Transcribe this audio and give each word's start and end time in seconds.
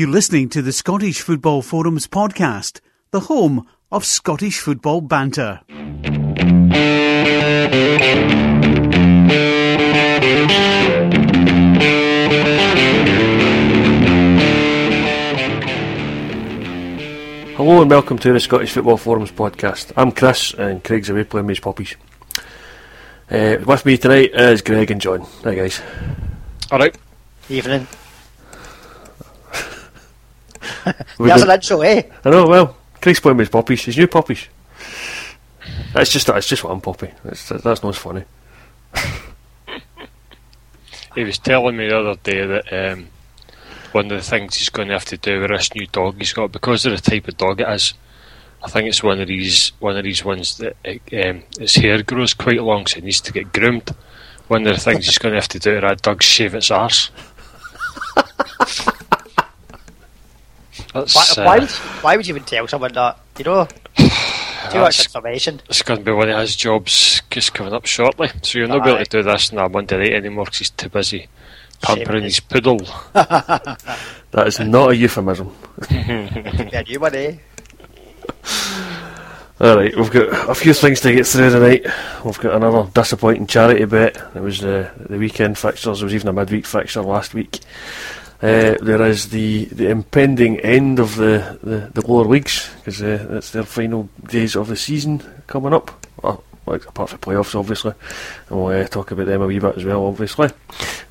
You're 0.00 0.08
listening 0.08 0.48
to 0.48 0.62
the 0.62 0.72
Scottish 0.72 1.20
Football 1.20 1.60
Forums 1.60 2.06
podcast, 2.06 2.80
the 3.10 3.20
home 3.20 3.66
of 3.92 4.06
Scottish 4.06 4.58
football 4.58 5.02
banter. 5.02 5.60
Hello 17.58 17.82
and 17.82 17.90
welcome 17.90 18.18
to 18.20 18.32
the 18.32 18.40
Scottish 18.40 18.72
Football 18.72 18.96
Forums 18.96 19.32
podcast. 19.32 19.92
I'm 19.98 20.12
Chris 20.12 20.54
and 20.54 20.82
Craig's 20.82 21.10
away 21.10 21.24
playing 21.24 21.44
with 21.44 21.58
his 21.58 21.60
puppies. 21.60 21.94
Uh, 23.30 23.58
with 23.66 23.84
me 23.84 23.98
tonight 23.98 24.30
is 24.32 24.62
Greg 24.62 24.90
and 24.90 25.00
John. 25.02 25.26
Hi 25.44 25.54
guys. 25.54 25.82
Alright. 26.72 26.96
Evening. 27.50 27.86
We 31.18 31.28
That's 31.28 31.42
good? 31.42 31.50
an 31.50 31.54
intro, 31.54 31.80
eh? 31.82 32.02
I 32.24 32.30
know, 32.30 32.46
well, 32.46 32.76
Craig's 33.00 33.20
playing 33.20 33.36
with 33.38 33.48
his 33.48 33.52
puppies, 33.52 33.84
his 33.84 33.96
new 33.96 34.06
puppies. 34.06 34.48
That's 35.92 36.10
just 36.10 36.26
that's 36.26 36.46
just 36.46 36.64
one 36.64 36.80
puppy. 36.80 37.10
That's, 37.24 37.48
that's 37.48 37.82
not 37.82 37.90
as 37.90 37.96
funny. 37.96 38.24
He 41.14 41.24
was 41.24 41.38
telling 41.38 41.76
me 41.76 41.88
the 41.88 41.98
other 41.98 42.20
day 42.22 42.46
that 42.46 42.92
um, 42.92 43.08
one 43.90 44.04
of 44.04 44.10
the 44.12 44.22
things 44.22 44.54
he's 44.56 44.68
going 44.68 44.88
to 44.88 44.94
have 44.94 45.04
to 45.06 45.16
do 45.16 45.40
with 45.40 45.50
this 45.50 45.74
new 45.74 45.86
dog 45.88 46.18
he's 46.18 46.32
got, 46.32 46.52
because 46.52 46.86
of 46.86 46.92
the 46.92 47.10
type 47.10 47.26
of 47.26 47.36
dog 47.36 47.60
it 47.60 47.68
is, 47.68 47.94
I 48.62 48.68
think 48.68 48.88
it's 48.88 49.02
one 49.02 49.20
of 49.20 49.26
these 49.26 49.72
one 49.80 49.96
of 49.96 50.04
these 50.04 50.24
ones 50.24 50.58
that 50.58 50.76
um, 50.86 51.42
its 51.58 51.74
hair 51.74 52.02
grows 52.02 52.34
quite 52.34 52.62
long, 52.62 52.86
so 52.86 52.98
it 52.98 53.04
needs 53.04 53.20
to 53.22 53.32
get 53.32 53.52
groomed. 53.52 53.92
One 54.48 54.66
of 54.66 54.74
the 54.74 54.80
things 54.80 55.06
he's 55.06 55.18
going 55.18 55.32
to 55.32 55.40
have 55.40 55.48
to 55.48 55.58
do 55.58 55.72
with 55.74 55.82
that 55.82 56.02
dog 56.02 56.22
shave 56.22 56.54
its 56.54 56.70
arse. 56.70 57.10
That's, 60.94 61.14
Why, 61.14 61.42
uh, 61.42 61.46
why, 61.46 61.58
would, 61.60 61.70
why 61.70 62.16
would 62.16 62.26
you 62.26 62.34
even 62.34 62.44
tell 62.44 62.66
someone 62.66 62.92
that? 62.92 63.18
You 63.38 63.44
know? 63.44 63.68
Too 64.70 64.78
much 64.78 65.00
information. 65.06 65.60
It's 65.68 65.82
going 65.82 66.00
to 66.00 66.04
be 66.04 66.12
one 66.12 66.28
of 66.28 66.38
his 66.40 66.54
jobs 66.56 67.22
just 67.30 67.54
coming 67.54 67.72
up 67.72 67.86
shortly. 67.86 68.28
So 68.42 68.58
you'll 68.58 68.68
not 68.68 68.84
be 68.84 68.90
able 68.90 69.04
to 69.04 69.10
do 69.10 69.22
this 69.22 69.52
on 69.52 69.58
a 69.58 69.68
Monday 69.68 69.98
night 69.98 70.12
anymore 70.12 70.44
because 70.44 70.58
he's 70.58 70.70
too 70.70 70.88
busy 70.88 71.28
pampering 71.82 72.24
his 72.24 72.36
his- 72.36 72.40
poodle. 72.40 72.80
That 74.32 74.46
is 74.46 74.60
not 74.60 74.90
a 74.90 74.96
euphemism. 74.96 75.52
Could 75.80 76.86
be 76.86 76.94
a 76.94 77.00
one, 77.00 77.14
eh? 77.16 77.36
Alright, 79.60 79.96
we've 79.96 80.10
got 80.10 80.48
a 80.48 80.54
few 80.54 80.72
things 80.72 81.00
to 81.00 81.12
get 81.12 81.26
through 81.26 81.50
tonight. 81.50 81.84
We've 82.24 82.38
got 82.38 82.54
another 82.54 82.88
disappointing 82.94 83.46
charity 83.48 83.84
bet. 83.86 84.16
It 84.34 84.40
was 84.40 84.60
the, 84.60 84.90
the 85.08 85.18
weekend 85.18 85.58
fixtures, 85.58 85.98
there 85.98 86.06
was 86.06 86.14
even 86.14 86.28
a 86.28 86.32
midweek 86.32 86.64
fixture 86.64 87.02
last 87.02 87.34
week. 87.34 87.58
Uh, 88.42 88.74
there 88.80 89.02
is 89.02 89.28
the, 89.28 89.66
the 89.66 89.90
impending 89.90 90.58
end 90.60 90.98
of 90.98 91.16
the, 91.16 91.58
the, 91.62 91.90
the 91.92 92.06
lower 92.06 92.24
leagues 92.24 92.70
because 92.76 93.02
uh, 93.02 93.26
it's 93.32 93.50
their 93.50 93.64
final 93.64 94.08
days 94.28 94.56
of 94.56 94.68
the 94.68 94.76
season 94.76 95.22
coming 95.46 95.74
up. 95.74 96.06
Well, 96.22 96.42
like, 96.64 96.86
apart 96.86 97.10
from 97.10 97.18
playoffs, 97.18 97.54
obviously, 97.54 97.92
and 98.48 98.58
we'll 98.64 98.80
uh, 98.82 98.86
talk 98.86 99.10
about 99.10 99.26
them 99.26 99.42
a 99.42 99.46
wee 99.46 99.58
bit 99.58 99.76
as 99.76 99.84
well. 99.84 100.06
Obviously, 100.06 100.48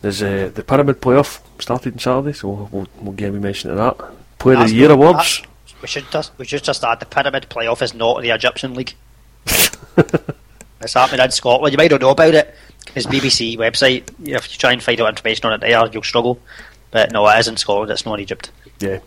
there's 0.01 0.23
uh, 0.23 0.49
the 0.53 0.63
pyramid 0.63 1.01
playoff 1.01 1.41
started 1.61 1.93
on 1.93 1.99
Saturday, 1.99 2.33
so 2.33 2.49
we'll, 2.49 2.69
we'll, 2.71 2.87
we'll 3.01 3.13
give 3.13 3.35
a 3.35 3.39
mention 3.39 3.69
to 3.69 3.75
that. 3.75 3.97
Player 4.39 4.57
of 4.61 4.69
the 4.69 4.73
Year 4.73 4.87
not- 4.89 4.95
awards. 4.95 5.43
We 5.81 5.87
should 5.87 6.11
just 6.11 6.37
we 6.37 6.45
should 6.45 6.63
just 6.63 6.83
add 6.83 6.99
the 6.99 7.05
pyramid 7.05 7.47
playoff 7.49 7.81
is 7.81 7.93
not 7.93 8.21
the 8.21 8.31
Egyptian 8.31 8.73
league. 8.73 8.93
it's 9.45 10.93
happening 10.93 11.23
in 11.23 11.31
Scotland. 11.31 11.71
You 11.71 11.77
might 11.77 11.91
not 11.91 12.01
know 12.01 12.09
about 12.09 12.33
it. 12.33 12.53
It's 12.95 13.05
BBC 13.05 13.57
website. 13.57 14.09
If 14.27 14.51
you 14.51 14.57
try 14.57 14.73
and 14.73 14.83
find 14.83 14.99
out 14.99 15.09
information 15.09 15.45
on 15.45 15.53
it 15.53 15.61
there, 15.61 15.87
you'll 15.91 16.03
struggle. 16.03 16.41
But 16.91 17.11
no, 17.11 17.27
it 17.27 17.39
is 17.39 17.47
in 17.47 17.57
Scotland. 17.57 17.91
It's 17.91 18.05
not 18.05 18.19
Egypt. 18.19 18.51
Yeah. 18.79 18.99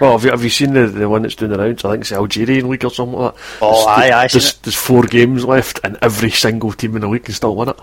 Well, 0.00 0.12
have 0.12 0.24
you, 0.24 0.30
have 0.30 0.42
you 0.42 0.50
seen 0.50 0.74
the, 0.74 0.86
the 0.86 1.08
one 1.08 1.22
that's 1.22 1.34
doing 1.34 1.50
the 1.50 1.58
rounds? 1.58 1.84
I 1.84 1.90
think 1.92 2.00
it's 2.02 2.10
the 2.10 2.16
Algerian 2.16 2.68
league 2.68 2.84
or 2.84 2.90
something 2.90 3.18
like 3.18 3.34
that. 3.34 3.42
Oh, 3.60 3.84
There's- 3.84 3.98
aye, 3.98 4.22
aye, 4.22 4.26
seen 4.28 4.40
There's, 4.40 4.54
there's 4.58 4.74
four 4.76 5.02
games 5.04 5.44
left, 5.44 5.80
and 5.84 5.98
every 6.02 6.30
single 6.30 6.72
team 6.72 6.94
in 6.94 7.02
the 7.02 7.08
league 7.08 7.24
can 7.24 7.34
still 7.34 7.56
win 7.56 7.70
it. 7.70 7.78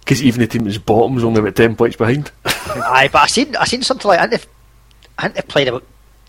Because 0.00 0.22
even 0.22 0.40
the 0.40 0.46
team 0.46 0.64
that's 0.64 0.78
bottom's 0.78 1.22
only 1.22 1.40
about 1.40 1.54
10 1.54 1.76
points 1.76 1.96
behind. 1.96 2.30
Aye, 2.44 3.10
but 3.12 3.22
I 3.22 3.26
seen 3.26 3.54
I 3.56 3.64
seen 3.66 3.82
something 3.82 4.08
like 4.08 4.18
I 4.18 4.26
think 4.26 4.30
they've, 4.40 4.50
I 5.18 5.22
think 5.22 5.34
they've 5.34 5.48
played 5.48 5.68
about 5.68 5.84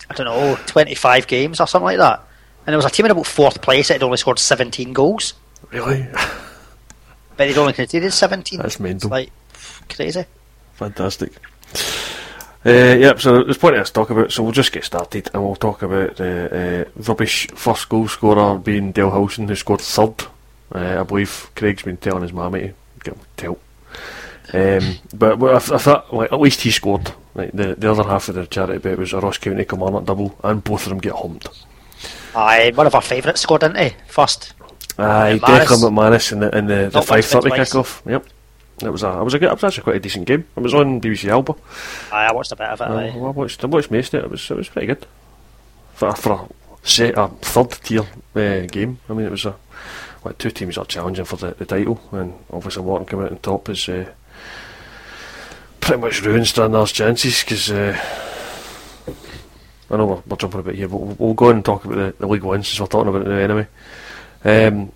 I 0.09 0.13
don't 0.15 0.25
know 0.25 0.57
twenty 0.65 0.95
five 0.95 1.27
games 1.27 1.61
or 1.61 1.67
something 1.67 1.85
like 1.85 1.97
that, 1.97 2.19
and 2.65 2.73
there 2.73 2.77
was 2.77 2.85
a 2.85 2.89
team 2.89 3.05
in 3.05 3.11
about 3.11 3.25
fourth 3.25 3.61
place 3.61 3.87
that 3.87 3.93
had 3.95 4.03
only 4.03 4.17
scored 4.17 4.37
seventeen 4.39 4.91
goals, 4.91 5.33
really? 5.71 6.05
but 6.11 7.37
they'd 7.37 7.57
only 7.57 7.71
conceded 7.73 8.11
seventeen. 8.11 8.59
That's 8.59 8.79
mental. 8.81 9.07
It's 9.07 9.11
like 9.11 9.31
crazy. 9.89 10.25
Fantastic. 10.73 11.33
Uh, 12.65 12.69
yep, 12.99 13.21
so 13.21 13.43
there's 13.43 13.57
plenty 13.57 13.81
to 13.81 13.93
talk 13.93 14.09
about, 14.09 14.31
so 14.31 14.43
we'll 14.43 14.51
just 14.51 14.73
get 14.73 14.83
started 14.83 15.29
and 15.33 15.41
we'll 15.41 15.55
talk 15.55 15.81
about 15.81 16.17
the 16.17 16.85
uh, 16.85 17.01
rubbish 17.07 17.47
first 17.51 17.87
goal 17.87 18.07
scorer 18.07 18.57
being 18.57 18.91
Dale 18.91 19.11
Hilson, 19.11 19.47
who 19.47 19.55
scored 19.55 19.81
third. 19.81 20.27
Uh, 20.73 20.99
I 20.99 21.03
believe 21.03 21.49
Craig's 21.55 21.83
been 21.83 21.97
telling 21.97 22.21
his 22.21 22.33
mammy 22.33 22.61
to 22.61 22.73
get 23.03 23.13
him 23.15 23.21
tilt. 23.37 23.61
Um, 24.53 24.95
but 25.13 25.41
I, 25.41 25.55
I 25.55 25.77
thought, 25.77 26.13
like, 26.13 26.31
at 26.31 26.41
least 26.41 26.61
he 26.61 26.71
scored. 26.71 27.13
Like, 27.33 27.51
the, 27.53 27.75
the 27.75 27.91
other 27.91 28.03
half 28.03 28.27
of 28.27 28.35
the 28.35 28.45
charity 28.45 28.79
bet 28.79 28.97
was 28.97 29.13
a 29.13 29.19
Ross 29.19 29.37
County 29.37 29.63
Kilmarnock 29.63 30.05
double, 30.05 30.37
and 30.43 30.63
both 30.63 30.83
of 30.83 30.89
them 30.89 30.97
get 30.97 31.13
humped. 31.13 31.47
Aye, 32.35 32.71
one 32.75 32.87
of 32.87 32.93
our 32.93 33.01
favourites 33.01 33.41
scored, 33.41 33.61
didn't 33.61 33.77
he? 33.77 33.95
First. 34.07 34.53
Aye, 34.97 35.39
Declan 35.41 35.89
McManus 35.89 36.31
in 36.33 36.39
the, 36.41 36.57
in 36.57 36.65
the, 36.67 36.89
the 36.91 37.01
five 37.01 37.25
thirty 37.25 37.51
kick-off. 37.51 38.03
Yep, 38.05 38.25
it 38.81 38.89
was 38.89 39.03
a, 39.03 39.19
it 39.19 39.23
was 39.23 39.33
a 39.33 39.39
good, 39.39 39.49
it 39.49 39.53
was 39.53 39.63
actually 39.63 39.83
quite 39.83 39.95
a 39.97 39.99
decent 39.99 40.25
game. 40.25 40.45
It 40.55 40.59
was 40.61 40.73
on 40.73 41.01
BBC 41.01 41.29
Alba. 41.29 41.55
Aye, 42.11 42.27
I 42.27 42.33
watched 42.33 42.51
a 42.51 42.55
bit 42.55 42.67
of 42.67 42.81
it. 42.81 42.83
Uh, 42.83 43.17
well, 43.17 43.27
I 43.27 43.31
watched, 43.31 43.63
I 43.63 43.67
watched 43.67 43.91
most 43.91 44.13
of 44.13 44.21
it. 44.21 44.25
It 44.25 44.31
was, 44.31 44.51
it 44.51 44.57
was 44.57 44.69
pretty 44.69 44.87
good 44.87 45.05
for 45.93 46.13
for 46.15 46.31
a, 46.31 46.87
set, 46.87 47.17
a 47.17 47.27
third 47.27 47.71
tier 47.71 48.01
uh, 48.35 48.65
game. 48.67 48.99
I 49.09 49.13
mean, 49.13 49.25
it 49.25 49.31
was 49.31 49.45
a 49.45 49.55
like 50.23 50.37
two 50.37 50.51
teams 50.51 50.77
are 50.77 50.85
challenging 50.85 51.25
for 51.25 51.37
the, 51.37 51.51
the 51.51 51.65
title, 51.65 52.01
and 52.11 52.33
obviously 52.51 52.83
Morton 52.83 53.05
coming 53.07 53.25
out 53.25 53.31
on 53.31 53.39
top 53.39 53.69
is 53.69 53.87
uh, 53.89 54.11
pretty 55.79 56.01
much 56.01 56.21
ruined 56.23 56.47
Stranraer's 56.47 56.91
chances 56.91 57.43
because. 57.43 57.71
Uh, 57.71 57.99
I 59.91 59.97
know 59.97 60.05
we're, 60.05 60.23
we're 60.27 60.37
jumping 60.37 60.59
a 60.59 60.63
bit 60.63 60.75
here, 60.75 60.87
but 60.87 60.97
we'll, 60.97 61.15
we'll 61.17 61.33
go 61.33 61.49
on 61.49 61.55
and 61.55 61.65
talk 61.65 61.83
about 61.83 61.95
the, 61.95 62.15
the 62.19 62.27
League 62.27 62.43
One 62.43 62.63
since 62.63 62.79
we're 62.79 62.85
talking 62.85 63.09
about 63.09 63.23
it 63.23 63.27
now 63.27 63.37
anyway. 63.37 63.67
Um, 64.45 64.91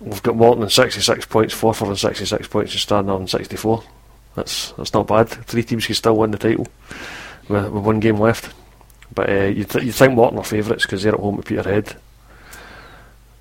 we've 0.00 0.22
got 0.22 0.36
Morton 0.36 0.64
on 0.64 0.70
66 0.70 1.26
points, 1.26 1.54
Forfar 1.54 1.88
on 1.88 1.96
66 1.96 2.48
points, 2.48 2.72
and 2.72 2.80
Stranraer 2.80 3.14
on 3.14 3.28
64. 3.28 3.82
That's 4.34 4.72
that's 4.72 4.94
not 4.94 5.06
bad. 5.06 5.28
Three 5.28 5.62
teams 5.64 5.86
can 5.86 5.94
still 5.94 6.16
win 6.16 6.30
the 6.30 6.38
title 6.38 6.66
with, 7.48 7.70
with 7.70 7.84
one 7.84 8.00
game 8.00 8.18
left. 8.18 8.54
But 9.14 9.30
uh, 9.30 9.44
you 9.44 9.64
th- 9.64 9.84
you 9.84 9.92
think 9.92 10.14
Morton 10.14 10.38
are 10.38 10.44
favourites 10.44 10.84
because 10.84 11.02
they're 11.02 11.14
at 11.14 11.20
home 11.20 11.38
at 11.38 11.44
Peterhead. 11.44 11.96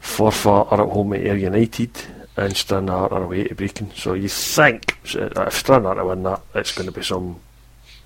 Forfar 0.02 0.72
are 0.72 0.82
at 0.82 0.90
home 0.90 1.14
at 1.14 1.22
Ayr 1.22 1.36
United, 1.36 1.92
and 2.38 2.56
Stranraer 2.56 3.14
are 3.14 3.24
away 3.24 3.44
to 3.44 3.56
Brechin. 3.56 3.94
So 3.96 4.14
you 4.14 4.30
think 4.30 4.98
uh, 5.16 5.44
if 5.48 5.54
Stranraer 5.54 5.96
to 5.96 6.06
win 6.06 6.24
that, 6.24 6.42
it's 6.56 6.72
going 6.72 6.88
to 6.88 6.94
be 6.94 7.04
some 7.04 7.40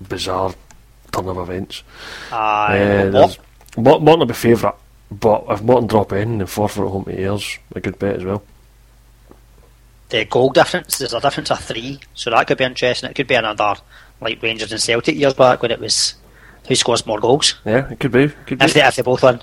bizarre 0.06 0.54
turn 1.12 1.28
of 1.28 1.38
events. 1.38 1.82
Aye. 2.32 3.08
Uh, 3.14 3.32
Morton 3.76 4.04
will 4.04 4.26
be 4.26 4.34
favourite, 4.34 4.74
but 5.20 5.44
if 5.48 5.62
Morton 5.62 5.86
drop 5.86 6.12
in, 6.12 6.38
then 6.38 6.46
Forfar 6.46 6.86
at 6.86 6.92
home 6.92 7.04
to 7.04 7.20
Ayr's 7.20 7.58
a 7.74 7.80
good 7.80 7.98
bet 7.98 8.16
as 8.16 8.24
well. 8.24 8.42
The 10.08 10.24
goal 10.24 10.50
difference, 10.50 10.98
there's 10.98 11.14
a 11.14 11.20
difference 11.20 11.50
of 11.50 11.60
three, 11.60 12.00
so 12.14 12.30
that 12.30 12.46
could 12.46 12.58
be 12.58 12.64
interesting. 12.64 13.10
It 13.10 13.14
could 13.14 13.26
be 13.26 13.34
another, 13.34 13.74
like 14.20 14.42
Rangers 14.42 14.72
and 14.72 14.80
Celtic 14.80 15.16
years 15.16 15.34
back 15.34 15.62
when 15.62 15.70
it 15.70 15.80
was 15.80 16.14
who 16.68 16.74
scores 16.74 17.06
more 17.06 17.18
goals. 17.18 17.54
Yeah, 17.64 17.90
it 17.90 17.98
could 17.98 18.12
be. 18.12 18.28
Could 18.46 18.58
be. 18.58 18.64
If 18.64 18.74
they, 18.74 18.86
if 18.86 18.96
they 18.96 19.02
both 19.02 19.22
win. 19.22 19.40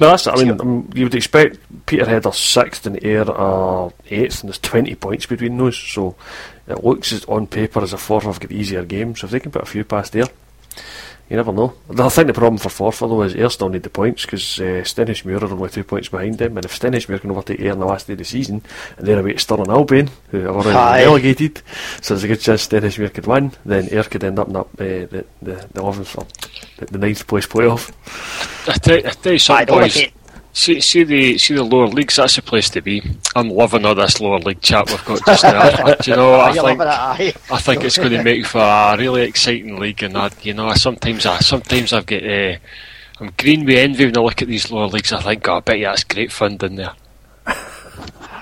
No, 0.00 0.08
that's. 0.08 0.26
I 0.26 0.34
mean, 0.36 0.60
um, 0.60 0.90
you 0.94 1.04
would 1.04 1.14
expect 1.14 1.58
Peterhead 1.86 2.26
are 2.26 2.32
sixth 2.32 2.86
and 2.86 3.04
Ayr 3.04 3.30
are 3.30 3.92
eighth, 4.10 4.40
and 4.40 4.48
there's 4.48 4.58
twenty 4.58 4.94
points 4.94 5.26
between 5.26 5.56
those. 5.56 5.78
So 5.78 6.16
it 6.66 6.82
looks 6.82 7.12
as 7.12 7.24
on 7.26 7.46
paper 7.46 7.82
as 7.82 7.92
a 7.92 7.98
have 7.98 8.40
got 8.40 8.48
the 8.48 8.56
easier 8.56 8.84
game. 8.84 9.14
So 9.14 9.26
if 9.26 9.30
they 9.30 9.40
can 9.40 9.52
put 9.52 9.62
a 9.62 9.66
few 9.66 9.84
past 9.84 10.12
there, 10.12 10.26
you 11.28 11.36
never 11.36 11.52
know. 11.52 11.74
I 11.90 12.08
think 12.08 12.26
the 12.26 12.34
problem 12.34 12.58
for 12.58 12.68
Forfar 12.68 13.08
though 13.08 13.22
is 13.22 13.34
Ayr 13.34 13.50
still 13.50 13.68
need 13.68 13.82
the 13.82 13.90
points 13.90 14.24
because 14.24 14.60
uh, 14.60 14.84
Stenhousemuir 14.84 15.42
are 15.42 15.52
only 15.52 15.70
two 15.70 15.84
points 15.84 16.08
behind 16.08 16.38
them, 16.38 16.56
and 16.56 16.64
if 16.64 16.78
Stenhousemuir 16.78 17.20
can 17.20 17.30
overtake 17.30 17.60
Ayr 17.60 17.72
in 17.72 17.78
the 17.78 17.86
last 17.86 18.06
day 18.06 18.12
of 18.12 18.18
the 18.18 18.24
season, 18.24 18.62
and 18.98 19.06
they're 19.06 19.20
away 19.20 19.32
to 19.32 19.38
Stirling 19.38 19.70
Albion, 19.70 20.10
who 20.30 20.44
are 20.46 20.48
already 20.48 20.76
Aye. 20.76 21.04
relegated, 21.04 21.62
so 22.00 22.14
there's 22.14 22.24
a 22.24 22.28
good 22.28 22.40
chance 22.40 22.68
Stenhousemuir 22.68 23.12
could 23.12 23.26
win. 23.26 23.52
Then 23.64 23.88
Ayr 23.90 24.04
could 24.04 24.24
end 24.24 24.38
up 24.38 24.48
in 24.48 24.52
that, 24.54 24.60
uh, 24.60 24.66
the 24.76 25.26
the 25.42 25.68
the 25.72 25.80
eleventh 25.80 26.14
the, 26.76 26.86
the 26.86 26.98
ninth 26.98 27.26
place 27.26 27.46
playoff. 27.46 27.90
I 28.68 28.78
tell, 28.78 28.98
I 28.98 29.10
tell 29.10 29.32
you 29.32 29.38
something, 29.38 29.66
boys. 29.66 30.06
Like 30.54 30.76
it. 30.76 30.80
See, 30.80 30.80
see 30.80 31.04
the 31.04 31.38
see 31.38 31.54
the 31.54 31.64
lower 31.64 31.86
leagues. 31.88 32.16
That's 32.16 32.36
the 32.36 32.42
place 32.42 32.70
to 32.70 32.80
be. 32.80 33.02
I'm 33.34 33.50
loving 33.50 33.84
all 33.84 33.94
this 33.94 34.20
lower 34.20 34.38
league 34.38 34.60
chat 34.60 34.88
we've 34.88 35.04
got 35.04 35.24
just 35.26 35.44
now. 35.44 35.94
Do 36.00 36.10
you 36.10 36.16
know, 36.16 36.40
I 36.40 36.52
think 36.52 36.80
it. 36.80 37.36
I 37.50 37.58
think 37.58 37.84
it's 37.84 37.98
going 37.98 38.10
to 38.12 38.22
make 38.22 38.46
for 38.46 38.60
a 38.60 38.96
really 38.98 39.22
exciting 39.22 39.78
league. 39.78 40.02
And 40.02 40.16
I, 40.16 40.30
you 40.42 40.54
know, 40.54 40.72
sometimes 40.74 41.26
I 41.26 41.38
sometimes 41.38 41.92
I've 41.92 42.06
got 42.06 42.22
uh, 42.24 42.56
I'm 43.20 43.32
green 43.38 43.64
with 43.64 43.76
envy 43.76 44.06
when 44.06 44.16
I 44.16 44.20
look 44.20 44.42
at 44.42 44.48
these 44.48 44.70
lower 44.70 44.86
leagues. 44.86 45.12
I 45.12 45.20
think, 45.22 45.48
oh, 45.48 45.56
I 45.56 45.60
bet 45.60 45.78
you 45.78 45.84
that's 45.86 46.04
great 46.04 46.32
fun 46.32 46.56
down 46.56 46.76
there. 46.76 46.92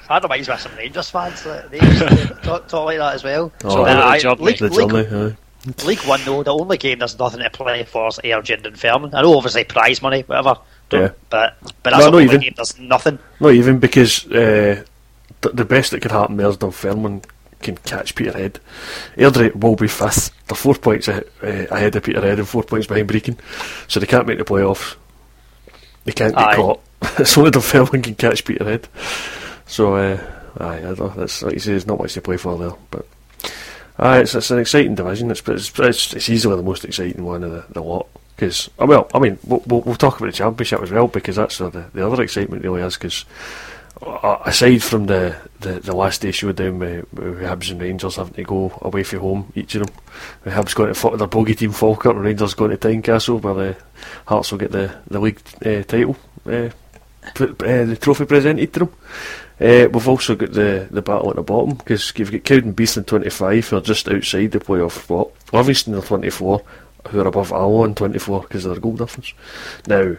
That 0.09 0.23
reminds 0.25 0.49
me 0.49 0.55
of 0.55 0.61
some 0.61 0.77
Rangers 0.77 1.11
fans. 1.11 1.43
that 1.45 1.71
They 1.71 1.81
used 1.81 1.99
to 2.01 2.39
talk, 2.43 2.69
talk 2.69 2.85
like 2.87 2.99
that 2.99 3.15
as 3.15 3.25
well. 3.25 3.51
Oh, 3.65 3.85
But 3.85 3.95
the 3.95 4.05
aye, 4.05 4.19
journey, 4.19 4.43
league, 4.43 4.59
The 4.59 4.69
league, 4.69 5.09
journey. 5.09 5.37
League 5.87 6.01
One 6.01 6.21
though, 6.25 6.43
the 6.43 6.53
only 6.53 6.77
game 6.77 6.99
there's 6.99 7.19
nothing 7.19 7.41
to 7.41 7.49
play 7.51 7.85
for 7.85 8.09
is 8.09 8.19
Airdrie 8.25 8.65
and 8.67 8.77
Fairman. 8.79 9.15
I 9.15 9.23
know 9.23 9.37
obviously 9.37 9.65
prize 9.65 10.03
money, 10.03 10.23
whatever. 10.23 10.57
Yeah. 10.99 11.11
But 11.31 11.57
but 11.83 11.91
that's 11.91 12.05
No, 12.05 12.11
not 12.11 12.23
even. 12.23 12.41
game 12.41 12.53
there's 12.57 12.79
nothing. 12.79 13.19
Not 13.41 13.53
even 13.55 13.79
because 13.79 14.27
uh, 14.31 14.85
th- 15.43 15.55
the 15.55 15.65
best 15.65 15.91
that 15.93 16.01
could 16.03 16.11
happen 16.13 16.37
there 16.37 16.49
is 16.49 16.57
Dunfermline 16.57 17.23
can 17.61 17.77
catch 17.79 18.15
Peterhead. 18.15 18.59
Airdrie 19.17 19.55
will 19.55 19.77
be 19.77 19.89
fifth. 19.89 20.31
They're 20.49 20.57
four 20.57 20.75
points 20.75 21.09
a- 21.09 21.25
uh, 21.43 21.67
ahead 21.75 21.95
of 21.97 22.03
Peterhead 22.03 22.39
and 22.39 22.49
four 22.49 22.63
points 22.65 22.87
behind 22.87 23.09
Brechin, 23.09 23.39
so 23.89 24.01
they 24.01 24.07
can't 24.07 24.27
make 24.27 24.39
the 24.39 24.45
playoffs. 24.45 24.97
They 26.05 26.13
can't 26.13 26.35
get 26.35 26.45
Aye. 26.49 26.57
caught. 26.57 26.81
it's 27.19 27.37
only 27.39 27.51
Dunfermline 27.51 28.03
can 28.03 28.15
catch 28.17 28.45
Peterhead. 28.45 28.89
So, 29.67 29.95
uh, 29.95 30.21
aye, 30.59 30.79
I 30.79 30.81
don't 30.81 30.99
know. 30.99 31.09
That's 31.11 31.43
like 31.43 31.55
you 31.55 31.61
say, 31.61 31.71
there's 31.71 31.87
not 31.87 31.99
much 32.01 32.15
to 32.15 32.21
play 32.21 32.37
for 32.37 32.59
there, 32.59 32.73
but. 32.91 33.07
Aye, 33.99 34.21
it's, 34.21 34.35
it's 34.35 34.51
an 34.51 34.59
exciting 34.59 34.95
division. 34.97 35.31
It's, 35.31 35.47
it's, 35.47 35.79
it's, 35.79 36.15
it's 36.15 36.29
easily 36.29 36.57
the 36.57 36.63
most 36.63 36.85
exciting 36.85 37.25
one 37.25 37.45
of 37.45 37.53
the, 37.53 37.65
the 37.71 37.83
lot. 37.83 38.09
Because, 38.43 38.69
well, 38.77 39.09
I 39.15 39.21
mean, 39.21 39.39
we'll, 39.47 39.63
we'll, 39.69 39.95
talk 39.95 40.19
about 40.19 40.27
the 40.27 40.33
championship 40.33 40.83
as 40.83 40.91
well 40.91 41.07
because 41.07 41.37
that's 41.37 41.59
the, 41.59 41.71
the 41.95 42.05
other 42.05 42.21
excitement 42.25 42.65
really 42.65 42.83
is. 42.83 42.97
Because 42.97 43.25
uh, 44.05 44.39
aside 44.45 44.83
from 44.83 45.07
the, 45.07 45.37
the, 45.61 45.75
the 45.75 45.95
last 45.95 46.27
showdown 46.35 46.81
with, 46.81 47.13
with 47.13 47.39
Hibs 47.39 47.71
and 47.71 47.81
Rangers 47.81 48.17
having 48.17 48.35
to 48.35 48.43
go 48.43 48.77
away 48.83 49.05
from 49.05 49.21
home, 49.21 49.53
each 49.55 49.77
of 49.77 49.87
them, 49.87 49.95
with 50.45 50.55
Hibs 50.55 50.75
going 50.75 50.93
to 50.93 51.17
their 51.17 51.29
bogey 51.29 51.55
team 51.55 51.71
Falkirk 51.71 52.17
and 52.17 52.25
Rangers 52.25 52.55
going 52.55 52.73
to 52.73 52.77
Tynecastle, 52.77 53.41
where 53.41 53.55
the 53.55 53.77
Hearts 54.27 54.51
will 54.51 54.59
get 54.59 54.73
the, 54.73 54.93
the 55.07 55.21
league 55.21 55.41
uh, 55.65 55.85
title, 55.85 56.17
uh, 56.45 56.51
uh, 56.51 56.71
the 57.37 57.97
trophy 58.01 58.25
presented 58.25 58.73
to 58.73 58.81
them. 58.81 58.95
Uh, 59.61 59.89
we've 59.93 60.09
also 60.09 60.35
got 60.35 60.53
the, 60.53 60.89
the 60.91 61.01
battle 61.01 61.31
at 61.31 61.37
the 61.37 61.43
bottom 61.43 61.77
because 61.77 62.13
you've 62.17 62.33
got 62.33 62.43
Cowdenbeath 62.43 62.97
in 62.97 63.05
25 63.05 63.69
who 63.69 63.77
are 63.77 63.81
just 63.81 64.09
outside 64.09 64.51
the 64.51 64.59
playoff 64.59 65.01
spot. 65.01 65.31
Livingston 65.53 65.95
are 65.95 66.03
24 66.03 66.61
who 67.09 67.21
are 67.21 67.27
above 67.27 67.53
Alloa 67.53 67.87
in 67.87 67.95
24 67.95 68.43
because 68.43 68.65
of 68.65 68.73
their 68.73 68.81
goal 68.81 68.97
difference. 68.97 69.33
Now, 69.87 70.17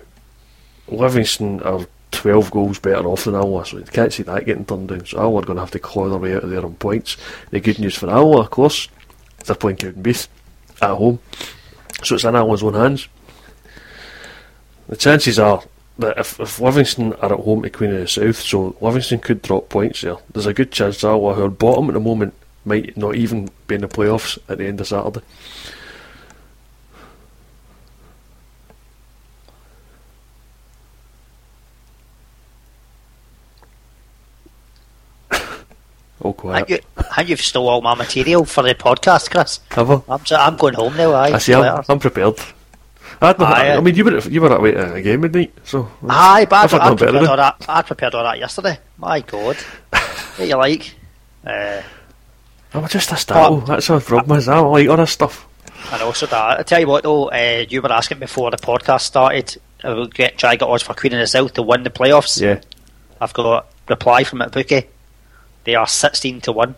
Livingston 0.87 1.61
are 1.63 1.85
12 2.11 2.51
goals 2.51 2.79
better 2.79 3.07
off 3.07 3.25
than 3.25 3.35
Alloa, 3.35 3.65
so 3.65 3.77
you 3.77 3.83
can't 3.85 4.13
see 4.13 4.23
that 4.23 4.45
getting 4.45 4.65
turned 4.65 4.89
down. 4.89 5.05
So 5.05 5.19
Alloa 5.19 5.41
are 5.41 5.45
going 5.45 5.57
to 5.57 5.61
have 5.63 5.71
to 5.71 5.79
claw 5.79 6.09
their 6.09 6.19
way 6.19 6.35
out 6.35 6.43
of 6.43 6.49
there 6.49 6.63
on 6.65 6.75
points. 6.75 7.17
The 7.49 7.59
good 7.59 7.79
news 7.79 7.95
for 7.95 8.09
Alloa, 8.09 8.41
of 8.41 8.49
course, 8.49 8.87
they're 9.45 9.55
playing 9.55 9.77
Cowdenbeath 9.77 10.27
at 10.81 10.95
home, 10.95 11.19
so 12.03 12.15
it's 12.15 12.23
in 12.23 12.35
Alloa's 12.35 12.63
own 12.63 12.75
hands. 12.75 13.07
The 14.87 14.97
chances 14.97 15.39
are 15.39 15.63
that 15.99 16.17
if, 16.17 16.39
if 16.39 16.59
Livingston 16.59 17.13
are 17.13 17.33
at 17.33 17.39
home 17.39 17.61
to 17.63 17.69
Queen 17.69 17.91
of 17.91 17.99
the 17.99 18.07
South, 18.07 18.37
so 18.37 18.75
Livingston 18.81 19.19
could 19.19 19.41
drop 19.41 19.69
points 19.69 20.01
there. 20.01 20.17
There's 20.31 20.45
a 20.45 20.53
good 20.53 20.71
chance 20.71 21.03
Alloa, 21.03 21.35
who 21.35 21.43
are 21.43 21.49
bottom 21.49 21.89
at 21.89 21.93
the 21.93 21.99
moment, 21.99 22.33
might 22.65 22.95
not 22.95 23.15
even 23.15 23.49
be 23.67 23.75
in 23.75 23.81
the 23.81 23.87
playoffs 23.87 24.37
at 24.47 24.57
the 24.57 24.65
end 24.67 24.79
of 24.79 24.87
Saturday. 24.87 25.21
Oh, 36.23 36.35
And, 36.49 36.69
you, 36.69 36.79
and 37.17 37.29
you've 37.29 37.41
stole 37.41 37.67
all 37.67 37.81
my 37.81 37.95
material 37.95 38.45
for 38.45 38.63
the 38.63 38.73
podcast, 38.75 39.29
Chris. 39.29 39.59
Have 39.71 39.91
I? 39.91 40.01
I'm, 40.07 40.21
I'm 40.31 40.55
going 40.57 40.73
home 40.73 40.95
now. 40.95 41.11
Aye. 41.13 41.33
I 41.33 41.37
see. 41.37 41.53
I'm, 41.53 41.83
I'm 41.89 41.99
prepared. 41.99 42.39
I, 43.21 43.27
had 43.27 43.39
no- 43.39 43.45
Aye, 43.45 43.75
I 43.75 43.79
mean, 43.81 43.95
you 43.95 44.03
were 44.05 44.19
you 44.19 44.41
were 44.41 44.53
away 44.55 44.75
at 44.75 44.95
a 44.95 45.01
game 45.01 45.21
midnight, 45.21 45.53
so 45.63 45.89
Aye, 46.09 46.45
but 46.49 46.55
I've 46.57 46.73
I, 46.73 46.77
had 46.77 46.81
I, 46.85 46.89
no 46.89 46.95
better 46.95 47.11
prepared 47.11 47.29
all 47.29 47.37
that. 47.37 47.65
I 47.69 47.81
prepared 47.81 48.15
all 48.15 48.23
that 48.23 48.39
yesterday. 48.39 48.79
My 48.97 49.19
God, 49.21 49.55
what 49.89 50.47
you 50.47 50.55
like? 50.57 50.95
Uh, 51.45 51.81
I'm 52.73 52.87
just 52.87 53.11
a 53.11 53.17
startle. 53.17 53.61
That's 53.61 53.89
our 53.89 53.99
problem. 53.99 54.37
Is 54.39 54.47
I 54.47 54.59
like 54.59 54.89
all 54.89 54.97
this 54.97 55.11
stuff. 55.11 55.47
and 55.91 56.01
also 56.01 56.25
that. 56.25 56.59
I 56.59 56.63
tell 56.63 56.79
you 56.79 56.87
what, 56.87 57.03
though, 57.03 57.29
uh, 57.29 57.65
you 57.69 57.81
were 57.81 57.91
asking 57.91 58.19
before 58.19 58.49
the 58.51 58.57
podcast 58.57 59.01
started. 59.01 59.57
I 59.83 59.89
will 59.93 60.07
get 60.07 60.37
try 60.37 60.55
get 60.55 60.67
odds 60.67 60.83
for 60.83 60.93
Queen 60.93 61.13
of 61.13 61.19
the 61.19 61.27
South 61.27 61.53
to 61.53 61.61
win 61.61 61.83
the 61.83 61.89
playoffs. 61.89 62.41
Yeah. 62.41 62.61
I've 63.21 63.33
got 63.33 63.67
reply 63.87 64.23
from 64.23 64.41
it 64.41 64.51
bookie. 64.51 64.87
They 65.65 65.75
are 65.75 65.87
sixteen 65.87 66.41
to 66.41 66.51
one, 66.51 66.75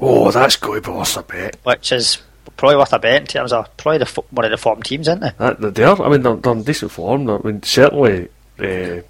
Oh, 0.00 0.30
that's 0.30 0.56
going 0.56 0.82
to 0.82 0.90
be 0.90 0.96
worth 0.96 1.16
a 1.16 1.22
bet. 1.22 1.56
which 1.64 1.90
is 1.92 2.18
probably 2.56 2.76
worth 2.76 2.92
a 2.92 2.98
bet 2.98 3.20
in 3.22 3.26
terms 3.26 3.52
of 3.52 3.74
probably 3.76 3.98
the, 3.98 4.22
one 4.30 4.44
of 4.44 4.50
the 4.50 4.56
form 4.56 4.82
teams, 4.82 5.08
isn't 5.08 5.20
they? 5.20 5.30
That, 5.38 5.74
they're. 5.74 6.00
I 6.02 6.08
mean, 6.08 6.22
they're, 6.22 6.36
they're 6.36 6.52
in 6.52 6.62
decent 6.62 6.90
form. 6.92 7.28
I 7.28 7.38
mean, 7.38 7.62
certainly 7.62 8.28
uh, 8.58 9.02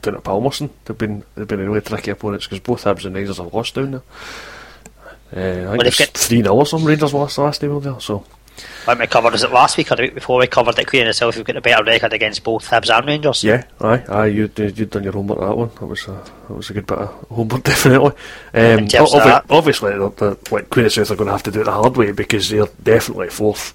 down 0.00 0.14
at 0.16 0.24
Palmerston, 0.24 0.70
they've 0.84 0.96
been 0.98 1.24
they've 1.34 1.48
been 1.48 1.60
really 1.68 1.80
tricky 1.80 2.10
opponents 2.10 2.46
because 2.46 2.60
both 2.60 2.84
Hibs 2.84 3.04
and 3.04 3.14
Rangers 3.14 3.38
have 3.38 3.52
lost 3.54 3.74
down 3.74 3.90
there. 3.92 4.02
Uh, 5.34 5.38
I 5.38 5.42
think 5.42 5.66
Well, 5.68 5.78
they've 5.78 6.00
it's 6.00 6.26
three 6.28 6.42
0 6.42 6.54
or 6.54 6.66
some 6.66 6.84
Rangers 6.84 7.12
lost 7.12 7.36
the 7.36 7.42
last 7.42 7.60
time 7.60 7.74
were 7.74 7.80
there. 7.80 8.00
So 8.00 8.24
Like 8.86 8.98
we 8.98 9.06
covered, 9.06 9.32
was 9.32 9.42
it 9.42 9.50
last 9.50 9.76
week 9.76 9.90
or 9.92 9.96
the 9.96 10.02
week 10.04 10.14
before 10.14 10.38
we 10.38 10.46
covered 10.46 10.76
that 10.76 10.86
Queen 10.86 11.12
South? 11.12 11.36
We've 11.36 11.44
got 11.44 11.56
a 11.56 11.60
better 11.60 11.84
record 11.84 12.12
against 12.12 12.42
both 12.44 12.68
Hibs 12.68 12.88
and 12.96 13.06
Rangers. 13.06 13.44
yeah, 13.44 13.64
aye, 13.80 14.04
aye, 14.08 14.26
you 14.26 14.50
you'd 14.56 14.90
done 14.90 15.04
your 15.04 15.12
homework 15.12 15.38
on 15.40 15.48
that 15.48 15.56
one. 15.56 15.70
That 15.80 15.86
was 15.86 16.02
a 16.08 16.12
that 16.48 16.54
was 16.54 16.70
a 16.70 16.72
good 16.74 16.86
bit 16.86 16.98
of 16.98 17.08
homework, 17.28 17.62
definitely. 17.64 18.12
Um, 18.54 18.78
In 18.78 18.88
terms 18.88 19.14
of 19.14 19.22
obvi- 19.22 19.44
obviously, 19.50 19.92
the, 19.92 20.08
the, 20.10 20.38
like 20.54 20.70
Queen 20.70 20.86
of 20.86 20.92
South 20.92 21.10
are 21.10 21.16
going 21.16 21.26
to 21.26 21.32
have 21.32 21.42
to 21.42 21.50
do 21.50 21.60
it 21.60 21.64
the 21.64 21.72
hard 21.72 21.96
way 21.96 22.12
because 22.12 22.48
they're 22.48 22.66
definitely 22.82 23.28
fourth. 23.30 23.74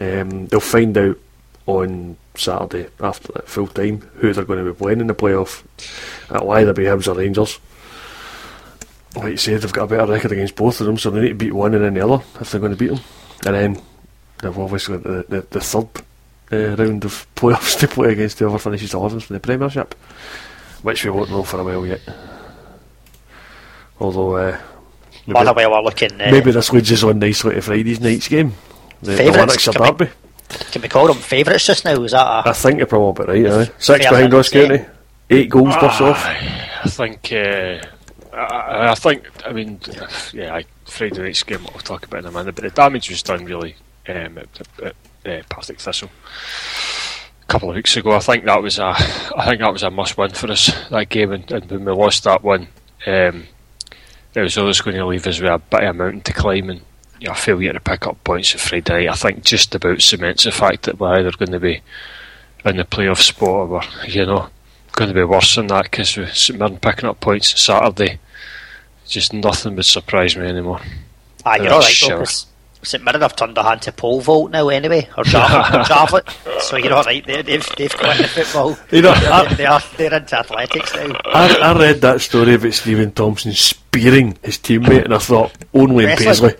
Um, 0.00 0.46
they'll 0.46 0.60
find 0.60 0.96
out 0.96 1.18
on 1.66 2.16
Saturday 2.36 2.88
after 3.00 3.32
that 3.32 3.48
full 3.48 3.66
time 3.66 4.00
who 4.16 4.32
they're 4.32 4.44
going 4.44 4.64
to 4.64 4.72
be 4.72 4.78
playing 4.78 5.00
in 5.00 5.08
the 5.08 5.14
playoff. 5.14 5.64
It'll 6.34 6.50
either 6.52 6.72
be 6.72 6.84
Hibs 6.84 7.08
or 7.08 7.14
Rangers. 7.18 7.58
Like 9.16 9.30
you 9.32 9.36
said, 9.38 9.62
they've 9.62 9.72
got 9.72 9.84
a 9.84 9.86
better 9.86 10.12
record 10.12 10.32
against 10.32 10.56
both 10.56 10.80
of 10.80 10.86
them, 10.86 10.98
so 10.98 11.10
they 11.10 11.22
need 11.22 11.28
to 11.30 11.34
beat 11.34 11.52
one 11.54 11.74
and 11.74 11.82
then 11.82 11.94
the 11.94 12.06
other 12.06 12.22
if 12.40 12.50
they're 12.50 12.60
going 12.60 12.76
to 12.76 12.78
beat 12.78 12.90
them. 12.90 13.00
And 13.46 13.54
then 13.54 13.82
they've 14.42 14.58
obviously 14.58 14.98
got 14.98 15.04
the, 15.04 15.24
the, 15.28 15.46
the 15.50 15.60
third 15.60 15.88
uh, 16.52 16.76
round 16.76 17.04
of 17.04 17.26
playoffs 17.36 17.78
to 17.80 17.88
play 17.88 18.12
against 18.12 18.38
whoever 18.38 18.58
finishes 18.58 18.92
11th 18.92 19.22
from 19.24 19.34
the 19.34 19.40
Premiership, 19.40 19.94
which 20.82 21.04
we 21.04 21.10
won't 21.10 21.30
know 21.30 21.42
for 21.42 21.60
a 21.60 21.64
while 21.64 21.86
yet. 21.86 22.00
Although, 23.98 24.36
uh, 24.36 24.60
maybe, 25.26 25.32
Motherwell 25.44 25.74
are 25.74 25.82
looking. 25.82 26.12
Uh, 26.20 26.28
maybe 26.30 26.50
this 26.50 26.72
leads 26.72 26.92
us 26.92 27.02
on 27.02 27.18
nicely 27.18 27.54
to 27.54 27.62
Friday's 27.62 28.00
night's 28.00 28.28
game. 28.28 28.52
The, 29.02 29.12
the 29.12 29.16
Favourites, 29.16 29.38
Lanarkshire 29.38 29.72
can 29.72 29.82
we- 29.82 29.88
Derby. 29.90 30.10
Can 30.70 30.82
we 30.82 30.88
call 30.88 31.08
them 31.08 31.16
favourites 31.16 31.66
just 31.66 31.84
now? 31.84 32.00
Is 32.04 32.12
that 32.12 32.46
a, 32.46 32.48
I 32.50 32.52
think 32.52 32.78
you're 32.78 32.86
probably 32.86 33.42
right, 33.42 33.68
aye. 33.68 33.72
Six 33.78 34.06
behind 34.06 34.26
enough, 34.26 34.32
Ross 34.32 34.48
County. 34.50 34.84
Eight 35.28 35.50
goals 35.50 35.74
plus 35.76 36.00
off. 36.00 36.24
I 36.24 36.88
think. 36.88 37.32
Uh, 37.32 37.80
I, 38.32 38.90
I 38.90 38.94
think. 38.94 39.24
I 39.44 39.52
mean, 39.52 39.80
yeah, 40.32 40.54
I, 40.54 40.64
Friday 40.84 41.20
night's 41.20 41.42
game. 41.42 41.66
I'll 41.74 41.80
talk 41.80 42.06
about 42.06 42.20
in 42.20 42.26
a 42.26 42.30
minute. 42.30 42.54
But 42.54 42.62
the 42.62 42.70
damage 42.70 43.10
was 43.10 43.24
done 43.24 43.44
really 43.44 43.74
um, 44.08 44.38
at, 44.38 44.60
at, 44.82 44.96
uh, 45.24 45.42
Partick 45.48 45.80
Thistle 45.80 46.10
a 47.42 47.46
couple 47.46 47.70
of 47.70 47.76
weeks 47.76 47.96
ago. 47.96 48.12
I 48.12 48.20
think 48.20 48.44
that 48.44 48.62
was 48.62 48.78
a. 48.78 48.94
I 49.36 49.46
think 49.46 49.60
that 49.60 49.72
was 49.72 49.82
a 49.82 49.90
must-win 49.90 50.30
for 50.30 50.50
us 50.50 50.88
that 50.90 51.08
game. 51.08 51.32
And, 51.32 51.50
and 51.50 51.70
when 51.70 51.84
we 51.84 51.92
lost 51.92 52.24
that 52.24 52.42
one, 52.42 52.68
um, 53.06 53.44
it 54.34 54.40
was 54.40 54.58
always 54.58 54.80
going 54.80 54.96
to 54.96 55.06
leave 55.06 55.26
us 55.26 55.40
with 55.40 55.50
a 55.50 55.58
bit 55.58 55.84
of 55.84 55.90
a 55.90 55.92
mountain 55.98 56.20
to 56.22 56.32
climb 56.32 56.70
and. 56.70 56.80
You 57.18 57.28
know, 57.28 57.34
failure 57.34 57.72
to 57.72 57.80
pick 57.80 58.06
up 58.06 58.22
points 58.24 58.54
at 58.54 58.60
Friday 58.60 59.08
I 59.08 59.14
think 59.14 59.42
just 59.42 59.74
about 59.74 60.02
cements 60.02 60.44
the 60.44 60.52
fact 60.52 60.82
that 60.82 61.00
we're 61.00 61.18
either 61.18 61.30
going 61.30 61.52
to 61.52 61.58
be 61.58 61.80
in 62.62 62.76
the 62.76 62.84
playoff 62.84 63.22
spot 63.22 63.48
or 63.48 63.66
we're, 63.66 63.80
you 64.06 64.26
know, 64.26 64.50
going 64.92 65.08
to 65.08 65.14
be 65.14 65.24
worse 65.24 65.54
than 65.54 65.68
that 65.68 65.84
because 65.84 66.10
St 66.10 66.58
Mirren 66.58 66.76
picking 66.76 67.08
up 67.08 67.20
points 67.20 67.58
Saturday, 67.58 68.18
just 69.06 69.32
nothing 69.32 69.76
would 69.76 69.86
surprise 69.86 70.36
me 70.36 70.46
anymore. 70.46 70.80
Ah, 71.46 71.56
you're 71.56 71.72
all 71.72 71.80
right, 71.80 71.88
sure. 71.88 72.10
though, 72.10 72.18
'cause 72.18 72.46
St 72.86 73.02
Mirren 73.02 73.20
have 73.20 73.34
turned 73.34 73.56
their 73.56 73.64
hand 73.64 73.82
to 73.82 73.90
pole 73.92 74.20
vault 74.20 74.52
now, 74.52 74.68
anyway, 74.68 75.08
or 75.18 75.24
javelin. 75.24 76.22
So 76.60 76.76
you're 76.76 76.94
all 76.94 77.02
right. 77.02 77.26
They, 77.26 77.42
they've 77.42 77.66
they've 77.76 77.96
quit 77.96 78.16
the 78.18 78.28
football. 78.28 78.76
You 78.92 79.02
know, 79.02 79.12
they're, 79.14 79.32
I- 79.32 79.54
they 79.54 79.66
are 79.66 79.80
they're 79.96 80.14
into 80.14 80.38
athletics 80.38 80.94
now. 80.94 81.18
I, 81.24 81.58
I 81.62 81.78
read 81.78 82.00
that 82.02 82.20
story 82.20 82.54
about 82.54 82.72
Steven 82.74 83.10
Thompson 83.10 83.52
spearing 83.54 84.38
his 84.42 84.58
teammate, 84.58 85.04
and 85.04 85.14
I 85.14 85.18
thought 85.18 85.52
only 85.74 86.04
in. 86.04 86.16
Paisley. 86.16 86.54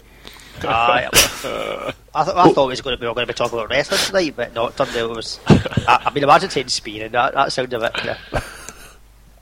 Aye. 0.65 1.09
I, 2.15 2.25
th- 2.25 2.37
I 2.37 2.51
thought 2.53 2.65
it 2.67 2.71
was 2.71 2.81
going 2.81 2.97
to 2.97 3.01
be, 3.01 3.05
we 3.05 3.09
were 3.09 3.15
going 3.15 3.27
to 3.27 3.33
be 3.33 3.37
talking 3.37 3.59
about 3.59 3.69
wrestling 3.71 4.01
tonight, 4.01 4.35
but 4.35 4.55
no, 4.55 4.67
it 4.69 4.77
turned 4.77 4.91
out 4.91 4.97
it 4.97 5.09
was. 5.11 5.39
I, 5.47 6.05
I 6.07 6.11
mean, 6.15 6.25
imagine 6.25 6.49
saying 6.51 6.69
spearing. 6.69 7.13
That 7.13 7.35
that 7.35 7.53
sounded 7.53 7.75
a 7.81 7.91
bit 7.91 8.05
yeah, 8.05 8.19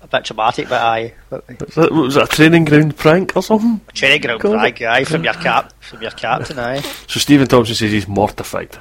a 0.04 0.08
bit 0.08 0.24
traumatic, 0.24 0.68
but 0.68 0.80
aye. 0.82 1.14
Was 1.30 1.42
that, 1.74 1.92
was 1.92 2.14
that 2.14 2.24
a 2.24 2.36
training 2.36 2.64
ground 2.66 2.96
prank 2.96 3.36
or 3.36 3.42
something? 3.42 3.80
Cherry 3.92 4.18
ground 4.18 4.40
Cool. 4.42 4.52
brag, 4.52 4.82
aye, 4.82 5.04
from 5.04 5.24
your 5.24 5.34
cap, 5.34 5.72
from 5.82 6.02
your 6.02 6.10
captain, 6.12 6.58
aye. 6.58 6.80
So 7.08 7.18
Steven 7.20 7.46
Thompson 7.46 7.74
says 7.74 7.90
he's 7.92 8.06
mortified 8.08 8.76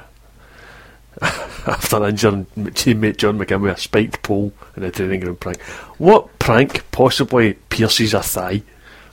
after 1.22 2.06
injuring 2.06 2.46
teammate 2.56 3.16
John 3.16 3.38
McGinn 3.38 3.60
with 3.60 3.76
a 3.76 3.80
spiked 3.80 4.22
pole 4.22 4.52
in 4.76 4.82
a 4.84 4.90
training 4.90 5.20
ground 5.20 5.40
prank. 5.40 5.60
What 5.98 6.38
prank 6.38 6.90
possibly 6.90 7.54
pierces 7.54 8.14
a 8.14 8.22
thigh? 8.22 8.62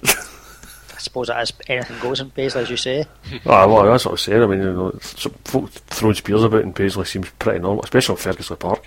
I 0.04 1.04
suppose 1.04 1.30
it 1.30 1.38
is 1.38 1.54
anything 1.68 2.00
goes 2.00 2.20
in 2.20 2.30
Paisley, 2.30 2.62
as 2.62 2.70
you 2.70 2.78
say. 2.78 3.06
Ah, 3.48 3.66
well, 3.66 3.86
that's 3.86 4.06
what 4.06 4.12
I 4.12 4.14
was 4.14 4.22
saying. 4.22 4.44
I 4.44 4.46
mean, 4.46 4.60
you 4.62 4.72
know, 4.74 5.00
some 5.02 5.32
folk 5.46 5.70
throwing 5.72 6.14
spears 6.16 6.44
about 6.44 6.62
in 6.64 6.74
Paisley 6.74 7.06
seems 7.06 7.30
pretty 7.40 7.58
normal, 7.60 7.84
especially 7.84 8.14
on 8.14 8.22
Ferguslie 8.22 8.60
Park. 8.60 8.86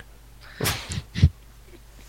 in 0.61 1.29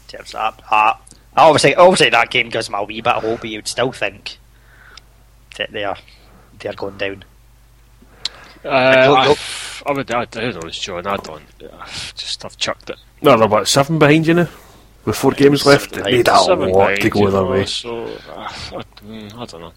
terms 0.08 0.34
of 0.36 0.58
that. 0.58 0.64
Uh, 0.72 0.94
obviously, 1.36 1.76
obviously 1.76 2.10
that 2.10 2.30
game 2.30 2.50
gives 2.50 2.68
them 2.68 2.76
a 2.76 2.84
wee 2.84 3.02
bit 3.02 3.14
of 3.14 3.24
hope, 3.24 3.42
but 3.42 3.50
you'd 3.50 3.68
still 3.68 3.92
think 3.92 4.38
that 5.58 5.72
they 5.72 5.84
are 5.84 5.98
they're 6.60 6.74
going 6.74 6.98
down. 6.98 7.24
Uh, 8.64 8.70
I, 8.70 9.26
don't 9.26 9.40
I 9.86 9.92
would, 9.92 10.12
I, 10.12 10.26
who 10.26 10.54
knows, 10.54 10.80
John? 10.80 11.06
I 11.06 11.18
don't. 11.18 11.44
I've 11.80 12.16
just 12.16 12.44
I've 12.44 12.58
chucked 12.58 12.90
it. 12.90 12.98
No, 13.22 13.38
they're 13.38 13.48
what 13.48 13.68
seven 13.68 14.00
behind 14.00 14.26
you 14.26 14.34
now, 14.34 14.48
with 15.06 15.16
four 15.16 15.32
games 15.32 15.62
Seven 15.62 15.72
left. 15.74 15.92
It 15.92 15.96
behind. 15.98 16.16
made 16.16 16.28
a 16.28 16.78
lot 16.78 16.96
to 16.98 17.10
go 17.10 17.20
you 17.20 17.32
their 17.32 17.42
know, 17.42 17.52
way. 17.52 17.66
So 17.66 18.06
uh, 18.06 18.10
I, 18.38 18.84
mm, 19.06 19.34
I 19.36 19.46
don't 19.46 19.62
know. 19.62 19.74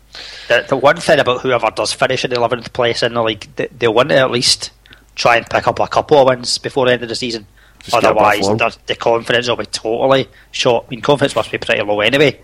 The, 0.48 0.64
the 0.68 0.76
one 0.76 0.96
thing 0.96 1.18
about 1.18 1.42
whoever 1.42 1.70
does 1.70 1.92
finish 1.92 2.24
in 2.24 2.30
the 2.30 2.36
11th 2.36 2.72
place 2.72 3.02
in 3.02 3.12
the 3.14 3.22
league, 3.22 3.46
they, 3.56 3.66
they 3.66 3.88
want 3.88 4.08
to 4.08 4.16
at 4.16 4.30
least 4.30 4.70
try 5.14 5.36
and 5.36 5.46
pick 5.50 5.66
up 5.68 5.80
a 5.80 5.88
couple 5.88 6.18
of 6.18 6.28
wins 6.28 6.56
before 6.56 6.86
the 6.86 6.92
end 6.92 7.02
of 7.02 7.08
the 7.10 7.14
season. 7.14 7.46
Just 7.80 7.90
get 7.92 7.99
a 7.99 8.00
bit 8.00 8.11
of 8.11 8.16
Otherwise, 8.16 8.47
form. 8.47 8.58
the, 8.58 8.76
the 8.87 8.94
confidence 8.97 9.49
will 9.49 9.56
be 9.56 9.66
totally 9.66 10.28
shot. 10.50 10.85
I 10.87 10.90
mean, 10.90 11.00
confidence 11.00 11.35
must 11.37 11.50
be 11.52 11.58
pretty 11.58 11.82
low 11.82 12.00
anyway. 12.00 12.40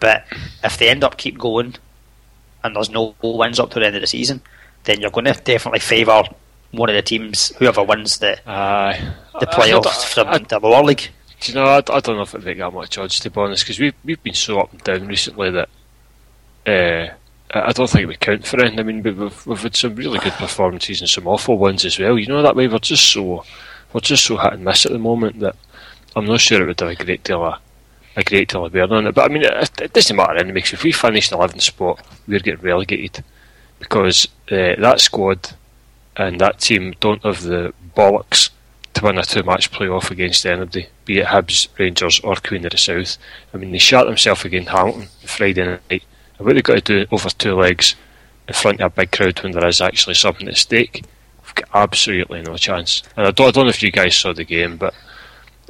But 0.00 0.24
if 0.62 0.76
they 0.78 0.88
end 0.90 1.02
up 1.04 1.16
keep 1.16 1.38
going 1.38 1.74
and 2.62 2.76
there's 2.76 2.90
no 2.90 3.14
wins 3.22 3.58
up 3.58 3.70
to 3.70 3.80
the 3.80 3.86
end 3.86 3.96
of 3.96 4.02
the 4.02 4.06
season, 4.06 4.42
then 4.84 5.00
you're 5.00 5.10
going 5.10 5.24
to 5.24 5.32
definitely 5.32 5.80
favour 5.80 6.22
one 6.72 6.90
of 6.90 6.94
the 6.94 7.02
teams, 7.02 7.54
whoever 7.56 7.82
wins 7.82 8.18
the, 8.18 8.38
Aye. 8.48 9.14
the 9.40 9.48
I- 9.48 9.52
I 9.52 9.54
playoffs 9.54 10.12
from 10.12 10.28
I- 10.28 10.38
the 10.38 10.58
lower 10.60 10.82
league. 10.84 11.08
Do 11.40 11.52
you 11.52 11.54
know, 11.54 11.64
I, 11.64 11.76
I 11.78 12.00
don't 12.00 12.16
know 12.16 12.22
if 12.22 12.34
it'd 12.34 12.44
make 12.46 12.58
that 12.58 12.70
much 12.72 12.96
odds 12.98 13.20
to 13.20 13.30
be 13.30 13.40
honest, 13.40 13.62
because 13.64 13.78
we've 13.78 13.94
we've 14.04 14.22
been 14.22 14.34
so 14.34 14.60
up 14.60 14.72
and 14.72 14.82
down 14.84 15.06
recently 15.06 15.50
that 15.50 15.68
uh, 16.66 17.14
I 17.54 17.68
I 17.68 17.72
don't 17.72 17.88
think 17.88 18.02
it 18.02 18.06
would 18.06 18.20
count 18.20 18.46
for 18.46 18.58
anything. 18.60 18.80
I 18.80 18.82
mean, 18.82 19.02
we- 19.02 19.10
we've 19.12 19.46
we've 19.46 19.62
had 19.62 19.76
some 19.76 19.94
really 19.96 20.18
good 20.18 20.32
performances 20.32 21.00
and 21.00 21.08
some 21.10 21.26
awful 21.26 21.58
ones 21.58 21.84
as 21.84 21.98
well. 21.98 22.18
You 22.18 22.26
know 22.26 22.42
that 22.42 22.56
way 22.56 22.68
we're 22.68 22.78
just 22.78 23.04
so 23.12 23.44
we're 23.96 24.00
just 24.00 24.26
so 24.26 24.36
hit 24.36 24.52
and 24.52 24.62
miss 24.62 24.84
at 24.84 24.92
the 24.92 24.98
moment 24.98 25.40
that 25.40 25.56
I'm 26.14 26.26
not 26.26 26.42
sure 26.42 26.60
it 26.60 26.66
would 26.66 26.80
have 26.80 26.90
a 26.90 27.02
great 27.02 27.24
deal 27.24 27.42
of 27.42 27.58
a 28.14 28.22
great 28.22 28.48
deal 28.50 28.66
of 28.66 28.72
bearing 28.72 28.92
on 28.92 29.06
it. 29.06 29.14
But 29.14 29.30
I 29.30 29.32
mean, 29.32 29.42
it, 29.42 29.80
it 29.80 29.94
doesn't 29.94 30.14
matter 30.14 30.36
anyway. 30.36 30.60
'cause 30.60 30.74
if 30.74 30.82
we 30.84 30.92
finish 30.92 31.32
in 31.32 31.38
11th 31.38 31.62
spot, 31.62 32.06
we're 32.28 32.40
getting 32.40 32.60
relegated 32.60 33.24
because 33.78 34.28
uh, 34.52 34.74
that 34.78 35.00
squad 35.00 35.52
and 36.14 36.38
that 36.42 36.60
team 36.60 36.94
don't 37.00 37.22
have 37.22 37.42
the 37.42 37.72
bollocks 37.96 38.50
to 38.92 39.02
win 39.04 39.16
a 39.16 39.22
two 39.22 39.42
match 39.42 39.70
playoff 39.70 40.10
against 40.10 40.44
anybody, 40.44 40.88
be 41.06 41.20
it 41.20 41.28
Hibs, 41.28 41.68
Rangers, 41.78 42.20
or 42.20 42.36
Queen 42.36 42.66
of 42.66 42.72
the 42.72 42.76
South. 42.78 43.16
I 43.54 43.56
mean, 43.56 43.72
they 43.72 43.78
shot 43.78 44.04
themselves 44.04 44.44
against 44.44 44.68
Hamilton 44.68 45.02
on 45.02 45.08
Friday 45.26 45.64
night. 45.90 46.04
What 46.36 46.52
they've 46.52 46.62
got 46.62 46.84
to 46.84 47.04
do 47.04 47.06
over 47.10 47.30
two 47.30 47.54
legs 47.54 47.94
in 48.46 48.52
front 48.52 48.82
of 48.82 48.92
a 48.92 48.94
big 48.94 49.10
crowd 49.10 49.42
when 49.42 49.52
there 49.52 49.66
is 49.66 49.80
actually 49.80 50.16
something 50.16 50.48
at 50.48 50.58
stake, 50.58 51.02
absolutely 51.74 52.42
no 52.42 52.56
chance. 52.56 53.02
And 53.16 53.26
I 53.26 53.30
don't, 53.30 53.48
I 53.48 53.50
don't 53.50 53.64
know 53.64 53.70
if 53.70 53.82
you 53.82 53.90
guys 53.90 54.16
saw 54.16 54.32
the 54.32 54.44
game, 54.44 54.76
but 54.76 54.94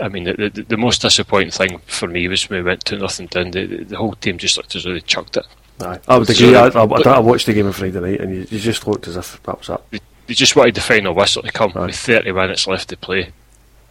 I 0.01 0.09
mean, 0.09 0.25
the, 0.25 0.51
the, 0.53 0.63
the 0.63 0.77
most 0.77 1.03
disappointing 1.03 1.51
thing 1.51 1.79
for 1.87 2.07
me 2.09 2.29
was 2.29 2.49
when 2.51 2.61
we 2.63 2.69
went 2.71 2.85
to 2.87 2.97
nothing 2.99 3.27
down. 3.29 3.51
The, 3.53 3.67
the, 3.67 3.85
the 3.85 3.97
whole 3.97 4.13
team 4.15 4.39
just 4.39 4.57
looked 4.57 4.75
as 4.77 4.85
though 4.85 4.93
they 4.93 5.01
chucked 5.01 5.37
it. 5.37 5.47
Aye. 5.81 5.99
I 6.09 6.19
would 6.19 6.27
So- 6.29 6.33
agree. 6.47 6.55
I, 6.57 6.67
I, 6.69 6.85
I, 6.85 7.17
I 7.17 7.19
watched 7.21 7.47
the 7.47 7.55
game 7.55 7.67
on 7.67 7.73
Friday 7.73 8.01
night, 8.01 8.21
and 8.21 8.35
you, 8.35 8.41
you 8.51 8.59
just 8.59 8.87
looked 8.87 9.07
as 9.09 9.17
if 9.17 9.43
that 9.45 9.59
was 9.59 9.69
it. 9.93 10.03
they 10.27 10.35
just 10.35 10.55
wanted 10.57 10.75
the 10.75 10.81
final 10.81 11.15
whistle 11.15 11.43
to 11.43 11.53
come 11.53 11.73
Aye. 11.77 11.87
with 11.87 11.97
30 11.97 12.33
minutes 12.33 12.67
left 12.67 12.89
to 12.91 12.97
play. 12.97 13.33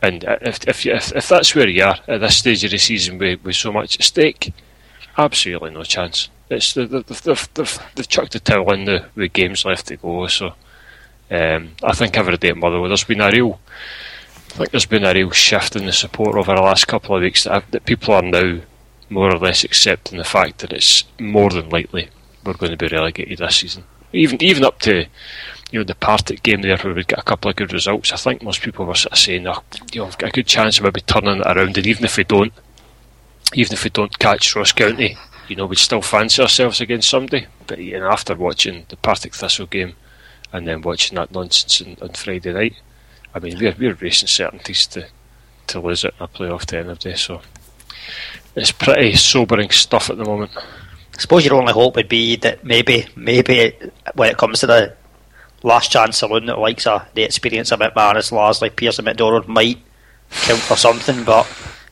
And 0.01 0.23
if, 0.41 0.67
if, 0.67 0.85
if, 0.85 1.11
if 1.15 1.27
that's 1.29 1.55
where 1.55 1.67
you 1.67 1.83
are 1.83 1.97
at 2.07 2.19
this 2.21 2.37
stage 2.37 2.63
of 2.63 2.71
the 2.71 2.77
season 2.77 3.17
with, 3.17 3.43
with 3.43 3.55
so 3.55 3.71
much 3.71 3.95
at 3.99 4.03
stake, 4.03 4.53
absolutely 5.17 5.71
no 5.71 5.83
chance. 5.83 6.29
It's 6.49 6.73
the, 6.75 6.85
the, 6.85 6.99
the, 7.01 7.21
they've, 7.23 7.49
they've, 7.55 7.79
they've 7.95 8.07
chucked 8.07 8.33
the 8.33 8.39
towel 8.39 8.71
in 8.73 8.85
the, 8.85 9.05
with 9.15 9.33
games 9.33 9.65
left 9.65 9.87
to 9.87 9.97
go. 9.97 10.27
So 10.27 10.53
um, 11.31 11.71
I 11.83 11.93
think 11.93 12.17
every 12.17 12.37
day 12.37 12.49
at 12.49 12.57
Motherwell, 12.57 12.89
there's 12.89 13.03
been 13.03 13.21
a 13.21 13.31
real, 13.31 13.59
I 14.51 14.57
think 14.57 14.71
there's 14.71 14.85
been 14.85 15.05
a 15.05 15.13
real 15.13 15.31
shift 15.31 15.75
in 15.75 15.85
the 15.85 15.93
support 15.93 16.35
over 16.35 16.55
the 16.55 16.61
last 16.61 16.87
couple 16.87 17.15
of 17.15 17.21
weeks 17.21 17.45
that, 17.45 17.69
that 17.71 17.85
people 17.85 18.13
are 18.13 18.21
now 18.21 18.59
more 19.09 19.33
or 19.33 19.39
less 19.39 19.63
accepting 19.63 20.17
the 20.17 20.23
fact 20.23 20.59
that 20.59 20.73
it's 20.73 21.03
more 21.19 21.49
than 21.49 21.69
likely 21.69 22.09
we're 22.43 22.53
going 22.53 22.71
to 22.71 22.77
be 22.77 22.93
relegated 22.93 23.39
this 23.39 23.57
season. 23.57 23.83
Even 24.13 24.41
even 24.41 24.63
up 24.63 24.79
to 24.79 25.05
you 25.71 25.79
know 25.79 25.83
the 25.83 25.95
Partick 25.95 26.43
game 26.43 26.61
there 26.61 26.77
where 26.77 26.93
we 26.93 27.03
got 27.03 27.19
a 27.19 27.23
couple 27.23 27.49
of 27.49 27.57
good 27.57 27.73
results. 27.73 28.11
I 28.11 28.17
think 28.17 28.43
most 28.43 28.61
people 28.61 28.85
were 28.85 28.95
sort 28.95 29.13
of 29.13 29.19
saying, 29.19 29.47
oh, 29.47 29.63
you 29.91 29.99
know, 29.99 30.05
we've 30.05 30.17
got 30.17 30.29
a 30.29 30.33
good 30.33 30.47
chance 30.47 30.77
of 30.77 30.83
maybe 30.83 31.01
turning 31.01 31.41
it 31.41 31.45
around. 31.45 31.77
And 31.77 31.85
even 31.85 32.05
if 32.05 32.17
we 32.17 32.23
don't, 32.23 32.53
even 33.53 33.73
if 33.73 33.83
we 33.83 33.89
don't 33.89 34.17
catch 34.19 34.55
Ross 34.55 34.71
County, 34.71 35.17
you 35.47 35.55
know, 35.55 35.65
we'd 35.65 35.79
still 35.79 36.01
fancy 36.01 36.41
ourselves 36.41 36.79
against 36.81 37.09
somebody. 37.09 37.47
But 37.67 37.79
you 37.79 37.99
know, 37.99 38.09
after 38.09 38.35
watching 38.35 38.85
the 38.89 38.97
Partick 38.97 39.35
Thistle 39.35 39.65
game 39.65 39.95
and 40.55 40.67
then 40.67 40.81
watching 40.81 41.15
that 41.15 41.31
nonsense 41.31 41.81
on, 41.81 41.97
on 42.01 42.13
Friday 42.13 42.53
night, 42.53 42.75
I 43.33 43.39
mean, 43.39 43.59
we're 43.59 43.75
we're 43.77 43.93
racing 43.93 44.27
certainties 44.27 44.87
to 44.87 45.07
to 45.67 45.79
lose 45.79 46.03
it 46.05 46.13
in 46.19 46.23
a 46.23 46.27
playoff 46.27 46.65
to 46.67 46.77
end 46.77 46.89
of 46.89 46.99
day. 46.99 47.15
So 47.15 47.41
it's 48.55 48.71
pretty 48.71 49.15
sobering 49.15 49.69
stuff 49.71 50.09
at 50.09 50.17
the 50.17 50.25
moment. 50.25 50.51
I 50.55 51.19
suppose 51.19 51.45
your 51.45 51.55
only 51.55 51.73
hope 51.73 51.95
would 51.95 52.09
be 52.09 52.35
that 52.37 52.63
maybe, 52.63 53.05
maybe 53.15 53.73
when 54.15 54.29
it 54.31 54.37
comes 54.37 54.59
to 54.61 54.67
the 54.67 54.95
last 55.63 55.91
chance 55.91 56.17
saloon, 56.17 56.45
that 56.45 56.59
likes 56.59 56.85
of 56.87 57.05
the 57.13 57.23
experience 57.23 57.71
of 57.71 57.79
McManus, 57.79 58.31
Lasley, 58.31 58.75
Pearce, 58.75 58.99
and 58.99 59.05
McDonald 59.05 59.47
might 59.47 59.79
count 60.29 60.59
for 60.59 60.75
something. 60.77 61.23
But 61.23 61.47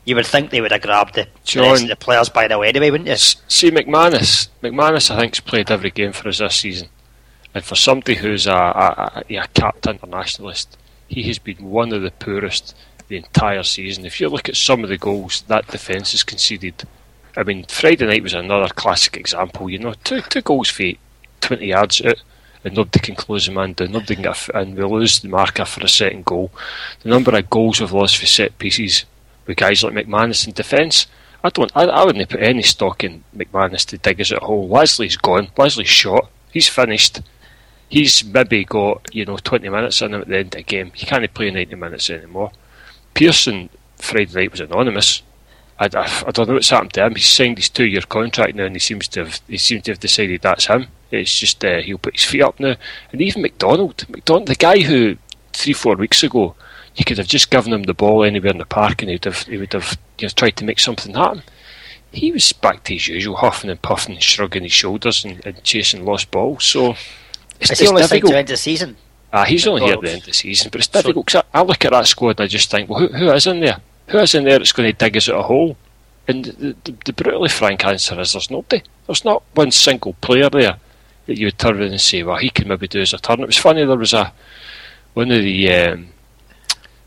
you 0.06 0.16
would 0.16 0.26
think 0.26 0.52
they 0.52 0.62
would 0.62 0.72
have 0.72 0.82
grabbed 0.82 1.16
the, 1.16 1.24
the 1.24 1.30
John- 1.46 1.72
rest 1.72 1.88
the 1.88 1.96
players 1.96 2.30
by 2.30 2.48
now 2.48 2.62
anyway, 2.62 2.92
wouldn't 2.92 3.10
you? 3.10 3.16
See 3.16 3.72
McManus. 3.72 4.50
McManus, 4.62 5.10
I 5.10 5.20
think, 5.20 5.36
has 5.36 5.40
played 5.40 5.72
every 5.72 5.92
game 5.92 6.12
for 6.12 6.30
us 6.30 6.40
this 6.40 6.56
season, 6.56 6.90
and 7.54 7.64
for 7.64 7.76
somebody 7.76 8.16
who's 8.16 8.48
a, 8.48 8.54
a, 8.54 9.24
a, 9.30 9.36
a 9.38 9.48
capped 9.54 9.88
internationalist, 9.88 10.78
he 11.08 11.24
has 11.24 11.40
been 11.40 11.70
one 11.70 11.94
of 11.94 12.02
the 12.02 12.12
poorest 12.12 12.76
the 13.08 13.18
entire 13.18 13.64
season. 13.64 14.06
If 14.06 14.20
you 14.20 14.30
look 14.30 14.50
at 14.50 14.56
some 14.56 14.84
of 14.84 14.90
the 14.90 14.98
goals 14.98 15.44
that 15.48 15.68
defence 15.68 16.12
has 16.12 16.24
conceded, 16.24 16.88
I 17.38 17.44
mean, 17.44 17.66
Friday 17.66 18.06
night 18.06 18.24
was 18.24 18.34
another 18.34 18.74
classic 18.74 19.18
example. 19.18 19.70
You 19.70 19.80
know, 19.80 19.94
two 20.04 20.22
two 20.22 20.42
goals 20.42 20.70
for 20.70 20.84
twenty 21.42 21.68
yards 21.68 22.02
out. 22.02 22.22
And 22.66 22.78
nobody 22.78 23.00
can 23.00 23.16
close 23.16 23.46
the 23.46 23.52
man 23.52 23.74
down. 23.74 23.92
Nobody 23.92 24.16
can 24.16 24.24
get 24.24 24.50
and 24.56 24.78
we 24.78 24.86
lose 24.86 25.20
the 25.20 25.28
marker 25.28 25.66
for 25.66 25.84
a 25.84 25.90
second 25.90 26.24
goal. 26.24 26.50
The 27.02 27.10
number 27.10 27.36
of 27.38 27.50
goals 27.50 27.82
we've 27.82 27.92
lost 27.92 28.16
for 28.16 28.26
set 28.26 28.58
pieces 28.58 29.04
with 29.46 29.58
guys 29.58 29.84
like 29.84 29.94
McManus 29.94 30.48
in 30.48 30.54
defence, 30.54 31.08
I 31.44 31.50
don't. 31.50 31.72
I, 31.76 31.84
I 31.84 32.06
wouldn't 32.06 32.30
put 32.30 32.42
any 32.42 32.64
stock 32.64 33.04
in 33.04 33.26
McManus 33.36 33.86
to 33.88 33.98
dig 33.98 34.22
us 34.22 34.32
at 34.32 34.44
hole. 34.44 34.70
Lasley's 34.70 35.18
gone. 35.18 35.48
Lasley's 35.58 35.90
shot. 35.90 36.30
He's 36.54 36.70
finished. 36.70 37.20
He's 37.94 38.26
maybe 38.26 38.66
got 38.66 39.14
you 39.14 39.24
know 39.24 39.38
twenty 39.38 39.70
minutes 39.70 40.02
in 40.02 40.16
him 40.16 40.22
at 40.22 40.28
the 40.28 40.38
end 40.38 40.48
of 40.48 40.52
the 40.54 40.64
game. 40.64 40.92
He 40.96 41.06
can't 41.06 41.32
play 41.32 41.52
ninety 41.52 41.76
minutes 41.76 42.10
anymore. 42.10 42.52
Pearson 43.14 43.70
Friday 43.98 44.34
night 44.34 44.50
was 44.50 44.62
anonymous. 44.62 45.22
I, 45.78 45.86
I, 45.94 46.24
I 46.26 46.32
don't 46.32 46.48
know 46.48 46.56
what's 46.56 46.72
happened 46.72 46.94
to 46.94 47.06
him. 47.06 47.14
He's 47.14 47.30
signed 47.30 47.60
his 47.60 47.70
two-year 47.70 48.02
contract 48.02 48.56
now, 48.56 48.66
and 48.66 48.76
he 48.76 48.80
seems 48.80 49.08
to 49.10 49.26
have 49.26 49.42
he 49.48 49.60
seems 49.60 49.84
to 49.84 49.92
have 49.92 50.00
decided 50.00 50.42
that's 50.42 50.66
him. 50.66 50.88
It's 51.12 51.40
just 51.40 51.64
uh, 51.64 51.82
he'll 51.82 52.00
put 52.00 52.16
his 52.16 52.26
feet 52.26 52.42
up 52.42 52.60
now. 52.60 52.78
And 53.12 53.22
even 53.22 53.44
McDonald, 53.44 54.10
McDonald, 54.10 54.48
the 54.48 54.56
guy 54.56 54.80
who 54.80 55.18
three 55.52 55.74
four 55.74 55.96
weeks 55.96 56.24
ago 56.24 56.56
you 56.96 57.06
could 57.06 57.20
have 57.20 57.28
just 57.28 57.52
given 57.52 57.74
him 57.74 57.84
the 57.84 57.94
ball 57.94 58.24
anywhere 58.24 58.54
in 58.54 58.58
the 58.58 58.66
park, 58.66 59.04
and 59.04 59.12
he'd 59.12 59.26
have 59.26 59.44
he 59.44 59.58
would 59.58 59.74
have 59.74 60.00
you 60.18 60.26
know, 60.26 60.32
tried 60.36 60.58
to 60.58 60.66
make 60.66 60.80
something 60.80 61.14
happen. 61.14 61.44
He 62.12 62.32
was 62.32 62.52
back 62.54 62.86
to 62.86 62.94
his 62.94 63.08
usual 63.08 63.36
huffing 63.36 63.70
and 63.70 63.82
puffing, 63.84 64.18
shrugging 64.18 64.64
his 64.64 64.72
shoulders 64.72 65.24
and, 65.24 65.46
and 65.46 65.64
chasing 65.64 66.04
lost 66.04 66.32
balls. 66.32 66.64
So 66.64 66.96
it's, 67.64 67.72
It's 67.72 67.82
it's 67.82 67.90
the 67.90 67.96
only 67.96 68.02
thing 68.04 68.10
difficult. 68.18 68.32
to 68.34 68.38
end 68.40 68.48
the 68.48 68.58
season. 68.58 68.98
Ah, 69.32 69.46
he's 69.46 69.66
only 69.68 69.84
here 69.84 69.94
at 69.96 70.02
the 70.02 70.12
end 70.12 70.20
of 70.22 70.26
the 70.28 70.34
season, 70.34 70.70
but 70.72 70.80
it's 70.80 70.88
difficult 70.88 71.26
'cause 71.28 71.44
I, 71.54 71.60
I 71.60 71.64
look 71.64 71.84
at 71.86 71.92
that 71.92 72.06
squad 72.08 72.40
and 72.40 72.42
I 72.42 72.48
just 72.48 72.70
think, 72.70 72.90
well, 72.90 73.00
who, 73.00 73.08
who 73.08 73.32
is 73.32 73.48
in 73.48 73.60
there? 73.62 73.78
Who 74.10 74.20
is 74.20 74.36
in 74.36 74.44
there 74.44 74.60
that's 74.60 74.72
going 74.72 74.92
to 74.92 74.98
dig 74.98 75.18
us 75.18 75.28
out 75.30 75.40
a 75.40 75.44
hole? 75.44 75.76
And 76.28 76.46
the, 76.46 76.76
the, 76.84 76.96
the 77.06 77.14
brutally 77.14 77.50
frank 77.50 77.84
answer 77.86 78.20
is 78.22 78.34
there's 78.34 78.52
nobody. 78.52 78.84
There's 79.08 79.26
not 79.26 79.44
one 79.56 79.72
single 79.72 80.14
player 80.22 80.50
there 80.50 80.78
that 81.26 81.38
you 81.40 81.48
would 81.48 81.58
turn 81.58 81.80
around 81.80 81.92
and 81.92 82.00
say, 82.02 82.22
well, 82.24 82.38
he 82.38 82.50
can 82.50 82.68
maybe 82.68 82.88
do 82.88 83.02
us 83.02 83.12
a 83.14 83.18
turn. 83.18 83.42
It 83.42 83.48
was 83.48 83.58
funny, 83.58 83.84
there 83.86 83.98
was 83.98 84.14
a 84.14 84.32
one 85.16 85.32
of 85.32 85.42
the 85.42 85.74
um, 85.74 86.10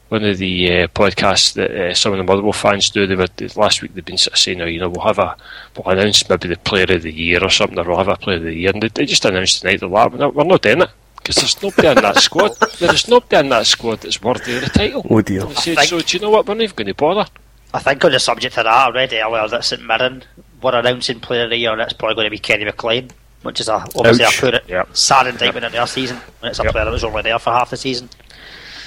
one 0.08 0.24
of 0.24 0.38
the 0.38 0.70
uh, 0.82 0.86
podcasts 0.88 1.54
that 1.54 1.70
uh, 1.70 1.94
some 1.94 2.12
of 2.12 2.18
the 2.18 2.24
Motherwell 2.24 2.52
fans 2.52 2.90
do. 2.90 3.06
They 3.06 3.16
were 3.16 3.26
last 3.56 3.82
week. 3.82 3.94
They've 3.94 4.04
been 4.04 4.18
sort 4.18 4.34
of 4.34 4.38
saying, 4.38 4.60
"Oh, 4.60 4.66
you 4.66 4.78
know, 4.80 4.88
we'll 4.88 5.04
have 5.04 5.18
a 5.18 5.36
we'll 5.76 5.88
announce 5.98 6.28
maybe 6.28 6.48
the 6.48 6.56
Player 6.58 6.86
of 6.90 7.02
the 7.02 7.12
Year 7.12 7.42
or 7.42 7.50
something, 7.50 7.78
or 7.78 7.84
we'll 7.84 7.96
have 7.98 8.08
a 8.08 8.16
Player 8.16 8.36
of 8.36 8.42
the 8.44 8.54
Year." 8.54 8.70
And 8.72 8.82
they, 8.82 8.88
they 8.88 9.06
just 9.06 9.24
announced 9.24 9.60
tonight 9.62 9.80
that 9.80 9.88
we're 9.88 10.08
not, 10.16 10.34
we're 10.34 10.44
not 10.44 10.62
doing 10.62 10.82
it 10.82 10.90
because 11.16 11.36
there's 11.36 11.62
nobody 11.62 11.88
in 11.88 11.94
that 11.96 12.16
squad. 12.18 12.52
There 12.78 12.94
is 12.94 13.08
nobody 13.08 13.36
in 13.38 13.48
that 13.48 13.66
squad 13.66 14.00
that's 14.00 14.22
worthy 14.22 14.56
of 14.56 14.62
the 14.64 14.70
title. 14.70 15.04
Oh 15.10 15.22
dear. 15.22 15.40
Said, 15.54 15.76
think- 15.76 15.80
so 15.88 16.00
do 16.00 16.16
you 16.16 16.22
know 16.22 16.30
what? 16.30 16.46
We're 16.46 16.54
not 16.54 16.62
even 16.64 16.76
going 16.76 16.86
to 16.88 16.94
bother. 16.94 17.26
I 17.74 17.80
think 17.80 18.04
on 18.04 18.12
the 18.12 18.20
subject 18.20 18.56
of 18.58 18.64
that, 18.64 18.72
I 18.72 18.90
read 18.90 19.12
earlier 19.12 19.48
that 19.48 19.64
St 19.64 19.82
Mirren 19.84 20.22
were 20.62 20.78
announcing 20.78 21.20
player 21.20 21.44
of 21.44 21.50
the 21.50 21.56
year, 21.56 21.72
and 21.72 21.80
it's 21.80 21.92
probably 21.94 22.14
going 22.14 22.26
to 22.26 22.30
be 22.30 22.38
Kenny 22.38 22.64
McLean, 22.64 23.10
which 23.42 23.60
is 23.60 23.68
a, 23.68 23.74
obviously 23.74 24.24
Ouch. 24.24 24.38
a 24.38 24.50
poor, 24.52 24.60
Yep. 24.68 24.96
sad 24.96 25.26
indictment 25.26 25.66
in 25.66 25.72
their 25.72 25.86
season 25.86 26.16
when 26.40 26.50
it's 26.50 26.60
a 26.60 26.62
Yep. 26.62 26.72
player 26.72 26.84
that 26.84 26.90
was 26.92 27.04
only 27.04 27.22
there 27.22 27.38
for 27.38 27.50
half 27.50 27.70
the 27.70 27.76
season. 27.76 28.08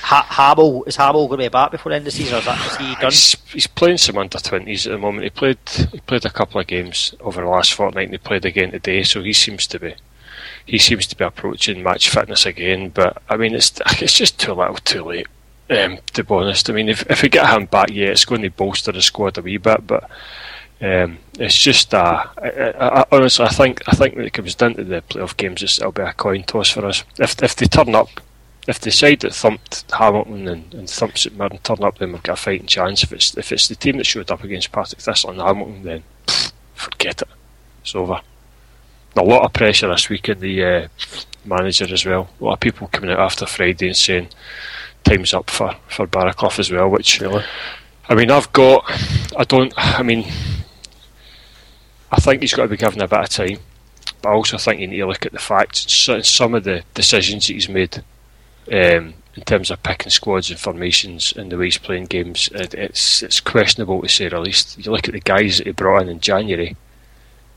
Ha- 0.01 0.53
is 0.85 0.97
Hammell 0.97 1.27
going 1.27 1.39
to 1.39 1.45
be 1.45 1.47
back 1.49 1.71
before 1.71 1.91
the 1.91 1.97
end 1.97 2.07
of 2.07 2.13
the 2.13 2.17
season? 2.17 2.35
Or 2.35 2.39
is, 2.39 2.45
that, 2.45 2.71
is 2.71 2.77
he 2.77 2.95
done? 2.95 3.11
He's, 3.11 3.35
he's 3.51 3.67
playing 3.67 3.97
some 3.97 4.17
under 4.17 4.39
twenties 4.39 4.87
at 4.87 4.91
the 4.91 4.97
moment. 4.97 5.23
He 5.23 5.29
played 5.29 5.57
he 5.91 5.99
played 5.99 6.25
a 6.25 6.29
couple 6.29 6.59
of 6.59 6.67
games 6.67 7.13
over 7.19 7.41
the 7.41 7.47
last 7.47 7.73
fortnight, 7.73 8.05
and 8.05 8.13
he 8.13 8.17
played 8.17 8.45
again 8.45 8.71
today. 8.71 9.03
So 9.03 9.21
he 9.21 9.33
seems 9.33 9.67
to 9.67 9.79
be 9.79 9.95
he 10.65 10.77
seems 10.77 11.07
to 11.07 11.15
be 11.15 11.23
approaching 11.23 11.83
match 11.83 12.09
fitness 12.09 12.45
again. 12.45 12.89
But 12.89 13.21
I 13.29 13.37
mean, 13.37 13.53
it's 13.53 13.73
it's 14.01 14.13
just 14.13 14.39
too 14.39 14.53
little, 14.53 14.75
too 14.75 15.03
late. 15.03 15.27
Um, 15.69 15.99
to 16.13 16.23
be 16.23 16.33
honest, 16.33 16.69
I 16.69 16.73
mean, 16.73 16.89
if 16.89 17.09
if 17.09 17.21
we 17.21 17.29
get 17.29 17.49
him 17.49 17.65
back, 17.65 17.89
yeah, 17.91 18.07
it's 18.07 18.25
going 18.25 18.41
to 18.41 18.49
bolster 18.49 18.91
the 18.91 19.01
squad 19.01 19.37
a 19.37 19.41
wee 19.41 19.57
bit, 19.57 19.85
but. 19.85 20.09
Um, 20.81 21.17
it's 21.37 21.57
just 21.57 21.93
uh, 21.93 22.25
I, 22.37 22.47
I, 22.47 23.01
I, 23.01 23.05
honestly, 23.11 23.43
I 23.43 23.49
think 23.49 23.81
I 23.85 23.97
think 23.97 24.15
when 24.15 24.23
it 24.23 24.31
comes 24.31 24.55
down 24.55 24.75
to 24.75 24.83
the 24.85 25.01
playoff 25.01 25.35
games, 25.35 25.61
it'll 25.61 25.91
be 25.91 26.03
a 26.03 26.13
coin 26.13 26.43
toss 26.43 26.69
for 26.69 26.85
us. 26.85 27.03
If 27.17 27.43
if 27.43 27.57
they 27.57 27.65
turn 27.65 27.93
up 27.95 28.07
if 28.67 28.79
the 28.79 28.91
side 28.91 29.21
that 29.21 29.33
thumped 29.33 29.89
Hamilton 29.91 30.47
and, 30.47 30.73
and 30.73 30.89
thumped 30.89 31.19
St 31.19 31.37
Mirren 31.37 31.57
turn 31.59 31.83
up, 31.83 31.97
then 31.97 32.11
we've 32.11 32.23
got 32.23 32.33
a 32.33 32.41
fighting 32.41 32.67
chance. 32.67 33.03
If 33.03 33.13
it's 33.13 33.37
if 33.37 33.51
it's 33.51 33.67
the 33.67 33.75
team 33.75 33.97
that 33.97 34.05
showed 34.05 34.31
up 34.31 34.43
against 34.43 34.71
Partick 34.71 34.99
Thistle 34.99 35.31
and 35.31 35.41
Hamilton, 35.41 35.83
then 35.83 36.03
pff, 36.27 36.51
forget 36.73 37.21
it. 37.21 37.29
It's 37.81 37.95
over. 37.95 38.21
A 39.15 39.23
lot 39.23 39.43
of 39.43 39.53
pressure 39.53 39.87
this 39.87 40.07
week 40.09 40.29
on 40.29 40.39
the 40.39 40.63
uh, 40.63 40.87
manager 41.43 41.91
as 41.91 42.05
well. 42.05 42.29
A 42.39 42.43
lot 42.43 42.53
of 42.53 42.59
people 42.59 42.87
coming 42.87 43.11
out 43.11 43.19
after 43.19 43.45
Friday 43.45 43.87
and 43.87 43.97
saying 43.97 44.29
time's 45.03 45.33
up 45.33 45.49
for 45.49 45.75
for 45.87 46.07
Baraclough 46.07 46.59
as 46.59 46.71
well. 46.71 46.89
Which 46.89 47.19
Really? 47.19 47.43
I 48.07 48.15
mean, 48.15 48.31
I've 48.31 48.51
got. 48.53 48.85
I 49.37 49.43
don't. 49.43 49.71
I 49.77 50.01
mean, 50.01 50.25
I 52.11 52.19
think 52.19 52.41
he's 52.41 52.53
got 52.53 52.63
to 52.63 52.69
be 52.69 52.77
given 52.77 53.01
a 53.01 53.07
bit 53.07 53.19
of 53.19 53.29
time. 53.29 53.59
But 54.21 54.29
I 54.29 54.33
also 54.33 54.57
think 54.57 54.81
you 54.81 54.87
need 54.87 54.97
to 54.97 55.07
look 55.07 55.25
at 55.25 55.31
the 55.31 55.39
facts. 55.39 55.91
So, 55.93 56.21
some 56.21 56.55
of 56.55 56.63
the 56.63 56.83
decisions 56.93 57.47
that 57.47 57.53
he's 57.53 57.69
made 57.69 58.03
um, 58.71 59.13
in 59.35 59.43
terms 59.45 59.71
of 59.71 59.83
picking 59.83 60.09
squads 60.09 60.49
and 60.49 60.59
formations 60.59 61.33
and 61.35 61.51
the 61.51 61.57
way 61.57 61.65
he's 61.65 61.77
playing 61.77 62.05
games, 62.05 62.49
it, 62.53 62.73
it's 62.73 63.23
it's 63.23 63.39
questionable 63.39 64.01
to 64.01 64.09
say 64.09 64.27
the 64.27 64.39
least. 64.39 64.77
You 64.77 64.91
look 64.91 65.07
at 65.07 65.13
the 65.13 65.19
guys 65.19 65.57
that 65.57 65.67
he 65.67 65.73
brought 65.73 66.03
in 66.03 66.09
in 66.09 66.19
January, 66.19 66.75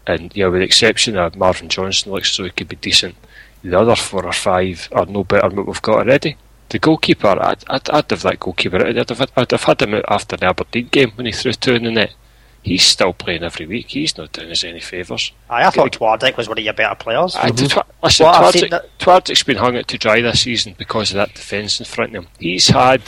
and 0.06 0.34
know, 0.36 0.50
with 0.50 0.60
the 0.60 0.64
exception 0.64 1.16
of 1.16 1.36
Marvin 1.36 1.68
Johnson, 1.68 2.12
looks 2.12 2.32
so 2.32 2.44
he 2.44 2.50
could 2.50 2.68
be 2.68 2.76
decent. 2.76 3.14
The 3.62 3.78
other 3.78 3.96
four 3.96 4.26
or 4.26 4.32
five 4.32 4.88
are 4.92 5.06
no 5.06 5.24
better 5.24 5.48
than 5.48 5.58
what 5.58 5.66
we've 5.66 5.82
got 5.82 6.00
already. 6.00 6.36
The 6.68 6.78
goalkeeper, 6.78 7.38
I'd, 7.40 7.64
I'd, 7.68 7.90
I'd 7.90 8.10
have 8.10 8.22
that 8.22 8.40
goalkeeper. 8.40 8.84
I'd 8.84 9.08
have, 9.08 9.30
I'd 9.36 9.50
have 9.50 9.64
had 9.64 9.82
him 9.82 9.94
out 9.94 10.04
after 10.08 10.36
the 10.36 10.46
Aberdeen 10.46 10.88
game 10.88 11.12
when 11.12 11.26
he 11.26 11.32
threw 11.32 11.52
two 11.52 11.74
in 11.74 11.84
the 11.84 11.90
net. 11.90 12.14
He's 12.62 12.84
still 12.84 13.12
playing 13.12 13.42
every 13.42 13.66
week. 13.66 13.88
He's 13.88 14.16
not 14.16 14.32
doing 14.32 14.50
us 14.50 14.62
any 14.62 14.78
favours. 14.78 15.32
Aye, 15.50 15.64
I 15.66 15.70
thought 15.70 15.90
Twardzik 15.92 16.36
was 16.36 16.48
one 16.48 16.58
of 16.58 16.64
your 16.64 16.72
better 16.74 16.94
players. 16.94 17.34
I 17.34 17.50
did, 17.50 17.70
tw- 17.70 17.78
listen, 18.02 18.24
Well, 18.26 18.34
I've 18.44 18.52
seen 18.52 18.64
Twardzik, 18.64 18.70
that- 18.70 18.98
Twardzik 19.00 19.46
been 19.46 19.56
hung 19.56 19.76
out 19.76 19.88
to 19.88 19.98
dry 19.98 20.20
this 20.20 20.42
season 20.42 20.76
because 20.78 21.10
of 21.10 21.16
that 21.16 21.34
defence 21.34 21.80
in 21.80 21.86
front 21.86 22.14
of 22.14 22.22
him. 22.24 22.30
He's 22.38 22.68
had, 22.68 23.02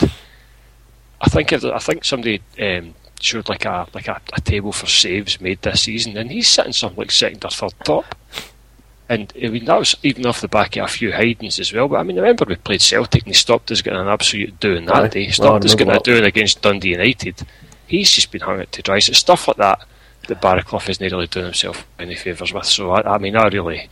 I 1.21 1.29
think, 1.29 1.53
if, 1.53 1.63
I 1.63 1.77
think 1.79 2.03
somebody 2.03 2.41
um, 2.61 2.95
showed 3.21 3.47
like 3.47 3.63
a 3.63 3.87
like 3.93 4.09
a, 4.09 4.19
a 4.33 4.41
table 4.41 4.73
for 4.73 4.87
saves 4.87 5.39
made 5.39 5.61
this 5.61 5.83
season, 5.83 6.17
and 6.17 6.29
he's 6.31 6.49
sitting 6.49 6.73
something 6.73 6.97
like 6.99 7.11
second 7.11 7.45
or 7.45 7.49
third 7.49 7.73
top. 7.85 8.13
And 9.07 9.31
I 9.41 9.47
mean 9.49 9.65
that 9.65 9.77
was 9.79 9.95
even 10.03 10.25
off 10.25 10.41
the 10.41 10.47
back 10.47 10.75
of 10.77 10.83
a 10.85 10.87
few 10.87 11.13
hidings 11.13 11.59
as 11.59 11.71
well. 11.71 11.87
But 11.87 11.97
I 11.97 12.03
mean, 12.03 12.15
remember 12.17 12.43
we 12.45 12.55
played 12.55 12.81
Celtic 12.81 13.21
and 13.23 13.27
he 13.33 13.37
stopped 13.37 13.71
us 13.71 13.81
getting 13.83 13.99
an 13.99 14.07
absolute 14.07 14.59
doing 14.59 14.85
that 14.87 14.95
Aye. 14.95 15.07
day. 15.09 15.19
He 15.21 15.27
Well, 15.27 15.33
stopped 15.33 15.65
us 15.65 15.75
getting 15.75 15.91
a 15.91 15.93
that. 15.93 16.03
doing 16.03 16.23
against 16.25 16.61
Dundee 16.63 16.89
United. 16.89 17.45
He's 17.87 18.11
just 18.11 18.31
been 18.31 18.41
hung 18.41 18.59
out 18.59 18.71
to 18.71 18.81
dry. 18.81 18.99
So 18.99 19.11
it's 19.11 19.19
stuff 19.19 19.47
like 19.47 19.57
that 19.57 19.85
that 20.27 20.41
Baraclough 20.41 20.89
isn't 20.89 21.11
really 21.11 21.27
doing 21.27 21.45
himself 21.45 21.85
any 21.99 22.15
favours 22.15 22.51
with. 22.51 22.65
So 22.65 22.91
I, 22.91 23.15
I 23.15 23.17
mean, 23.17 23.35
I 23.35 23.47
really, 23.47 23.89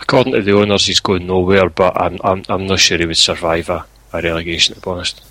according 0.00 0.32
to 0.34 0.42
the 0.42 0.56
owners, 0.56 0.86
he's 0.86 1.00
going 1.00 1.26
nowhere. 1.26 1.68
But 1.68 2.00
I'm 2.00 2.18
I'm, 2.22 2.44
I'm 2.48 2.66
not 2.66 2.78
sure 2.78 2.98
he 2.98 3.06
would 3.06 3.16
survive 3.16 3.68
a, 3.68 3.84
a 4.12 4.22
relegation. 4.22 4.74
To 4.74 4.80
be 4.80 4.90
honest. 4.90 5.22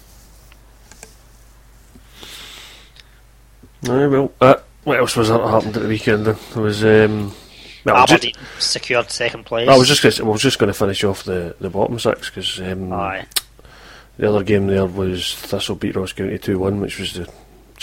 Aye, 3.86 4.08
well, 4.08 4.32
uh, 4.40 4.56
what 4.86 4.98
else 4.98 5.18
was 5.18 5.28
that 5.28 5.42
happened 5.42 5.76
at 5.76 5.84
the 5.84 5.90
weekend 5.90 6.26
then? 6.26 6.38
There 6.54 6.64
was, 6.64 6.86
um, 6.86 7.34
well, 7.84 7.98
I 7.98 8.02
was 8.02 8.10
ju- 8.10 8.16
Aberdeen 8.16 8.36
secured 8.58 9.12
second 9.12 9.46
place. 9.46 9.68
I 9.68 9.78
was 9.78 9.90
just 9.90 10.02
gonna, 10.02 10.30
I 10.30 10.32
was 10.32 10.42
just 10.42 10.58
going 10.58 10.72
to 10.72 10.74
finish 10.74 11.04
off 11.04 11.24
the, 11.24 11.54
the 11.60 11.70
bottom 11.70 12.00
six 12.00 12.30
because 12.30 12.62
um, 12.62 12.94
Aye. 12.94 13.26
the 14.18 14.30
other 14.30 14.42
game 14.44 14.68
there 14.68 14.86
was 14.86 15.36
Thistle 15.36 15.76
beat 15.76 15.98
Ross 15.98 16.14
County 16.14 16.38
two 16.38 16.60
one, 16.60 16.80
which 16.80 16.98
was 16.98 17.12
the 17.14 17.30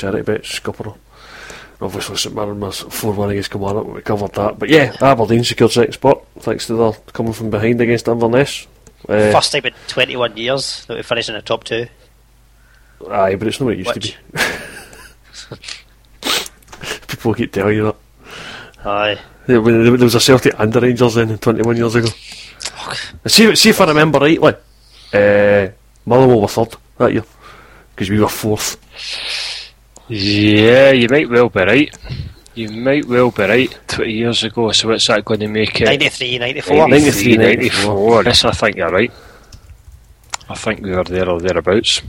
charity 0.00 0.22
bet 0.22 0.44
scupper. 0.44 0.94
Obviously, 1.82 2.16
St 2.16 2.34
Mirren 2.34 2.60
was 2.60 2.80
four 2.80 3.12
one 3.14 3.30
against 3.30 3.50
Kilmarnock. 3.50 3.86
We 3.86 4.02
covered 4.02 4.32
that, 4.34 4.58
but 4.58 4.68
yeah, 4.68 4.94
Aberdeen 5.00 5.44
secured 5.44 5.70
second 5.72 5.92
spot 5.94 6.26
thanks 6.40 6.66
to 6.66 6.74
their 6.74 6.92
coming 7.12 7.32
from 7.32 7.48
behind 7.50 7.80
against 7.80 8.06
Inverness. 8.08 8.66
Uh, 9.08 9.32
First 9.32 9.52
time 9.52 9.64
in 9.64 9.72
21 9.88 10.36
years 10.36 10.84
that 10.86 10.96
we 10.96 11.02
finished 11.02 11.30
in 11.30 11.34
the 11.36 11.42
top 11.42 11.64
two. 11.64 11.86
Aye, 13.10 13.34
but 13.36 13.48
it's 13.48 13.58
not 13.60 13.66
what 13.66 13.74
it 13.74 13.78
used 13.78 13.94
Which- 13.94 14.12
to 14.12 14.32
be. 14.32 15.56
People 17.08 17.34
keep 17.34 17.52
telling 17.52 17.76
you 17.76 17.84
that. 17.84 17.96
Aye. 18.86 19.18
When 19.46 19.82
there 19.84 19.92
was 19.92 20.14
a 20.14 20.20
Celtic 20.20 20.54
and 20.58 20.74
a 20.76 20.80
Rangers 20.80 21.14
then 21.14 21.38
21 21.38 21.76
years 21.76 21.94
ago. 21.94 22.08
See, 23.26 23.54
see 23.56 23.70
if 23.70 23.80
I 23.80 23.86
remember 23.86 24.18
rightly, 24.18 24.54
uh, 25.14 25.68
Motherwell 26.06 26.42
were 26.42 26.48
third 26.48 26.76
that 26.98 27.12
year 27.12 27.24
because 27.94 28.10
we 28.10 28.20
were 28.20 28.28
fourth. 28.28 28.76
Yeah, 30.10 30.90
you 30.90 31.08
might 31.08 31.30
well 31.30 31.48
be 31.48 31.60
right. 31.60 31.98
You 32.56 32.68
might 32.70 33.06
well 33.06 33.30
be 33.30 33.44
right. 33.44 33.78
Twenty 33.86 34.12
years 34.12 34.42
ago, 34.42 34.72
so 34.72 34.88
what's 34.88 35.06
that 35.06 35.24
going 35.24 35.38
to 35.40 35.48
make 35.48 35.80
it? 35.80 35.84
93, 35.84 36.38
94. 36.38 36.88
93, 36.88 37.36
94. 37.36 38.24
Yes, 38.24 38.44
I 38.44 38.50
think 38.50 38.76
you're 38.76 38.90
right. 38.90 39.12
I 40.48 40.54
think 40.56 40.82
we 40.82 40.90
were 40.90 41.04
there 41.04 41.28
or 41.28 41.40
thereabouts. 41.40 42.02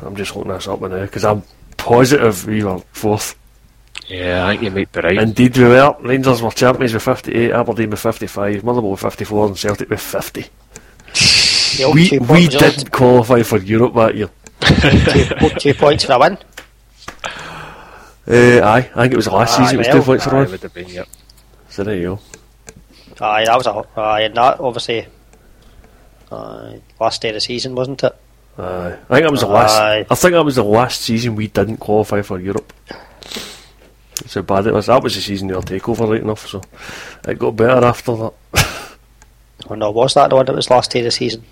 I'm 0.00 0.16
just 0.16 0.34
looking 0.34 0.52
this 0.52 0.66
up 0.66 0.80
now 0.80 0.88
because 0.88 1.26
I'm 1.26 1.42
positive 1.76 2.46
we 2.46 2.64
were 2.64 2.78
fourth. 2.92 3.36
Yeah, 4.08 4.46
I 4.46 4.52
think 4.52 4.62
you 4.62 4.70
might 4.70 4.90
be 4.90 5.00
right. 5.00 5.18
Indeed, 5.18 5.58
we 5.58 5.64
were. 5.64 5.96
Rangers 6.00 6.40
were 6.40 6.50
champions 6.52 6.94
with 6.94 7.02
58, 7.02 7.52
Aberdeen 7.52 7.90
with 7.90 8.00
55, 8.00 8.64
Motherwell 8.64 8.92
with 8.92 9.00
54, 9.00 9.46
and 9.48 9.58
Celtic 9.58 9.90
with 9.90 10.00
50. 10.00 10.46
We 11.92 12.18
we 12.18 12.48
didn't 12.48 12.90
qualify 12.90 13.42
for 13.42 13.58
Europe 13.58 13.94
that 13.94 14.14
year. 14.14 14.30
two, 15.50 15.58
two 15.58 15.74
points 15.74 16.04
for 16.04 16.12
a 16.14 16.18
win. 16.18 16.38
Uh, 18.26 18.60
aye, 18.64 18.90
I 18.94 19.02
think 19.02 19.12
it 19.12 19.16
was 19.16 19.26
the 19.26 19.32
last 19.32 19.56
season. 19.56 19.74
It 19.74 19.78
was 19.78 19.86
well, 19.88 19.96
two 19.98 20.02
points 20.02 20.26
Aye, 20.26 20.34
one. 20.34 20.50
would 20.50 20.62
have 20.62 20.74
been, 20.74 20.88
yep. 20.88 21.08
So 21.68 21.84
there 21.84 21.96
you 21.96 22.18
go. 23.18 23.24
Aye, 23.24 23.44
that 23.44 23.56
was 23.56 23.66
a. 23.66 23.84
Aye, 24.00 24.20
and 24.22 24.34
that 24.36 24.60
obviously. 24.60 25.06
Aye, 26.32 26.80
last 27.00 27.20
day 27.22 27.28
of 27.28 27.34
the 27.34 27.40
season, 27.40 27.74
wasn't 27.74 28.02
it? 28.02 28.14
Aye. 28.58 28.96
I 29.10 29.14
think 29.14 29.24
that 29.24 29.30
was 29.30 29.40
the 29.40 29.46
last. 29.46 29.78
Aye. 29.78 30.06
I 30.10 30.14
think 30.14 30.32
that 30.32 30.44
was 30.44 30.56
the 30.56 30.64
last 30.64 31.02
season 31.02 31.36
we 31.36 31.48
didn't 31.48 31.76
qualify 31.78 32.22
for 32.22 32.40
Europe. 32.40 32.72
That's 32.88 34.34
how 34.34 34.42
bad 34.42 34.66
it 34.66 34.72
was. 34.72 34.86
That 34.86 35.02
was 35.02 35.14
the 35.14 35.20
season 35.20 35.48
they 35.48 35.54
were 35.54 35.60
takeover 35.60 36.08
right 36.08 36.20
enough, 36.22 36.46
so 36.46 36.62
it 37.28 37.38
got 37.38 37.56
better 37.56 37.84
after 37.84 38.16
that. 38.16 38.32
Oh 39.70 39.74
no, 39.76 39.90
was 39.92 40.12
that 40.12 40.28
the 40.28 40.36
one 40.36 40.44
that 40.44 40.54
was 40.54 40.68
last 40.68 40.90
day 40.90 40.98
of 40.98 41.04
the 41.06 41.10
season? 41.10 41.42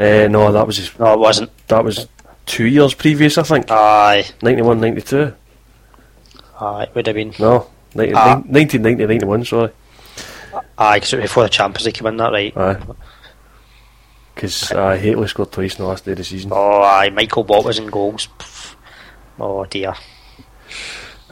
Uh, 0.00 0.26
no, 0.28 0.50
that 0.50 0.66
was 0.66 0.76
just, 0.76 0.98
No, 0.98 1.12
it 1.12 1.20
wasn't. 1.20 1.50
that 1.68 1.84
was 1.84 2.08
two 2.46 2.66
years 2.66 2.94
previous, 2.94 3.38
I 3.38 3.44
think. 3.44 3.70
Aye, 3.70 4.24
91, 4.42 4.80
92. 4.80 5.32
Aye, 6.60 6.84
it 6.84 6.94
would 6.94 7.06
have 7.06 7.16
been. 7.16 7.34
No, 7.38 7.66
90, 7.94 8.12
Ah. 8.14 8.34
1990, 8.46 9.04
91, 9.06 9.44
sorry. 9.44 9.70
Aye, 10.78 10.96
because 10.96 11.12
before 11.12 11.42
the 11.44 11.48
Champions 11.48 11.86
League 11.86 11.94
came 11.94 12.06
in, 12.06 12.16
that 12.18 12.32
right? 12.32 12.56
Aye. 12.56 12.76
Because 14.34 14.72
uh, 14.72 14.96
Hateley 14.96 15.28
scored 15.28 15.52
twice 15.52 15.74
in 15.78 15.82
the 15.84 15.88
last 15.88 16.04
day 16.04 16.12
of 16.12 16.18
the 16.18 16.24
season. 16.24 16.50
Oh, 16.52 16.82
aye, 16.82 17.10
Michael 17.10 17.44
Watt 17.44 17.64
was 17.64 17.78
in 17.78 17.86
goals. 17.86 18.28
Oh 19.38 19.64
dear. 19.64 19.94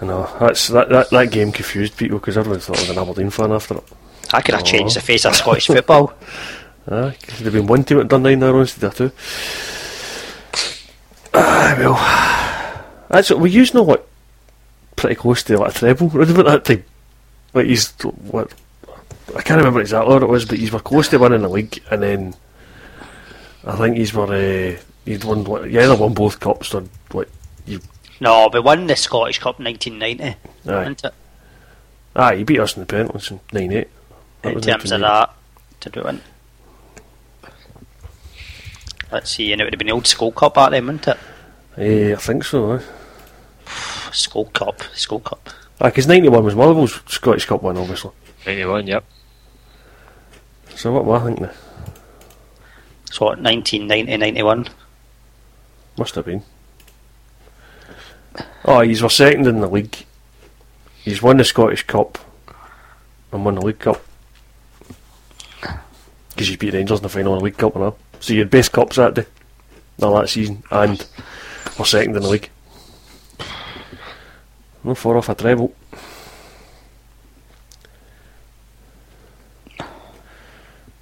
I 0.00 0.04
know. 0.06 0.28
That's, 0.40 0.68
that, 0.68 0.88
that, 0.88 1.10
that 1.10 1.30
game 1.30 1.52
confused 1.52 1.96
people 1.96 2.18
because 2.18 2.36
everyone 2.36 2.60
thought 2.60 2.78
I 2.78 2.80
was 2.80 2.90
an 2.90 2.98
Aberdeen 2.98 3.30
fan 3.30 3.52
after 3.52 3.76
it. 3.78 3.84
I 4.32 4.40
could 4.40 4.54
have 4.54 4.62
Oh. 4.62 4.66
changed 4.66 4.96
the 4.96 5.00
face 5.00 5.24
of 5.24 5.36
Scottish 5.36 5.66
football. 5.68 6.14
Aye, 6.90 7.16
could 7.22 7.44
have 7.44 7.52
been 7.52 7.66
one 7.66 7.84
team 7.84 7.98
that 7.98 8.08
done 8.08 8.22
nine 8.24 8.40
now 8.40 8.58
instead 8.58 8.84
of 8.84 8.94
two. 8.96 9.12
Ah, 11.34 11.74
well, 11.78 13.06
that's 13.08 13.30
what 13.30 13.40
we 13.40 13.50
used 13.50 13.74
know 13.74 13.82
what 13.82 14.06
pretty 15.02 15.16
close 15.16 15.42
to 15.42 15.58
like 15.58 15.74
a 15.74 15.78
treble 15.78 16.16
around 16.16 16.30
about 16.30 16.46
that 16.46 16.64
time. 16.64 16.84
Like 17.52 17.66
he's 17.66 17.90
what 18.30 18.54
I 19.36 19.42
can't 19.42 19.58
remember 19.58 19.80
exactly 19.80 20.12
what 20.12 20.22
it 20.22 20.28
was, 20.28 20.46
but 20.46 20.58
he's 20.58 20.72
were 20.72 20.80
close 20.80 21.08
to 21.08 21.18
winning 21.18 21.42
the 21.42 21.48
league, 21.48 21.82
and 21.90 22.02
then 22.02 22.34
I 23.64 23.76
think 23.76 23.96
he's 23.96 24.14
were 24.14 24.32
uh, 24.32 24.80
he'd 25.04 25.24
won 25.24 25.44
what 25.44 25.70
you 25.70 25.80
either 25.80 25.96
won 25.96 26.14
both 26.14 26.40
cups 26.40 26.74
or 26.74 26.84
what 27.10 27.28
you 27.66 27.80
No, 28.20 28.48
we 28.52 28.60
won 28.60 28.86
the 28.86 28.96
Scottish 28.96 29.38
Cup 29.38 29.58
1990, 29.60 30.38
aye 30.68 31.10
aye 32.16 32.36
he 32.36 32.44
beat 32.44 32.60
us 32.60 32.76
in 32.76 32.80
the 32.80 32.86
penalties 32.86 33.30
in 33.30 33.40
nine 33.52 33.72
eight. 33.72 33.88
In 34.44 34.60
terms 34.60 34.90
of 34.90 35.00
that, 35.00 35.30
to 35.80 35.90
do 35.90 36.00
it. 36.00 36.20
Let's 39.12 39.30
see, 39.30 39.52
and 39.52 39.60
it 39.60 39.64
would 39.64 39.74
have 39.74 39.78
been 39.78 39.88
the 39.88 39.92
old 39.92 40.04
Skol 40.04 40.34
Cup 40.34 40.54
back 40.54 40.70
then, 40.70 40.86
wouldn't 40.86 41.06
it? 41.06 41.18
Yeah, 41.76 42.14
I 42.16 42.18
think 42.18 42.44
so. 42.44 42.76
Aye, 42.76 42.82
Skol 44.12 44.52
Cup, 44.52 44.78
Skol 44.94 45.22
Cup. 45.22 45.48
because 45.78 46.06
ninety 46.06 46.28
one 46.28 46.44
was 46.44 46.54
Motherwell's 46.54 47.00
Scottish 47.06 47.46
Cup 47.46 47.62
win, 47.62 47.76
obviously. 47.76 48.12
91, 48.46 48.86
yep. 48.86 49.04
So 50.74 50.92
what 50.92 51.02
am 51.02 51.10
I 51.10 51.24
thinking? 51.26 51.46
now? 51.46 51.52
So, 53.12 53.26
what, 53.26 53.40
1990, 53.40 54.16
91? 54.16 54.68
Must 55.98 56.14
have 56.14 56.24
been. 56.24 56.42
Oh, 58.64 58.80
he's 58.80 59.02
were 59.02 59.10
second 59.10 59.46
in 59.46 59.60
the 59.60 59.68
league. 59.68 60.06
He's 61.04 61.20
won 61.22 61.36
the 61.36 61.44
Scottish 61.44 61.86
Cup 61.86 62.18
and 63.30 63.44
won 63.44 63.56
the 63.56 63.60
League 63.60 63.80
Cup. 63.80 64.02
Because 66.30 66.48
he 66.48 66.56
beat 66.56 66.72
Rangers 66.72 67.00
in 67.00 67.02
the 67.02 67.08
final 67.10 67.34
of 67.34 67.40
the 67.40 67.44
League 67.44 67.58
Cup 67.58 67.74
and 67.74 67.84
all. 67.84 67.98
So 68.20 68.32
you 68.32 68.38
had 68.40 68.50
best 68.50 68.72
cups 68.72 68.96
that 68.96 69.14
day, 69.14 69.26
all 70.00 70.18
that 70.18 70.30
season, 70.30 70.62
and 70.70 71.04
were 71.78 71.84
second 71.84 72.16
in 72.16 72.22
the 72.22 72.28
league. 72.28 72.48
No 74.84 74.94
far 74.94 75.16
off 75.16 75.28
a 75.28 75.34
treble. 75.34 75.74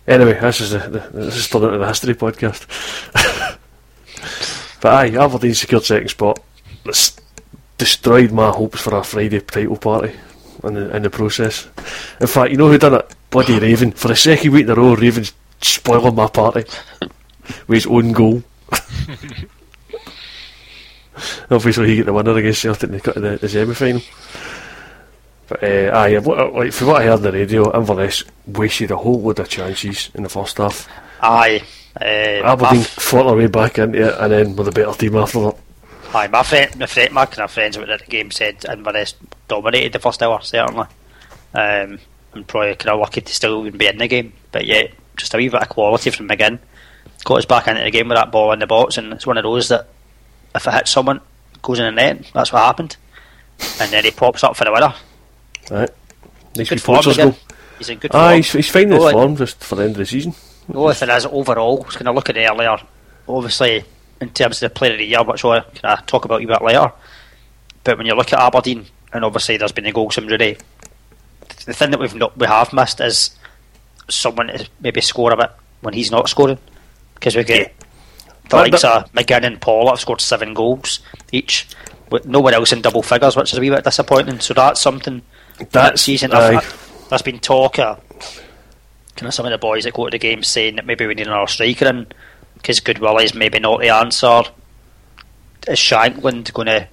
Anyway, 0.06 0.38
this 0.40 0.60
is 0.60 0.70
the, 0.70 0.78
this 1.12 1.36
is 1.36 1.54
into 1.54 1.78
the 1.78 1.86
history 1.86 2.14
podcast. 2.14 2.66
but 4.80 4.92
aye, 4.92 5.16
Aberdeen 5.16 5.54
secured 5.54 5.84
second 5.84 6.08
spot. 6.08 6.40
This 6.84 7.16
destroyed 7.78 8.32
my 8.32 8.50
hopes 8.50 8.80
for 8.80 8.96
a 8.96 9.04
Friday 9.04 9.40
title 9.40 9.76
party 9.76 10.12
in 10.64 10.74
the 10.74 10.96
in 10.96 11.02
the 11.02 11.10
process. 11.10 11.68
In 12.20 12.26
fact, 12.26 12.50
you 12.50 12.56
know 12.56 12.68
who 12.68 12.78
done 12.78 12.94
it? 12.94 13.14
Bloody 13.30 13.58
Raven. 13.60 13.92
For 13.92 14.08
the 14.08 14.16
second 14.16 14.52
week 14.52 14.64
in 14.64 14.70
a 14.70 14.74
row, 14.74 14.94
Raven's 14.94 15.32
spoiling 15.62 16.16
my 16.16 16.26
party 16.26 16.64
with 17.68 17.84
his 17.84 17.86
own 17.86 18.12
goal. 18.12 18.42
Obviously, 21.50 21.88
he 21.88 21.96
get 21.96 22.06
the 22.06 22.12
winner 22.12 22.36
against 22.36 22.62
Celtic 22.62 22.90
in 22.90 22.98
the, 22.98 23.12
the, 23.12 23.38
the 23.38 23.48
semi 23.48 23.74
final. 23.74 24.02
But 25.48 25.64
uh, 25.64 25.90
aye, 25.94 26.18
what, 26.18 26.54
like, 26.54 26.72
from 26.72 26.86
what 26.88 27.02
I 27.02 27.06
heard 27.06 27.14
on 27.14 27.22
the 27.22 27.32
radio, 27.32 27.76
Inverness 27.76 28.24
wasted 28.46 28.92
a 28.92 28.96
whole 28.96 29.20
load 29.20 29.40
of 29.40 29.48
chances 29.48 30.10
in 30.14 30.22
the 30.22 30.28
first 30.28 30.58
half. 30.58 30.88
Aye. 31.20 31.62
Uh, 32.00 32.04
Aberdeen 32.04 32.82
fought 32.82 33.24
their 33.24 33.36
way 33.36 33.46
back 33.48 33.78
into 33.78 34.06
it, 34.08 34.14
and 34.18 34.32
then 34.32 34.56
with 34.56 34.68
a 34.68 34.72
better 34.72 34.92
team 34.96 35.16
after 35.16 35.40
that. 35.40 35.56
aye, 36.14 36.28
my 36.28 36.42
friend, 36.44 36.78
my 36.78 36.86
friend, 36.86 37.12
my 37.12 37.26
kind 37.26 37.40
of 37.40 37.50
friends 37.50 37.74
who 37.74 37.82
were 37.82 37.90
at 37.90 37.98
the 38.00 38.06
game 38.06 38.30
said 38.30 38.64
Inverness 38.64 39.14
dominated 39.48 39.92
the 39.92 39.98
first 39.98 40.22
hour, 40.22 40.40
certainly. 40.40 40.86
Um, 41.52 41.98
I'm 42.32 42.44
probably 42.44 42.76
kind 42.76 42.94
of 42.94 43.00
lucky 43.00 43.20
to 43.20 43.34
still 43.34 43.66
even 43.66 43.76
be 43.76 43.88
in 43.88 43.98
the 43.98 44.06
game, 44.06 44.32
but 44.52 44.66
yeah, 44.66 44.84
just 45.16 45.34
a 45.34 45.36
wee 45.36 45.48
bit 45.48 45.62
of 45.62 45.68
quality 45.68 46.10
from 46.10 46.28
McGinn. 46.28 46.60
Got 47.24 47.38
us 47.38 47.44
back 47.44 47.66
into 47.66 47.82
the 47.82 47.90
game 47.90 48.08
with 48.08 48.16
that 48.16 48.30
ball 48.30 48.52
in 48.52 48.60
the 48.60 48.68
box, 48.68 48.96
and 48.98 49.12
it's 49.12 49.26
one 49.26 49.36
of 49.36 49.42
those 49.42 49.68
that 49.68 49.88
if 50.54 50.66
it 50.66 50.74
hits 50.74 50.90
someone, 50.90 51.20
goes 51.62 51.78
in 51.78 51.84
the 51.86 51.90
net. 51.92 52.30
That's 52.34 52.52
what 52.52 52.62
happened. 52.62 52.96
And 53.80 53.90
then 53.90 54.04
he 54.04 54.10
pops 54.10 54.42
up 54.42 54.56
for 54.56 54.64
the 54.64 54.72
winner. 54.72 54.94
Right. 55.70 55.90
Nice 56.56 56.68
Good 56.68 56.82
form 56.82 56.98
again. 57.06 57.34
He's 57.78 57.88
in 57.88 57.98
good 57.98 58.12
form. 58.12 58.36
He's, 58.36 58.52
he's 58.52 58.70
finding 58.70 58.92
his 58.92 59.04
Oh, 59.04 59.12
form 59.12 59.36
just 59.36 59.62
for 59.62 59.76
the 59.76 59.82
end 59.82 59.92
of 59.92 59.98
the 59.98 60.06
season. 60.06 60.34
The 60.68 60.78
only 60.78 60.94
thing 60.94 61.10
is, 61.10 61.26
overall, 61.26 61.82
I 61.82 61.86
was 61.86 61.96
going 61.96 62.06
to 62.06 62.12
look 62.12 62.28
at 62.28 62.36
it 62.36 62.48
earlier. 62.50 62.76
Obviously, 63.28 63.84
in 64.20 64.30
terms 64.30 64.62
of 64.62 64.70
the 64.70 64.74
player 64.74 64.92
of 64.92 64.98
the 64.98 65.04
year, 65.04 65.22
which 65.22 65.44
I'll 65.44 65.62
kind 65.62 65.98
of 65.98 66.06
talk 66.06 66.24
about 66.24 66.42
a 66.42 66.46
bit 66.46 66.62
later. 66.62 66.92
But 67.84 67.98
when 67.98 68.06
you 68.06 68.14
look 68.14 68.32
at 68.32 68.40
Aberdeen, 68.40 68.86
and 69.12 69.24
obviously 69.24 69.56
there's 69.56 69.72
been 69.72 69.86
a 69.86 69.92
goal 69.92 70.10
injury, 70.16 70.58
the 71.64 71.72
thing 71.72 71.90
that 71.90 72.00
we've 72.00 72.14
not 72.14 72.36
we 72.36 72.46
have 72.46 72.72
missed 72.72 73.00
is 73.00 73.30
someone 74.08 74.48
to 74.48 74.68
maybe 74.80 75.00
score 75.00 75.32
a 75.32 75.36
bit 75.36 75.50
when 75.80 75.94
he's 75.94 76.10
not 76.10 76.28
scoring, 76.28 76.58
because 77.14 77.36
we 77.36 77.44
get 77.44 77.74
the 78.50 78.56
But 78.56 78.70
likes 78.70 78.82
that- 78.82 78.94
of 79.04 79.12
McGinn 79.12 79.44
and 79.44 79.60
Paul 79.60 79.88
have 79.88 80.00
scored 80.00 80.20
seven 80.20 80.52
goals 80.54 81.00
each, 81.32 81.66
with 82.10 82.26
no 82.26 82.40
one 82.40 82.54
else 82.54 82.72
in 82.72 82.82
double 82.82 83.02
figures, 83.02 83.36
which 83.36 83.52
is 83.52 83.58
a 83.58 83.60
wee 83.60 83.70
bit 83.70 83.84
disappointing. 83.84 84.40
So 84.40 84.52
that's 84.54 84.80
something 84.80 85.22
that 85.58 85.70
That's- 85.72 86.02
season. 86.02 86.32
aye. 86.32 86.56
I've, 86.56 87.06
there's 87.08 87.22
been 87.22 87.38
talk 87.38 87.78
of 87.78 88.00
kind 89.16 89.28
of 89.28 89.34
some 89.34 89.46
of 89.46 89.52
the 89.52 89.58
boys 89.58 89.84
that 89.84 89.94
go 89.94 90.04
to 90.06 90.10
the 90.10 90.18
game 90.18 90.42
saying 90.42 90.76
that 90.76 90.86
maybe 90.86 91.06
we 91.06 91.14
need 91.14 91.26
another 91.26 91.46
striker 91.46 91.86
in 91.88 92.06
because 92.54 92.80
Goodwill 92.80 93.18
is 93.18 93.34
maybe 93.34 93.58
not 93.58 93.80
the 93.80 93.88
answer. 93.90 94.42
Is 95.68 95.78
Shankland 95.78 96.52
going 96.52 96.66
to 96.66 96.88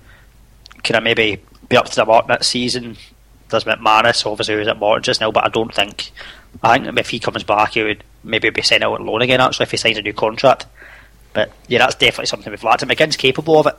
kind 0.84 0.98
of 0.98 1.04
maybe 1.04 1.42
be 1.70 1.78
up 1.78 1.86
to 1.88 1.96
the 1.96 2.06
mark 2.06 2.28
next 2.28 2.48
season? 2.48 2.98
Does 3.50 3.64
McManus 3.64 4.26
obviously 4.30 4.56
who's 4.56 4.68
at 4.68 4.78
Morton 4.78 5.04
just 5.04 5.22
now, 5.22 5.32
but 5.32 5.46
I 5.46 5.50
don't 5.50 5.74
think. 5.74 6.12
I 6.62 6.78
think 6.80 6.98
if 7.00 7.10
he 7.10 7.20
comes 7.20 7.44
back, 7.44 7.74
he 7.74 7.84
would 7.84 8.04
maybe 8.24 8.50
be 8.50 8.62
sent 8.62 8.84
out 8.84 9.00
on 9.00 9.06
loan 9.06 9.22
again. 9.22 9.40
Actually, 9.40 9.64
if 9.66 9.72
he 9.72 9.78
signs 9.78 9.98
a 9.98 10.02
new 10.02 10.14
contract. 10.14 10.66
But 11.38 11.52
yeah, 11.68 11.78
that's 11.78 11.94
definitely 11.94 12.26
something 12.26 12.50
we've 12.50 12.64
lacked. 12.64 12.82
And 12.82 12.90
McGinn's 12.90 13.16
capable 13.16 13.60
of 13.60 13.68
it. 13.68 13.76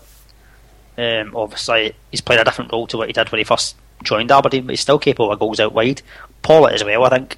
Um, 0.96 1.34
obviously, 1.34 1.92
he's 2.12 2.20
played 2.20 2.38
a 2.38 2.44
different 2.44 2.70
role 2.70 2.86
to 2.86 2.96
what 2.96 3.08
he 3.08 3.12
did 3.12 3.32
when 3.32 3.40
he 3.40 3.44
first 3.44 3.74
joined 4.04 4.30
Aberdeen, 4.30 4.64
but 4.64 4.70
he's 4.74 4.80
still 4.80 5.00
capable 5.00 5.32
of 5.32 5.40
goals 5.40 5.58
out 5.58 5.72
wide. 5.72 6.00
Pawlett 6.42 6.74
as 6.74 6.84
well, 6.84 7.02
I 7.02 7.08
think, 7.08 7.36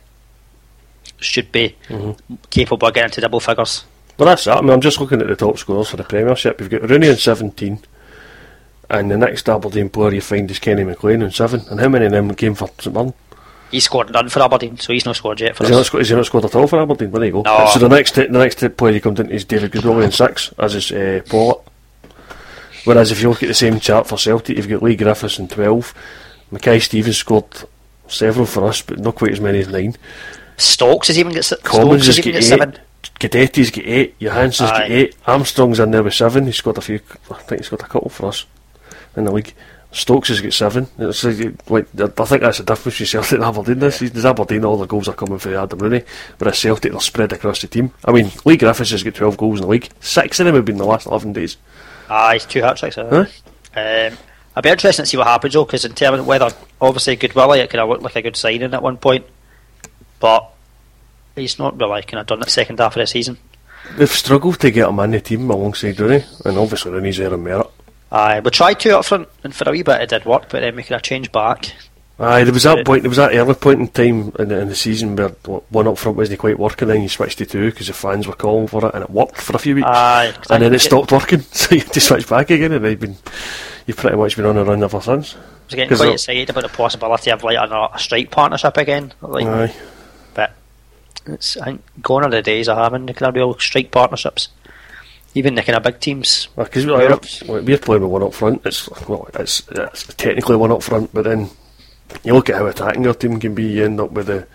should 1.21 1.51
be 1.51 1.75
capable 2.51 2.87
of 2.87 2.93
getting 2.93 3.07
into 3.09 3.23
double 3.23 3.41
figures. 3.41 3.87
Well, 4.19 4.29
that's 4.29 4.45
that. 4.45 4.59
I 4.59 4.61
mean, 4.61 4.73
I'm 4.73 4.83
just 4.83 5.01
looking 5.01 5.23
at 5.23 5.27
the 5.27 5.37
top 5.37 5.57
scorers 5.57 5.89
for 5.89 5.97
the 5.97 6.05
Premiership. 6.05 6.61
You've 6.61 6.69
got 6.69 6.91
Rooney 6.91 7.09
on 7.09 7.17
17, 7.17 7.79
and 8.91 9.11
the 9.11 9.17
next 9.17 9.49
Aberdeen 9.49 9.89
player 9.89 10.13
you 10.13 10.21
find 10.21 10.51
is 10.51 10.59
Kenny 10.59 10.85
McLean 10.85 11.23
on 11.23 11.31
7. 11.31 11.63
And 11.71 11.81
how 11.81 11.89
many 11.89 12.05
of 12.05 12.13
them 12.13 12.35
came 12.35 12.55
for 12.55 12.69
St 12.79 12.95
Mirren? 12.95 13.15
He 13.71 13.79
scored 13.81 14.11
none 14.13 14.29
for 14.29 14.43
Aberdeen, 14.43 14.79
so 14.79 14.93
he's 14.93 15.05
not 15.05 15.17
scored 15.17 15.41
yet 15.41 15.57
for 15.57 15.63
Has 15.63 15.69
he, 15.69 15.75
not 15.75 15.81
us. 15.83 15.87
scored, 15.87 16.11
not 16.11 16.27
scored 16.27 16.45
at 16.45 16.55
all 16.57 16.67
for 16.67 16.81
Aberdeen? 16.81 17.11
Well, 17.11 17.21
there 17.21 17.27
you 17.29 17.33
go. 17.35 17.43
No. 17.43 17.67
So 17.73 17.79
the 17.79 17.89
next 17.89 18.15
the 18.17 18.27
next 18.29 18.77
player 18.77 18.95
he 18.95 19.01
comes 19.01 19.21
in 19.21 19.31
is 19.31 19.45
David 19.45 19.71
Goodwillie 19.73 20.05
in 20.05 20.13
6, 20.13 20.55
as 20.59 20.75
is 20.75 20.91
uh. 20.93 21.23
Whereas 22.85 23.13
if 23.13 23.21
you 23.23 23.29
look 23.29 23.43
at 23.43 23.49
the 23.49 23.55
same 23.55 23.79
chart 23.79 24.07
for 24.07 24.17
Celtic, 24.19 24.57
you've 24.57 24.69
got 24.69 24.83
Leigh 24.83 24.97
Griffiths 24.97 25.39
in 25.39 25.49
12. 25.49 25.95
Mackay 26.51 26.81
Stevens 26.81 27.19
scored 27.19 27.45
several 28.09 28.47
for 28.47 28.67
us, 28.67 28.83
but 28.83 28.99
not 28.99 29.15
quite 29.15 29.33
as 29.33 29.41
many 29.41 29.59
as 29.61 29.69
9. 29.69 29.97
Stokes 30.57 31.09
has 31.09 31.19
even 31.19 31.33
got 31.33 31.45
se- 31.45 31.57
Commons 31.63 32.07
has 32.07 32.17
got 32.17 32.25
got 32.25 32.35
eight. 32.35 32.43
seven. 32.43 32.79
Guidetti's 33.19 33.71
got 33.71 33.85
eight. 33.85 34.19
Johansen's 34.19 34.71
got 34.71 34.91
eight. 34.91 35.15
Armstrong's 35.27 35.79
in 35.79 35.91
there 35.91 36.03
with 36.03 36.15
seven. 36.15 36.47
He's 36.47 36.57
scored 36.57 36.79
a 36.79 36.81
few. 36.81 37.01
I 37.31 37.35
think 37.35 37.61
he's 37.61 37.69
got 37.71 37.83
a 37.83 37.87
couple 37.87 38.09
for 38.11 38.27
us 38.27 38.47
in 39.17 39.25
the 39.25 39.33
league. 39.33 39.55
Stokes 39.93 40.29
has 40.29 40.41
got 40.41 40.53
seven. 40.53 40.87
It's 40.99 41.25
like, 41.25 41.41
I 41.41 42.25
think 42.25 42.43
that's 42.43 42.59
the 42.59 42.65
difference 42.65 42.99
between 42.99 43.07
Celtic 43.07 43.33
and 43.33 43.45
Aberdeen 43.45 43.79
this 43.81 43.97
season. 43.97 44.15
There's 44.15 44.25
Aberdeen, 44.25 44.65
all 44.65 44.77
the 44.77 44.87
goals 44.87 45.09
are 45.09 45.15
coming 45.15 45.39
for 45.39 45.57
Adam 45.57 45.79
Rooney, 45.81 46.05
but 46.39 46.49
at 46.49 46.55
Celtic 46.55 46.93
they're 46.93 47.01
spread 47.01 47.33
across 47.33 47.61
the 47.61 47.67
team. 47.67 47.93
I 48.05 48.13
mean, 48.13 48.31
Leigh 48.45 48.57
Griffiths 48.57 48.93
has 48.93 49.03
got 49.03 49.15
12 49.15 49.37
goals 49.37 49.59
in 49.59 49.63
the 49.63 49.71
league. 49.71 49.89
Six 50.01 50.39
of 50.39 50.47
them 50.47 50.55
have 50.55 50.65
been 50.65 50.77
in 50.77 50.81
the 50.81 50.87
last 50.87 51.07
11 51.07 51.33
days. 51.33 51.57
Aye, 52.09 52.35
he's 52.35 52.47
two 52.47 52.63
hat 52.63 52.77
tricks. 52.77 52.95
Huh? 52.97 53.27
Um, 53.75 54.19
I'd 54.57 54.63
be 54.63 54.71
interested 54.71 55.03
to 55.03 55.07
see 55.07 55.17
what 55.17 55.27
happens 55.27 55.55
though, 55.55 55.65
because 55.65 55.85
in 55.85 55.95
terms 55.95 56.21
of 56.21 56.27
whether 56.27 56.51
obviously 56.81 57.17
Goodwillie 57.17 57.59
it 57.59 57.71
could 57.71 57.81
have 57.81 57.89
looked 57.89 58.03
like 58.03 58.17
a 58.17 58.23
good 58.23 58.37
signing 58.37 58.75
at 58.75 58.83
one 58.83 58.97
point, 58.97 59.27
but 60.21 60.53
he's 61.35 61.59
not 61.59 61.79
really 61.81 62.03
kind 62.03 62.21
of 62.21 62.27
done 62.27 62.43
it 62.43 62.51
second 62.51 62.79
half 62.79 62.95
of 62.95 63.01
the 63.01 63.07
season. 63.07 63.39
They've 63.97 64.11
struggled 64.11 64.61
to 64.61 64.71
get 64.71 64.89
him 64.89 65.01
in 65.01 65.13
the 65.13 65.21
team 65.21 65.51
alongside 65.51 65.99
Rooney, 65.99 66.25
and 66.45 66.59
obviously 66.59 66.93
Rooney's 66.93 67.17
there 67.17 67.33
on 67.33 67.43
merit. 67.43 67.67
Aye, 68.13 68.41
we 68.41 68.51
tried 68.51 68.81
two 68.81 68.97
up 68.97 69.05
front, 69.05 69.29
and 69.45 69.55
for 69.55 69.69
a 69.69 69.73
wee 69.73 69.83
bit 69.83 70.01
it 70.01 70.09
did 70.09 70.25
work, 70.25 70.49
but 70.49 70.61
then 70.61 70.77
we 70.77 70.83
could 70.83 70.95
have 70.95 71.03
changed 71.03 71.33
back. 71.33 71.73
Aye, 72.21 72.45
there 72.45 72.53
was 72.53 72.65
that 72.65 72.85
point. 72.85 73.03
There 73.03 73.09
was 73.09 73.17
that 73.17 73.35
early 73.35 73.55
point 73.55 73.81
in 73.81 73.89
time 73.89 74.33
in 74.39 74.49
the, 74.49 74.61
in 74.61 74.69
the 74.69 74.75
season 74.75 75.17
where 75.17 75.29
one 75.71 75.89
up 75.89 75.97
front 75.97 76.19
wasn't 76.19 76.39
quite 76.39 76.59
working. 76.59 76.89
Then 76.89 77.01
you 77.01 77.09
switched 77.09 77.39
to 77.39 77.47
two 77.47 77.71
because 77.71 77.87
the 77.87 77.95
fans 77.95 78.27
were 78.27 78.35
calling 78.35 78.67
for 78.67 78.87
it, 78.87 78.95
and 78.95 79.05
it 79.05 79.11
worked 79.11 79.41
for 79.41 79.57
a 79.57 79.59
few 79.59 79.77
weeks. 79.77 79.89
Aye, 79.89 80.35
and 80.51 80.63
then 80.63 80.75
it 80.75 80.81
stopped 80.81 81.13
working, 81.13 81.41
so 81.53 81.75
you 81.75 81.81
had 81.81 81.93
to 81.95 82.01
switch 82.01 82.29
back 82.29 82.51
again, 82.51 82.73
and 82.73 82.85
you've 82.85 83.01
been 83.01 83.17
you've 83.87 83.97
pretty 83.97 84.19
much 84.19 84.37
been 84.37 84.45
on 84.45 84.59
a 84.59 84.65
run 84.65 84.83
ever 84.83 85.01
since. 85.01 85.35
I 85.35 85.39
was 85.39 85.75
getting 85.75 85.97
quite 85.97 86.13
excited 86.13 86.51
about 86.51 86.65
the 86.65 86.69
possibility 86.69 87.31
of 87.31 87.43
like 87.43 87.57
a, 87.57 87.89
a 87.95 87.99
strike 87.99 88.31
partnership 88.31 88.77
again. 88.77 89.15
Like, 89.23 89.47
Aye, 89.47 89.75
but 90.35 90.53
it's 91.25 91.57
I 91.57 91.67
think 91.67 91.85
gone 92.03 92.25
are 92.25 92.31
the 92.31 92.43
days 92.43 92.69
of 92.69 92.77
having 92.77 93.07
the 93.07 93.15
kind 93.15 93.31
of 93.31 93.35
real 93.35 93.59
strike 93.59 93.93
partnerships. 93.93 94.49
Even 95.35 95.55
the 95.55 95.63
kind 95.63 95.77
of 95.77 95.83
big 95.85 96.01
teams. 96.01 96.49
because 96.57 96.85
Europe's- 96.85 97.43
we're, 97.45 97.63
we're 97.63 97.79
playing 97.79 98.03
with 98.03 98.11
one 98.11 98.23
up 98.23 98.35
front. 98.35 98.63
It's 98.67 98.89
well, 99.09 99.29
it's, 99.35 99.63
it's 99.71 100.13
technically 100.15 100.57
one 100.57 100.73
up 100.73 100.83
front, 100.83 101.13
but 101.15 101.25
then 101.25 101.51
you 102.25 102.35
look 102.35 102.51
at 102.51 102.57
how 102.57 102.67
attacking 102.67 103.05
your 103.05 103.15
team 103.15 103.39
can 103.39 103.55
be. 103.55 103.65
You 103.65 103.85
end 103.85 104.01
up 104.01 104.11
with 104.13 104.27
the 104.27 104.47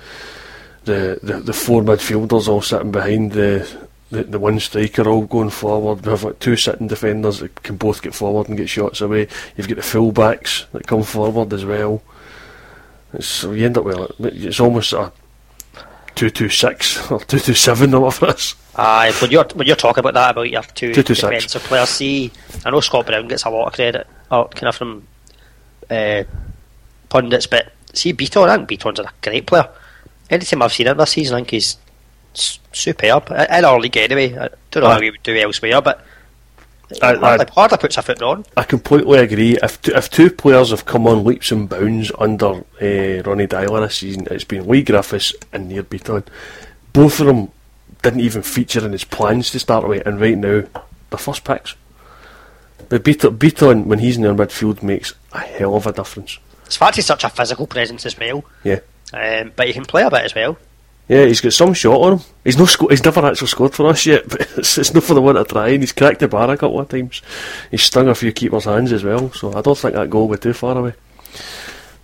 the 0.84 1.20
the, 1.24 1.40
the 1.40 1.54
four 1.54 1.82
midfielders 1.82 2.48
all 2.48 2.62
sitting 2.62 2.92
behind 2.92 3.32
the. 3.34 3.86
The, 4.12 4.24
the 4.24 4.38
one 4.40 4.60
striker 4.60 5.10
all 5.10 5.26
going 5.26 5.50
forward. 5.50 6.06
We 6.06 6.12
have 6.12 6.24
like 6.24 6.38
two 6.38 6.56
sitting 6.56 6.88
defenders 6.88 7.40
that 7.40 7.64
can 7.64 7.76
both 7.76 8.04
get 8.04 8.14
forward 8.14 8.48
and 8.48 8.56
get 8.56 8.70
shots 8.70 9.02
away. 9.02 9.28
You've 9.58 9.68
got 9.68 9.78
the 9.78 9.82
full 9.84 10.12
backs 10.12 10.68
that 10.74 10.86
come 10.86 11.02
forward 11.02 11.52
as 11.52 11.66
well. 11.66 12.04
So 13.20 13.52
you 13.54 13.66
end 13.66 13.80
up 13.80 13.84
with 13.84 13.98
like, 13.98 14.34
it's 14.36 14.60
almost 14.60 14.94
a 14.94 15.12
two 16.16 16.30
two 16.30 16.50
six 16.50 17.12
or 17.12 17.20
two 17.20 17.40
two 17.40 17.54
seven 17.54 17.94
or 17.94 18.02
whatever 18.02 18.28
it 18.32 18.38
is. 18.38 18.56
Aye, 18.76 19.14
when 19.22 19.32
you're 19.32 19.46
when 19.54 19.68
you're 19.68 19.76
talking 19.76 20.00
about 20.02 20.14
that 20.16 20.32
about 20.32 20.50
your 20.50 20.62
two, 20.64 20.94
Two, 20.94 21.04
two, 21.04 21.16
six. 21.16 21.30
defensive 21.30 21.64
players, 21.64 21.90
see, 21.90 22.32
I 22.66 22.72
know 22.72 22.80
Scott 22.82 23.06
Brown 23.06 23.28
gets 23.28 23.44
a 23.46 23.50
lot 23.50 23.68
of 23.68 23.74
credit, 23.74 24.06
uh, 24.32 24.46
kind 24.46 24.68
of 24.68 24.76
from 24.76 25.08
uh, 25.90 26.24
pundits, 27.10 27.48
but 27.48 27.72
see 27.94 28.14
Bitton, 28.14 28.50
I 28.50 28.58
think 28.58 28.70
Bitton's 28.70 29.00
a 29.00 29.10
great 29.22 29.46
player. 29.48 29.70
Anytime 30.30 30.62
I've 30.64 30.74
seen 30.74 30.88
him 30.88 30.98
this 30.98 31.12
season, 31.12 31.36
I 31.36 31.38
think 31.40 31.52
he's 31.52 31.78
superb 32.34 33.30
in 33.32 33.56
in 33.58 33.66
our 33.66 33.80
league 33.80 33.96
anyway. 33.98 34.36
I 34.38 34.50
don't 34.72 34.84
know 34.84 34.90
Aye. 34.90 34.94
how 34.96 35.02
he 35.02 35.12
would 35.12 35.24
do 35.24 35.36
elsewhere, 35.38 35.82
but 35.82 36.06
Hardly, 37.02 37.24
aye. 37.24 37.46
hardly 37.52 37.78
puts 37.78 37.98
a 37.98 38.02
foot 38.02 38.22
on. 38.22 38.46
I 38.56 38.64
completely 38.64 39.20
agree. 39.20 39.58
If 39.62 39.82
two, 39.82 39.94
if 39.96 40.10
two 40.10 40.30
players 40.30 40.70
have 40.70 40.86
come 40.86 41.08
on 41.08 41.24
leaps 41.24 41.52
and 41.52 41.68
bounds 41.68 42.12
under 42.20 42.46
uh, 42.48 43.24
Ronny 43.26 43.48
Deila 43.48 43.82
this 43.82 43.98
season, 43.98 44.28
it's 44.30 44.44
been 44.44 44.68
Leigh 44.68 44.84
Griffiths 44.84 45.34
and 45.52 45.70
Nir 45.70 45.84
Bitton. 45.84 46.26
Both 46.94 47.20
of 47.20 47.28
them 47.28 47.50
didn't 48.04 48.20
even 48.22 48.44
feature 48.44 48.86
in 48.86 48.92
his 48.92 49.04
plans 49.04 49.50
to 49.52 49.60
start 49.60 49.88
with, 49.88 50.06
and 50.06 50.22
right 50.22 50.38
now 50.38 50.64
they're 51.10 51.18
first 51.18 51.44
picks. 51.44 51.76
But 52.90 53.04
Bitton, 53.04 53.38
Bitton, 53.38 53.86
when 53.86 54.00
he's 54.00 54.18
in 54.18 54.24
their 54.24 54.36
midfield, 54.36 54.84
makes 54.84 55.14
a 55.34 55.40
hell 55.40 55.76
of 55.76 55.88
a 55.88 55.92
difference. 55.92 56.38
It's 56.68 56.78
fact 56.78 56.96
he's 56.98 57.06
such 57.06 57.24
a 57.24 57.30
physical 57.30 57.68
presence 57.68 58.06
as 58.06 58.18
well, 58.18 58.44
Yeah, 58.64 58.80
um, 59.14 59.52
but 59.56 59.68
he 59.68 59.74
can 59.74 59.86
play 59.86 60.04
a 60.04 60.10
bit 60.12 60.24
as 60.24 60.36
well. 60.36 60.58
Yeah, 61.08 61.26
he's 61.26 61.42
got 61.42 61.54
some 61.54 61.74
shot 61.74 62.02
on 62.02 62.14
him. 62.14 62.26
He's 62.44 62.58
no, 62.58 62.66
sco- 62.66 62.88
he's 62.88 63.04
never 63.04 63.26
actually 63.26 63.48
scored 63.48 63.74
for 63.74 63.88
us 63.88 64.06
yet, 64.06 64.24
but 64.30 64.42
it's, 64.58 64.78
it's 64.78 64.94
not 64.94 65.04
for 65.04 65.14
the 65.14 65.22
one 65.22 65.36
to 65.36 65.44
try. 65.44 65.70
And 65.70 65.84
he's 65.84 65.92
cracked 65.92 66.20
the 66.20 66.28
bar 66.28 66.50
a 66.50 66.58
couple 66.58 66.80
of 66.80 66.90
times. 66.90 67.22
He's 67.72 67.84
stung 67.84 68.08
a 68.08 68.16
few 68.16 68.32
keepers' 68.32 68.66
hands 68.66 68.92
as 68.92 69.04
well, 69.04 69.32
so 69.32 69.54
I 69.54 69.62
don't 69.62 69.78
think 69.78 69.94
that 69.94 70.10
goal 70.10 70.28
will 70.28 70.36
be 70.36 70.42
too 70.42 70.54
far 70.54 70.78
away. 70.78 70.94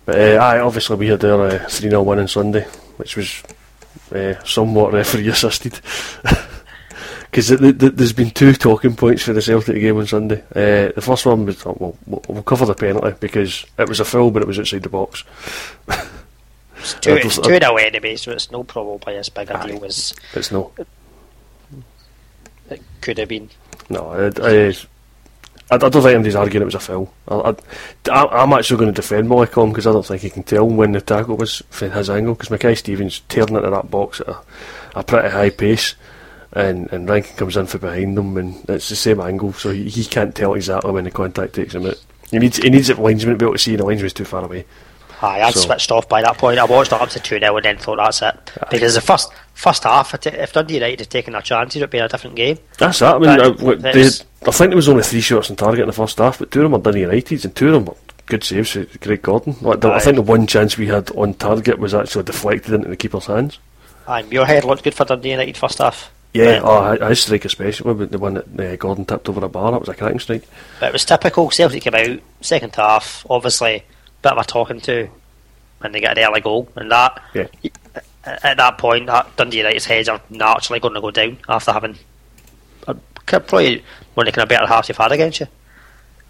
But 0.04 0.18
uh, 0.20 0.42
aye, 0.42 0.60
obviously 0.60 0.96
we 0.96 1.08
had 1.08 1.24
our 1.24 1.46
uh, 1.46 1.66
three 1.68 1.90
0 1.90 2.02
win 2.02 2.20
on 2.20 2.28
Sunday, 2.28 2.64
which 2.96 3.16
was 3.16 3.42
uh, 4.14 4.34
somewhat 4.44 4.92
referee 4.92 5.28
assisted. 5.28 5.80
Because 7.32 7.48
the, 7.48 7.72
the, 7.72 7.88
there's 7.88 8.12
been 8.12 8.30
two 8.30 8.52
talking 8.52 8.94
points 8.94 9.22
for 9.22 9.32
the 9.32 9.40
Celtic 9.40 9.80
game 9.80 9.96
on 9.96 10.06
Sunday. 10.06 10.42
Uh, 10.54 10.92
the 10.94 11.00
first 11.00 11.24
one 11.24 11.46
was, 11.46 11.64
oh, 11.64 11.96
we'll, 12.06 12.22
we'll 12.28 12.42
cover 12.42 12.66
the 12.66 12.74
penalty 12.74 13.16
because 13.20 13.64
it 13.78 13.88
was 13.88 14.00
a 14.00 14.04
foul, 14.04 14.30
but 14.30 14.42
it 14.42 14.48
was 14.48 14.58
outside 14.58 14.82
the 14.82 14.90
box. 14.90 15.24
It's 16.82 16.94
two, 16.94 17.14
it's 17.14 17.38
two 17.38 17.54
in 17.54 17.62
a 17.62 17.72
way 17.72 17.86
anyway, 17.86 18.16
so 18.16 18.32
it's 18.32 18.50
no 18.50 18.64
probably 18.64 19.16
as 19.16 19.28
big 19.28 19.50
a 19.50 19.58
Aye. 19.58 19.66
deal 19.66 19.84
as 19.84 20.14
It's 20.34 20.50
no, 20.52 20.72
it 22.70 22.82
could 23.00 23.18
have 23.18 23.28
been. 23.28 23.50
no. 23.88 24.08
I, 24.10 24.26
I, 24.42 24.68
I, 25.70 25.74
I 25.76 25.78
don't 25.78 25.92
think 25.92 26.06
anybody's 26.06 26.34
arguing 26.36 26.62
it 26.62 26.66
was 26.66 26.74
a 26.74 26.80
foul. 26.80 27.12
I, 27.28 27.54
I, 28.10 28.26
I'm 28.42 28.52
actually 28.52 28.78
going 28.78 28.92
to 28.92 29.00
defend 29.00 29.28
Molecom 29.28 29.70
because 29.70 29.86
I 29.86 29.92
don't 29.92 30.04
think 30.04 30.22
he 30.22 30.30
can 30.30 30.42
tell 30.42 30.68
when 30.68 30.92
the 30.92 31.00
tackle 31.00 31.36
was 31.36 31.62
from 31.70 31.92
his 31.92 32.10
angle 32.10 32.34
because 32.34 32.50
Mackay 32.50 32.74
Stevens 32.74 33.20
tearing 33.28 33.54
into 33.56 33.70
that 33.70 33.90
box 33.90 34.20
at 34.20 34.28
a, 34.28 34.36
a 34.96 35.02
pretty 35.04 35.28
high 35.30 35.50
pace. 35.50 35.94
And, 36.54 36.92
and 36.92 37.08
Rankin 37.08 37.34
comes 37.36 37.56
in 37.56 37.64
from 37.64 37.80
behind 37.80 38.14
them, 38.18 38.36
and 38.36 38.62
it's 38.68 38.90
the 38.90 38.96
same 38.96 39.20
angle, 39.20 39.54
so 39.54 39.70
he, 39.70 39.88
he 39.88 40.04
can't 40.04 40.34
tell 40.34 40.52
exactly 40.52 40.92
when 40.92 41.04
the 41.04 41.10
contact 41.10 41.54
takes 41.54 41.74
him 41.74 41.86
out. 41.86 41.98
He 42.30 42.38
needs 42.38 42.58
he 42.58 42.68
needs 42.68 42.88
the 42.88 43.00
linesman 43.00 43.34
to 43.34 43.38
be 43.38 43.46
able 43.46 43.54
to 43.54 43.58
see, 43.58 43.70
and 43.70 43.80
the 43.80 43.86
linesman's 43.86 44.12
too 44.12 44.26
far 44.26 44.44
away. 44.44 44.66
Aye, 45.22 45.42
I'd 45.42 45.54
So- 45.54 45.60
switched 45.60 45.90
off 45.92 46.08
by 46.08 46.22
that 46.22 46.36
point. 46.36 46.58
I 46.58 46.64
watched 46.64 46.92
it 46.92 47.00
up 47.00 47.08
to 47.10 47.20
2 47.20 47.38
0 47.38 47.56
and 47.56 47.64
then 47.64 47.78
thought 47.78 47.96
that's 47.96 48.22
it. 48.22 48.34
Because 48.70 48.94
the 48.94 49.00
first 49.00 49.30
first 49.54 49.84
half, 49.84 50.14
if 50.26 50.52
Dundee 50.52 50.74
United 50.74 51.00
had 51.00 51.10
taken 51.10 51.32
their 51.34 51.42
chances, 51.42 51.76
it 51.76 51.84
would 51.84 51.90
be 51.90 51.98
a 51.98 52.08
different 52.08 52.34
game. 52.36 52.58
That's 52.78 52.98
that. 52.98 53.16
I 53.16 53.18
mean, 53.18 53.28
uh, 53.40 53.74
they, 53.76 54.06
I 54.06 54.50
think 54.50 54.70
there 54.70 54.76
was 54.76 54.88
only 54.88 55.02
three 55.04 55.20
shots 55.20 55.50
on 55.50 55.56
target 55.56 55.80
in 55.80 55.86
the 55.86 55.92
first 55.92 56.18
half, 56.18 56.38
but 56.40 56.50
two 56.50 56.60
of 56.60 56.64
them 56.64 56.72
were 56.72 56.78
Dundee 56.78 57.00
United's, 57.02 57.44
and 57.44 57.54
two 57.54 57.68
of 57.68 57.72
them 57.74 57.84
were 57.84 57.96
good 58.26 58.42
saves 58.42 58.70
for 58.72 58.84
Craig 58.98 59.22
Gordon. 59.22 59.54
Like, 59.60 59.80
the, 59.80 59.92
I 59.92 60.00
think 60.00 60.16
the 60.16 60.22
one 60.22 60.46
chance 60.46 60.76
we 60.76 60.88
had 60.88 61.10
on 61.12 61.34
target 61.34 61.78
was 61.78 61.94
actually 61.94 62.24
deflected 62.24 62.74
into 62.74 62.88
the 62.88 62.96
keeper's 62.96 63.26
hands. 63.26 63.58
Aye, 64.08 64.22
head 64.44 64.64
looked 64.64 64.82
good 64.82 64.94
for 64.94 65.04
Dundee 65.04 65.30
United 65.30 65.56
first 65.56 65.78
half. 65.78 66.10
Yeah, 66.34 66.60
But- 66.60 67.00
oh, 67.02 67.08
his 67.08 67.20
strike 67.20 67.44
especially, 67.44 68.06
the 68.06 68.18
one 68.18 68.34
that 68.34 68.58
uh, 68.58 68.76
Gordon 68.76 69.04
tipped 69.04 69.28
over 69.28 69.44
a 69.44 69.48
bar, 69.48 69.70
that 69.70 69.80
was 69.80 69.88
a 69.88 69.94
cracking 69.94 70.18
strike. 70.18 70.44
But 70.80 70.88
it 70.88 70.92
was 70.94 71.04
typical. 71.04 71.50
Celtic 71.50 71.82
came 71.82 71.94
out, 71.94 72.18
second 72.40 72.74
half, 72.74 73.26
obviously, 73.28 73.84
bit 74.22 74.32
of 74.32 74.38
a 74.38 74.44
talking 74.44 74.80
to, 74.82 75.08
and 75.82 75.94
they 75.94 76.00
get 76.00 76.16
an 76.16 76.24
early 76.24 76.40
goal. 76.40 76.68
And 76.76 76.90
that, 76.90 77.20
Yeah. 77.34 77.46
at 78.24 78.44
at 78.44 78.56
that 78.56 78.78
point, 78.78 79.06
that 79.06 79.34
Dundee 79.36 79.58
United's 79.58 79.84
heads 79.84 80.08
are 80.08 80.20
naturally 80.30 80.78
going 80.80 80.94
to 80.94 81.00
go 81.00 81.10
down 81.10 81.38
after 81.48 81.72
having 81.72 81.98
a, 82.86 82.94
probably 83.26 83.82
one 84.14 84.26
of 84.28 84.32
the 84.32 84.36
kind 84.36 84.44
of 84.44 84.48
better 84.48 84.66
halves 84.66 84.88
you've 84.88 84.98
had 84.98 85.12
against 85.12 85.40
you. 85.40 85.46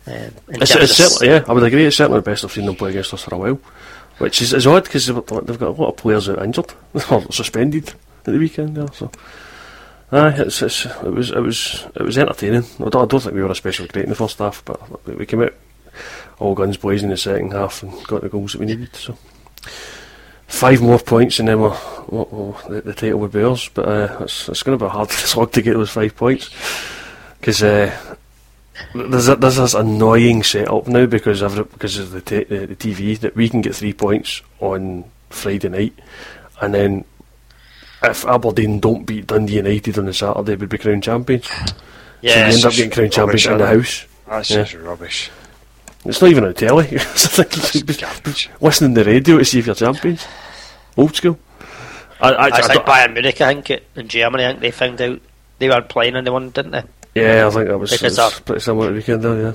Um, 0.07 0.31
It's, 0.48 0.74
it's 0.74 0.96
certainly, 0.96 1.35
yeah, 1.35 1.44
I 1.46 1.52
would 1.52 1.62
agree, 1.62 1.85
it's 1.87 1.96
certainly 1.96 2.18
the 2.20 2.31
best 2.31 2.44
I've 2.44 2.52
seen 2.52 2.66
them 2.66 2.76
play 2.76 2.90
against 2.90 3.12
us 3.14 3.22
for 3.22 3.35
a 3.35 3.38
while. 3.38 3.61
Which 4.18 4.40
is, 4.42 4.52
is 4.52 4.66
odd 4.66 4.85
because 4.85 5.07
they've, 5.07 5.14
they've 5.16 5.59
got 5.59 5.68
a 5.68 5.70
lot 5.83 5.88
of 5.90 5.96
players 5.96 6.28
out 6.28 6.42
injured, 6.42 6.72
or 7.11 7.31
suspended 7.33 7.88
at 7.90 8.24
the 8.33 8.38
weekend 8.38 8.76
there, 8.76 8.92
so. 8.92 9.11
Aye, 10.12 10.35
it's, 10.38 10.61
it's, 10.61 10.85
it 10.85 11.05
was 11.12 11.31
it 11.31 11.40
was 11.40 11.87
it 11.96 12.02
was 12.02 12.18
entertaining. 12.18 12.64
I 12.81 12.88
don't, 12.90 13.02
I 13.02 13.07
don't 13.07 13.20
think 13.20 13.35
we 13.35 13.42
were 13.42 13.50
especially 13.50 13.88
great 13.88 14.05
in 14.05 14.11
the 14.11 14.14
first 14.14 14.38
half, 14.38 14.62
but 14.66 14.78
we 15.07 15.24
came 15.24 15.42
out 15.42 15.55
all 16.38 16.55
guns 16.55 16.76
blazing 16.76 17.07
in 17.07 17.11
the 17.11 17.16
second 17.16 17.52
half 17.52 17.83
and 17.83 17.92
got 18.07 18.22
the 18.22 18.28
goals 18.28 18.52
that 18.52 18.59
we 18.61 18.66
needed. 18.66 18.94
So 18.96 19.16
five 20.46 20.83
more 20.83 20.98
points 20.98 21.38
and 21.38 21.48
then 21.48 21.61
we're, 21.61 21.78
we're, 22.09 22.24
we're- 22.24 22.59
the, 22.68 22.81
the 22.83 22.94
title 22.94 23.20
would 23.20 23.33
be 23.33 23.42
ours. 23.42 23.68
But 23.72 23.88
uh, 23.88 24.16
it's, 24.22 24.48
it's 24.48 24.62
going 24.62 24.78
to 24.78 24.85
be 24.85 24.90
hard 24.90 25.11
slog 25.11 25.52
to 25.52 25.62
get 25.62 25.74
those 25.74 25.90
five 25.90 26.16
points 26.16 26.50
because 27.40 27.62
uh, 27.62 28.16
there's 28.94 29.28
a, 29.28 29.37
there's 29.37 29.57
this 29.57 29.74
annoying 29.74 30.42
setup 30.42 30.87
now 30.88 31.07
because 31.07 31.42
every, 31.42 31.64
because 31.64 31.98
of 31.98 32.11
the, 32.11 32.20
t- 32.20 32.44
the 32.44 32.66
the 32.66 32.76
TV 32.76 33.18
that 33.20 33.35
we 33.37 33.48
can 33.48 33.61
get 33.61 33.74
three 33.74 33.92
points 33.92 34.42
on 34.61 35.05
Friday 35.31 35.68
night 35.68 35.94
and 36.61 36.74
then 36.74 37.05
if 38.02 38.24
Aberdeen 38.26 38.81
don't 38.81 39.05
beat 39.05 39.28
Dundee 39.28 39.57
United 39.57 39.96
on 39.96 40.07
the 40.07 40.12
Saturday, 40.14 40.57
we'd 40.57 40.68
be 40.68 40.76
crowned 40.78 41.05
champions. 41.05 41.48
yeah, 42.20 42.50
so 42.50 42.50
we 42.50 42.55
end 42.57 42.64
up 42.64 42.72
getting 42.72 42.90
crowned 42.90 43.12
champions 43.12 43.46
in 43.46 43.59
the 43.59 43.66
house. 43.66 44.07
That's 44.26 44.50
Yeah. 44.50 44.57
just 44.64 44.74
rubbish. 44.74 45.31
It's 46.05 46.21
not 46.21 46.31
even 46.31 46.45
on 46.45 46.55
telly. 46.55 46.88
It's 46.93 47.38
like 47.38 47.55
you 47.57 47.62
should 47.62 47.87
be 47.87 47.95
garbage. 47.95 48.51
listening 48.61 48.95
to 48.95 49.05
the 49.05 49.11
radio 49.11 49.38
to 49.38 49.45
see 49.45 49.61
if 49.61 49.67
you're 49.67 49.75
champions. 49.75 50.27
Old 50.97 51.15
school. 51.15 51.38
I, 52.21 52.31
I, 52.33 52.47
It's 52.49 52.69
I 52.69 52.75
like 52.75 52.87
Bayern 52.87 53.12
Munich, 53.15 53.41
I 53.41 53.55
think, 53.55 53.71
it- 53.71 53.87
in 53.97 54.09
Germany. 54.09 54.45
I 54.45 54.49
think 54.49 54.61
they 54.61 54.71
found 54.71 55.01
out 55.01 55.21
they 55.59 55.69
weren't 55.69 55.88
playing 55.88 56.17
and 56.17 56.27
they 56.27 56.31
won, 56.31 56.51
didn't 56.51 56.73
they? 56.73 56.83
yeah, 57.15 57.47
I 57.47 57.51
think 57.51 57.69
that 57.69 57.79
was, 57.79 57.91
Because 57.93 58.19
was 58.19 58.41
pretty 58.41 58.61
similar 58.61 58.88
to 58.88 58.93
the 58.93 58.97
weekend 58.99 59.23
there, 59.23 59.41
yeah. 59.43 59.55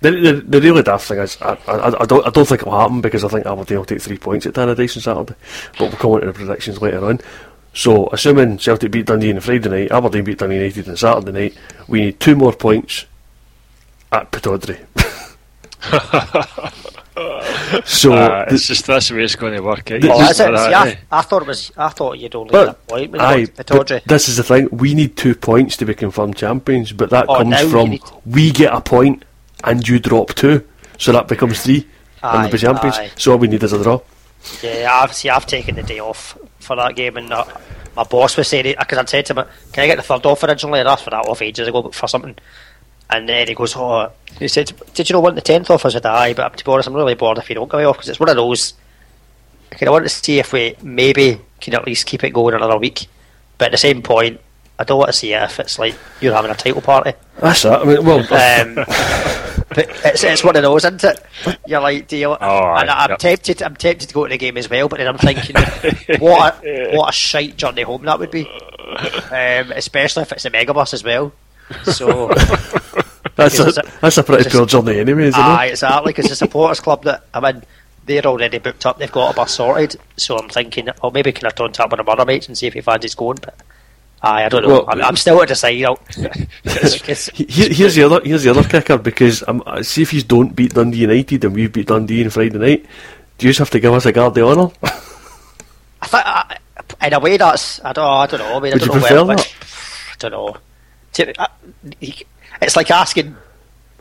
The, 0.00 0.10
the, 0.10 0.32
the 0.42 0.60
really 0.60 0.82
daft 0.82 1.08
thing 1.08 1.18
is, 1.18 1.38
I, 1.40 1.56
I, 1.66 2.02
I, 2.02 2.04
don't, 2.04 2.26
I 2.26 2.30
don't 2.30 2.46
think 2.46 2.60
it'll 2.60 2.78
happen 2.78 3.00
because 3.00 3.24
I 3.24 3.28
think 3.28 3.46
Aberdeen 3.46 3.78
will 3.78 3.84
take 3.86 4.02
three 4.02 4.18
points 4.18 4.44
at 4.44 4.52
Tannadice 4.52 4.96
on 4.96 5.02
Saturday. 5.02 5.34
But 5.78 5.80
we'll 5.88 5.92
come 5.92 6.10
on 6.10 6.20
to 6.20 6.26
the 6.26 6.32
predictions 6.34 6.82
later 6.82 7.02
on. 7.06 7.20
So, 7.72 8.08
assuming 8.12 8.58
Celtic 8.58 8.90
beat 8.92 9.06
Dundee 9.06 9.32
on 9.32 9.40
Friday 9.40 9.68
night, 9.70 9.90
Aberdeen 9.90 10.24
beat 10.24 10.38
Dundee 10.38 10.56
United 10.56 10.88
on 10.90 10.96
Saturday 10.96 11.32
night, 11.32 11.58
we 11.88 12.00
need 12.02 12.20
two 12.20 12.36
more 12.36 12.52
points 12.52 13.06
at 14.14 14.32
Pittodrie. 14.32 14.78
so, 17.84 18.12
Uh, 18.12 18.44
the- 18.48 18.54
it's 18.54 18.66
just 18.66 18.86
that's 18.86 19.08
the 19.08 19.14
way 19.16 19.24
it's 19.24 19.36
going 19.36 19.54
to 19.54 19.60
work. 19.60 19.90
eh? 19.90 19.98
The- 19.98 20.12
Oh, 20.12 20.20
is 20.28 20.40
it? 20.40 20.50
do 20.50 20.56
See, 20.56 20.70
that, 20.70 20.74
I, 20.74 20.88
eh? 20.90 20.96
I 21.12 21.22
thought 21.22 21.42
it 21.42 21.48
was. 21.48 21.72
I 21.76 21.88
thought 21.88 22.18
you'd 22.18 22.34
only 22.34 22.52
But, 22.52 22.66
get 22.66 22.74
a 22.74 22.92
point 22.92 23.10
when 23.12 23.20
aye, 23.20 23.34
you 23.36 23.46
got 23.48 23.56
but 23.56 23.66
Pittodrie. 23.86 24.04
this 24.04 24.28
is 24.28 24.36
the 24.36 24.42
thing. 24.42 24.68
We 24.72 24.94
need 24.94 25.16
two 25.16 25.34
points 25.34 25.76
to 25.78 25.84
be 25.84 25.94
confirmed 25.94 26.36
champions, 26.36 26.92
but 26.92 27.10
that 27.10 27.26
Oh, 27.28 27.36
comes 27.38 27.60
you 27.60 27.68
from 27.68 27.90
need- 27.90 28.02
we 28.26 28.50
get 28.50 28.72
a 28.72 28.80
point 28.80 29.24
and 29.62 29.86
you 29.86 29.98
drop 29.98 30.34
two, 30.34 30.64
so 30.98 31.12
that 31.12 31.28
becomes 31.28 31.62
three, 31.62 31.86
and 32.22 32.38
Aye, 32.38 32.42
we'll 32.42 32.52
be 32.52 32.58
champions. 32.58 32.98
aye. 32.98 33.10
So 33.16 33.32
all 33.32 33.38
we 33.38 33.48
need 33.48 33.62
is 33.62 33.72
a 33.72 33.82
draw. 33.82 34.00
Yeah, 34.62 34.90
I've 34.92 35.14
see. 35.14 35.30
I've 35.30 35.46
taken 35.46 35.76
the 35.76 35.82
day 35.82 36.00
off 36.00 36.36
for 36.60 36.76
that 36.76 36.96
game, 36.96 37.16
and 37.16 37.32
uh, 37.32 37.44
my 37.96 38.02
boss 38.04 38.36
was 38.36 38.48
saying 38.48 38.74
because 38.78 38.98
I'd 38.98 39.08
said 39.08 39.26
to 39.26 39.34
him, 39.34 39.46
"Can 39.72 39.84
I 39.84 39.86
get 39.86 39.96
the 39.96 40.02
third 40.02 40.26
off 40.26 40.42
originally?" 40.42 40.80
I 40.80 40.92
asked 40.92 41.04
for 41.04 41.10
that 41.10 41.26
off 41.26 41.40
ages 41.40 41.66
ago 41.68 41.88
for 41.90 42.06
something, 42.08 42.36
and 43.10 43.28
then 43.28 43.48
he 43.48 43.54
goes, 43.54 43.74
"Oh," 43.76 44.10
he 44.38 44.48
said, 44.48 44.72
"Did 44.94 45.08
you 45.08 45.14
not 45.14 45.22
want 45.22 45.34
the 45.36 45.42
tenth 45.42 45.70
off?" 45.70 45.84
I 45.86 45.90
said, 45.90 46.06
"Aye," 46.06 46.34
but 46.34 46.56
to 46.56 46.64
be 46.64 46.70
honest, 46.70 46.88
I'm 46.88 46.94
really 46.94 47.14
bored 47.14 47.38
if 47.38 47.48
you 47.48 47.54
don't 47.54 47.70
give 47.70 47.78
me 47.80 47.84
off 47.84 47.96
because 47.96 48.08
it's 48.08 48.20
one 48.20 48.28
of 48.28 48.36
those. 48.36 48.74
I 49.80 49.90
want 49.90 50.04
to 50.04 50.08
see 50.08 50.38
if 50.38 50.52
we 50.52 50.76
maybe 50.82 51.40
can 51.60 51.74
at 51.74 51.84
least 51.84 52.06
keep 52.06 52.22
it 52.22 52.30
going 52.30 52.54
another 52.54 52.78
week, 52.78 53.06
but 53.58 53.66
at 53.66 53.72
the 53.72 53.78
same 53.78 54.02
point, 54.02 54.40
I 54.78 54.84
don't 54.84 54.98
want 54.98 55.08
to 55.08 55.12
see 55.12 55.32
it 55.32 55.42
if 55.42 55.58
it's 55.60 55.78
like 55.78 55.94
you're 56.20 56.34
having 56.34 56.50
a 56.50 56.54
title 56.54 56.80
party. 56.80 57.12
That's 57.38 57.62
that. 57.62 57.82
I 57.82 57.84
mean, 57.84 58.04
well, 58.04 58.18
Um, 58.20 58.84
it's, 59.76 60.22
it's 60.24 60.44
one 60.44 60.56
of 60.56 60.62
those, 60.62 60.84
isn't 60.84 61.02
it? 61.02 61.24
You're 61.66 61.80
like, 61.80 62.06
do 62.06 62.16
you? 62.16 62.32
aye, 62.32 62.80
and 62.82 62.90
I'm 62.90 63.10
yep. 63.10 63.18
tempted. 63.18 63.62
I'm 63.62 63.76
tempted 63.76 64.08
to 64.08 64.14
go 64.14 64.24
to 64.24 64.30
the 64.30 64.38
game 64.38 64.56
as 64.56 64.70
well, 64.70 64.88
but 64.88 64.98
then 64.98 65.08
I'm 65.08 65.18
thinking, 65.18 65.56
what 66.20 66.64
a 66.64 66.96
what 66.96 67.08
a 67.08 67.12
shite 67.12 67.56
journey 67.56 67.82
home 67.82 68.04
that 68.04 68.18
would 68.18 68.30
be, 68.30 68.48
um, 69.30 69.72
especially 69.72 70.22
if 70.22 70.32
it's 70.32 70.44
a 70.44 70.50
megabus 70.50 70.94
as 70.94 71.02
well. 71.02 71.32
So, 71.84 72.28
that's 73.36 73.58
a, 73.58 73.68
it's 73.68 73.78
a- 73.78 73.92
that's 74.00 74.18
a 74.18 74.22
pretty 74.22 74.44
just- 74.44 74.54
poor 74.56 74.66
journey 74.66 74.98
anyway, 75.00 75.28
isn't 75.28 75.40
aye, 75.40 75.66
it? 75.66 75.70
exactly, 75.70 76.10
because 76.12 76.28
the 76.28 76.36
supporters 76.36 76.80
club 76.80 77.04
that 77.04 77.24
I'm 77.32 77.44
in, 77.46 77.62
they're 78.06 78.24
already 78.26 78.58
booked 78.58 78.84
up. 78.86 78.98
They've 78.98 79.10
got 79.10 79.32
a 79.32 79.34
bus 79.34 79.54
sorted. 79.54 79.96
So 80.16 80.36
I'm 80.38 80.48
thinking, 80.50 80.88
oh, 81.02 81.10
maybe 81.10 81.32
can 81.32 81.46
I 81.46 81.50
turn 81.50 81.72
to 81.72 81.84
up 81.84 81.90
with 81.96 82.06
my 82.06 82.12
other 82.12 82.26
mates 82.26 82.48
and 82.48 82.56
see 82.58 82.66
if 82.66 82.74
he 82.74 82.82
fancies 82.82 83.14
going? 83.14 83.38
But 83.40 83.54
aye, 84.22 84.44
I 84.44 84.48
don't 84.50 84.62
know. 84.62 84.68
Well- 84.68 84.84
I'm, 84.88 85.00
I'm 85.02 85.16
still 85.16 85.40
at 85.42 85.48
the 85.48 85.54
side 85.54 85.82
out. 85.84 86.00
Because- 86.62 87.28
Here, 87.34 87.72
here's 87.72 87.94
the 87.94 88.02
other 88.02 88.20
here's 88.22 88.42
the 88.42 88.50
other 88.50 88.62
kicker 88.64 88.98
because 88.98 89.42
um, 89.48 89.62
uh, 89.66 89.82
see 89.82 90.02
if 90.02 90.12
you 90.12 90.22
don't 90.22 90.54
beat 90.54 90.74
Dundee 90.74 90.98
United 90.98 91.44
and 91.44 91.54
we 91.54 91.66
beat 91.68 91.86
Dundee 91.86 92.24
on 92.24 92.30
Friday 92.30 92.58
night, 92.58 92.84
do 93.38 93.46
you 93.46 93.50
just 93.50 93.58
have 93.60 93.70
to 93.70 93.80
give 93.80 93.92
us 93.94 94.04
a 94.04 94.12
guard 94.12 94.36
of 94.36 94.46
honour? 94.58 94.70
I 96.02 96.06
think, 96.06 96.22
I, 96.26 96.58
in 97.06 97.12
a 97.14 97.20
way, 97.20 97.38
that's 97.38 97.82
I 97.84 97.92
don't, 97.94 98.04
I 98.06 98.26
don't 98.26 98.40
know. 98.40 98.56
I 98.58 98.60
mean, 98.60 98.74
I 98.74 98.76
don't 98.76 98.80
you 98.82 98.86
know 98.86 98.92
prefer 99.00 99.24
where, 99.24 99.36
that? 99.36 99.54
I 100.12 100.14
don't 100.18 100.30
know. 100.32 100.56
To- 101.14 101.40
uh, 101.42 101.46
It's 102.62 102.76
like 102.76 102.90
asking. 102.90 103.36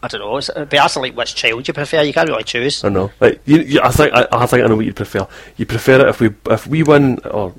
I 0.02 0.08
don't 0.10 0.19
know. 0.19 0.38
It'd 0.38 0.69
be 0.69 0.78
asking 0.78 1.04
like 1.04 1.15
which 1.15 1.34
child 1.34 1.65
you 1.67 1.73
prefer. 1.73 2.02
You 2.02 2.12
can't 2.13 2.28
really 2.28 2.43
choose. 2.43 2.84
I 2.84 2.89
know. 2.89 3.12
Like, 3.21 3.41
you, 3.45 3.60
you, 3.62 3.82
I 3.82 3.89
think 3.89 4.13
I, 4.13 4.28
I 4.32 4.45
think 4.47 4.63
I 4.63 4.67
know 4.67 4.76
what 4.76 4.86
you 4.86 4.93
prefer. 4.93 5.26
You 5.56 5.65
prefer 5.65 6.02
it 6.02 6.10
if 6.10 6.19
we 6.19 6.30
if 6.49 6.67
we 6.67 6.84
win 6.84 7.19
or 7.19 7.54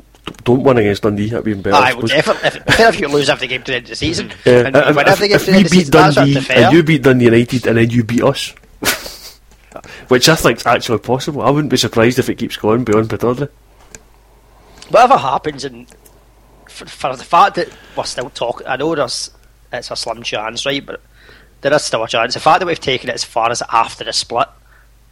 don't 0.44 0.62
win 0.62 0.76
against 0.78 1.02
Dundee, 1.02 1.30
that'd 1.30 1.44
be 1.44 1.54
better. 1.54 1.74
I 1.76 1.94
would 1.94 2.06
definitely. 2.06 2.48
If, 2.68 2.80
if 2.80 3.00
you 3.00 3.08
lose 3.08 3.30
every 3.30 3.46
game 3.46 3.62
to 3.62 3.72
the 3.72 3.76
end 3.76 3.84
of 3.86 3.90
the 3.90 3.96
season, 3.96 4.30
Yeah, 4.44 4.66
and 4.66 4.76
if, 4.76 4.96
win 4.96 5.06
if- 5.06 5.12
every 5.12 5.28
game 5.28 5.36
if 5.36 5.44
to 5.46 5.46
the 5.46 5.52
we 5.52 5.56
end 5.58 5.66
of 5.66 5.70
the 5.70 5.76
beat 5.76 5.86
season, 5.86 6.14
Dundee 6.14 6.50
and 6.64 6.72
you 6.74 6.82
beat 6.82 7.02
Dundee 7.02 7.24
United 7.26 7.66
and 7.66 7.76
then 7.78 7.90
you 7.90 8.04
beat 8.04 8.22
us, 8.22 8.54
which 10.08 10.28
I 10.28 10.34
think's 10.34 10.66
actually 10.66 10.98
possible. 10.98 11.42
I 11.42 11.50
wouldn't 11.50 11.70
be 11.70 11.76
surprised 11.76 12.18
if 12.18 12.28
it 12.28 12.36
keeps 12.36 12.56
going 12.56 12.84
beyond 12.84 13.08
Pittodrie. 13.08 13.48
Whatever 14.90 15.16
happens, 15.16 15.64
and 15.64 15.86
for, 16.68 16.84
for 16.86 17.16
the 17.16 17.24
fact 17.24 17.56
that 17.56 17.68
we're 17.96 18.04
still 18.04 18.30
talking, 18.30 18.66
I 18.66 18.76
know 18.76 18.94
there's 18.94 19.30
it's 19.74 19.90
a 19.90 19.96
slim 19.96 20.22
chance, 20.22 20.64
right? 20.66 20.84
But 20.84 21.00
there 21.60 21.72
is 21.72 21.82
still 21.82 22.04
a 22.04 22.08
chance. 22.08 22.34
The 22.34 22.40
fact 22.40 22.60
that 22.60 22.66
we've 22.66 22.80
taken 22.80 23.08
it 23.10 23.14
as 23.14 23.24
far 23.24 23.50
as 23.50 23.62
after 23.72 24.04
the 24.04 24.12
split 24.12 24.48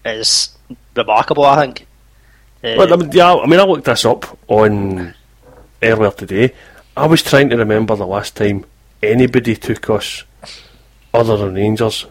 is 0.05 0.51
remarkable. 0.97 1.45
I 1.45 1.61
think. 1.61 1.87
Uh, 2.63 2.75
Well, 2.79 2.93
I 2.93 2.97
mean, 2.97 3.13
yeah, 3.13 3.35
I 3.35 3.47
mean, 3.47 3.61
I 3.61 3.65
looked 3.65 3.85
this 3.85 4.05
up 4.05 4.39
on 4.49 5.15
earlier 5.83 6.11
today. 6.11 6.55
I 6.97 7.07
was 7.07 7.23
trying 7.23 7.49
to 7.51 7.57
remember 7.57 7.97
the 7.97 8.07
last 8.07 8.37
time 8.37 8.65
anybody 9.03 9.57
took 9.57 9.89
us, 9.91 10.25
other 11.15 11.37
than 11.37 11.55
Rangers, 11.55 12.07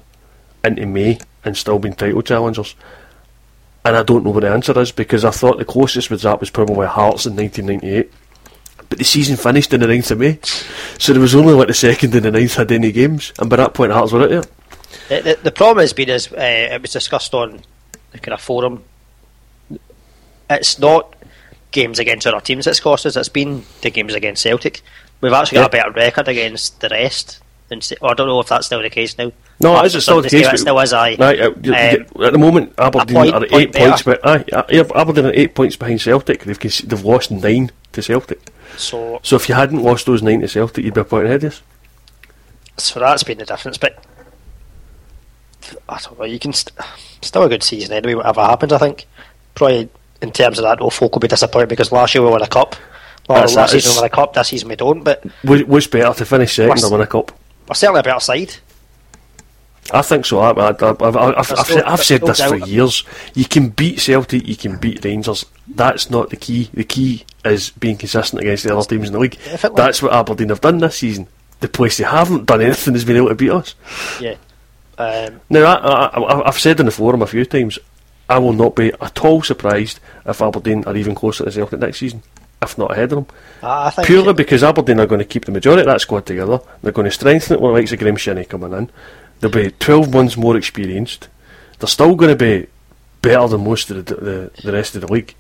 into 0.64 0.86
May 0.86 1.20
and 1.46 1.56
still 1.56 1.80
been 1.80 1.94
title 1.94 2.22
challengers. 2.22 2.76
and 3.86 3.96
I 3.96 4.04
don't 4.04 4.24
know 4.24 4.30
what 4.32 4.42
the 4.42 4.50
answer 4.50 4.78
is 4.80 4.92
because 4.92 5.26
I 5.26 5.32
thought 5.32 5.58
the 5.58 5.66
closest 5.66 6.10
with 6.12 6.22
that 6.22 6.40
was 6.40 6.50
probably 6.52 6.86
Hearts 6.88 7.26
in 7.26 7.36
1998. 7.36 8.12
But 8.92 8.98
the 8.98 9.06
season 9.06 9.38
finished 9.38 9.74
in 9.74 9.80
the 9.80 9.88
9th 9.88 10.12
of 10.12 10.18
May, 10.20 10.38
so 11.00 11.14
there 11.14 11.22
was 11.22 11.34
only 11.34 11.54
like 11.54 11.70
the 11.70 11.74
second 11.74 12.14
and 12.14 12.26
the 12.26 12.30
9th 12.30 12.56
had 12.56 12.74
any 12.74 12.92
games, 12.92 13.32
and 13.40 13.50
by 13.50 13.56
that 13.56 13.74
point 13.74 13.94
Hearts 13.94 14.12
were 14.12 14.24
out 14.24 14.30
there. 14.30 14.44
The, 15.08 15.22
the, 15.38 15.40
the 15.44 15.52
problem 15.54 15.82
has 15.82 15.94
been 15.94 16.10
is 16.10 16.30
uh, 16.34 16.36
it 16.38 16.82
was 16.82 16.92
discussed 16.92 17.34
on 17.34 17.62
the 18.12 18.20
kind 18.20 18.34
of 18.34 18.42
forum. 18.42 18.84
It's 20.50 20.78
not 20.78 21.16
games 21.72 22.00
against 22.00 22.28
other 22.28 22.42
teams 22.42 22.66
that's 22.66 22.82
cost 22.82 23.06
us. 23.06 23.16
It's 23.16 23.30
been 23.30 23.64
the 23.82 23.92
games 23.92 24.14
against 24.14 24.44
Celtic. 24.44 24.82
We've 25.22 25.32
actually 25.32 25.60
got 25.60 25.68
a 25.68 25.72
better 25.72 25.92
record 25.92 26.28
against 26.28 26.82
the 26.82 26.90
rest. 26.90 27.40
Than, 27.70 27.80
or 28.02 28.12
I 28.12 28.14
don't 28.14 28.28
know 28.28 28.42
if 28.42 28.50
that's 28.50 28.66
still 28.66 28.82
the 28.82 28.90
case 28.90 29.18
now. 29.18 29.32
No, 29.62 29.82
it 29.82 29.96
is 29.96 30.04
still 30.04 30.22
the 30.22 30.30
case. 30.30 30.48
It 30.52 30.58
still 30.58 30.78
is. 30.80 30.92
I. 30.92 31.16
Right, 31.16 31.40
uh, 31.40 31.52
you- 31.64 31.74
at 31.74 32.34
the 32.34 32.38
moment, 32.38 32.74
Aberdeen 32.78 33.16
point- 33.16 33.34
are 33.34 33.40
point 33.48 33.54
eight 33.54 33.74
points. 33.74 34.02
But 34.04 34.20
aye, 34.28 34.44
aye, 34.52 34.84
Aberdeen 34.94 35.28
are 35.28 35.34
eight 35.34 35.56
points 35.56 35.78
behind 35.78 36.02
Celtic. 36.02 36.44
They've 36.44 36.60
they've 36.60 37.06
lost 37.06 37.32
nine 37.32 37.72
to 37.94 38.02
Celtic. 38.02 38.51
So, 38.82 39.20
So 39.24 39.36
if 39.36 39.48
you 39.50 39.56
hadn't 39.56 39.84
lost 39.84 40.06
those 40.06 40.22
nine 40.22 40.42
to 40.42 40.48
Celtic, 40.48 40.84
you'd 40.84 40.94
be 40.94 41.02
a 41.02 41.06
point 41.06 41.26
ahead 41.26 41.44
of 41.44 41.54
us. 41.54 41.62
so 42.78 43.00
that's 43.00 43.24
been 43.24 43.38
the 43.38 43.46
difference. 43.46 43.78
But 43.78 44.04
I 45.88 46.00
don't 46.04 46.18
know. 46.20 46.26
You 46.26 46.40
can 46.40 46.54
st- 46.54 46.76
still 47.22 47.44
a 47.44 47.50
good 47.50 47.64
season 47.64 47.94
anyway. 47.94 48.16
Whatever 48.16 48.42
happens, 48.42 48.74
I 48.74 48.78
think 48.78 49.06
probably 49.56 49.90
in 50.22 50.32
terms 50.32 50.60
of 50.60 50.64
that, 50.64 50.80
no 50.80 50.90
folk 50.90 51.14
will 51.14 51.20
be 51.20 51.28
disappointed 51.28 51.70
because 51.70 51.92
last 51.92 52.14
year 52.16 52.24
we 52.24 52.30
won 52.30 52.42
a 52.42 52.48
cup. 52.48 52.76
Last 53.30 53.72
season 53.72 53.92
we 53.92 53.96
won 53.98 54.06
a 54.06 54.10
cup. 54.10 54.34
This 54.34 54.48
season 54.50 54.70
we 54.70 54.76
don't. 54.76 55.04
But 55.04 55.24
Was, 55.44 55.88
better 55.88 56.14
to 56.14 56.26
finish 56.26 56.56
second 56.56 56.84
or 56.84 56.92
win 56.92 57.02
a 57.02 57.08
cup? 57.08 57.32
we're 57.68 57.76
certainly 57.76 58.00
a 58.02 58.04
better 58.04 58.20
side. 58.20 58.54
I 59.94 60.02
think 60.04 60.26
so. 60.26 60.40
I, 60.40 60.52
I, 60.52 60.70
I've, 60.70 61.02
I've, 61.02 61.18
I've, 61.18 61.36
I've, 61.38 61.68
said, 61.68 61.84
I've 61.84 62.04
said 62.04 62.22
this 62.22 62.42
for 62.42 62.56
years. 62.68 63.04
You 63.34 63.46
can 63.46 63.70
beat 63.70 64.00
Celtic, 64.00 64.48
you 64.48 64.56
can 64.56 64.78
beat 64.78 65.04
Rangers. 65.04 65.46
That's 65.68 66.10
not 66.10 66.30
the 66.30 66.36
key. 66.38 66.70
The 66.74 66.84
key 66.84 67.26
is 67.44 67.72
being 67.72 67.98
consistent 67.98 68.42
against 68.42 68.64
the 68.64 68.76
other 68.78 68.88
teams 68.88 69.08
in 69.08 69.14
the 69.14 69.20
league. 69.20 69.38
That's 69.76 70.02
what 70.02 70.14
Aberdeen 70.14 70.50
have 70.50 70.62
done 70.62 70.78
this 70.78 70.98
season. 70.98 71.28
The 71.60 71.68
place 71.68 71.98
they 71.98 72.04
haven't 72.06 72.46
done 72.46 72.62
anything 72.62 72.94
has 72.94 73.06
been 73.06 73.18
able 73.18 73.30
to 73.30 73.36
beat 73.36 73.52
us. 73.52 73.76
Yeah. 74.20 74.36
Um, 74.98 75.42
Now, 75.50 75.64
I, 75.66 75.76
I, 75.76 76.20
I- 76.22 76.48
I've 76.48 76.60
said 76.60 76.80
in 76.80 76.86
the 76.86 76.92
forum 76.92 77.22
a 77.22 77.28
few 77.28 77.46
times, 77.46 77.78
I 78.30 78.38
will 78.40 78.54
not 78.54 78.76
be 78.76 78.94
at 78.94 79.20
all 79.26 79.42
surprised 79.42 80.00
if 80.26 80.42
Aberdeen 80.42 80.84
are 80.86 80.96
even 80.96 81.16
closer 81.16 81.44
to 81.44 81.52
Celtic 81.52 81.80
next 81.80 81.98
season, 82.00 82.24
if 82.62 82.78
not 82.78 82.92
ahead 82.92 83.12
of 83.14 83.28
them. 83.28 83.36
Think 83.92 84.08
Purely 84.08 84.34
because 84.34 84.64
Aberdeen 84.64 85.00
are 85.00 85.06
going 85.08 85.20
to 85.20 85.26
keep 85.26 85.46
the 85.46 85.52
majority 85.52 85.82
of 85.82 85.88
that 85.88 86.02
squad 86.02 86.26
together. 86.26 86.60
They're 86.82 86.92
going 86.94 87.06
to 87.06 87.12
strengthen 87.12 87.56
it 87.58 87.62
with 87.62 87.70
the 87.72 87.74
likes 87.74 87.92
of 87.92 88.00
Graeme 88.00 88.16
Shinnie 88.16 88.46
coming 88.46 88.74
in. 88.74 88.90
They'll 89.42 89.52
be 89.52 89.72
12 89.72 90.14
months 90.14 90.38
more 90.38 90.56
experienced. 90.56 91.28
They're 91.80 91.88
still 91.88 92.16
going 92.16 92.36
to 92.36 92.36
be 92.36 92.68
better 93.22 93.48
than 93.48 93.64
most 93.64 93.92
of 93.92 94.06
the, 94.06 94.16
the, 94.16 94.52
the 94.64 94.72
rest 94.72 94.96
of 94.96 95.02
the 95.02 95.12
league. 95.12 95.36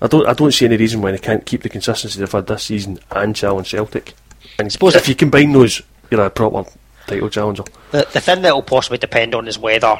I 0.00 0.08
don't 0.08 0.26
I 0.26 0.32
don't 0.32 0.52
see 0.52 0.64
any 0.64 0.76
reason 0.76 1.00
why 1.00 1.12
they 1.12 1.18
can't 1.18 1.46
keep 1.46 1.62
the 1.62 1.68
consistency 1.68 2.18
they've 2.18 2.30
had 2.30 2.48
this 2.48 2.64
season 2.64 2.98
and 3.12 3.36
challenge 3.36 3.70
Celtic. 3.70 4.14
And 4.58 4.70
Suppose 4.72 4.96
if 4.96 5.08
you 5.08 5.14
combine 5.14 5.52
those, 5.52 5.80
you're 6.10 6.26
a 6.26 6.30
proper 6.30 6.68
title 7.06 7.30
challenger. 7.30 7.62
The, 7.92 8.08
the 8.12 8.20
thing 8.20 8.42
that 8.42 8.54
will 8.54 8.62
possibly 8.62 8.98
depend 8.98 9.34
on 9.34 9.46
is 9.46 9.58
whether 9.58 9.96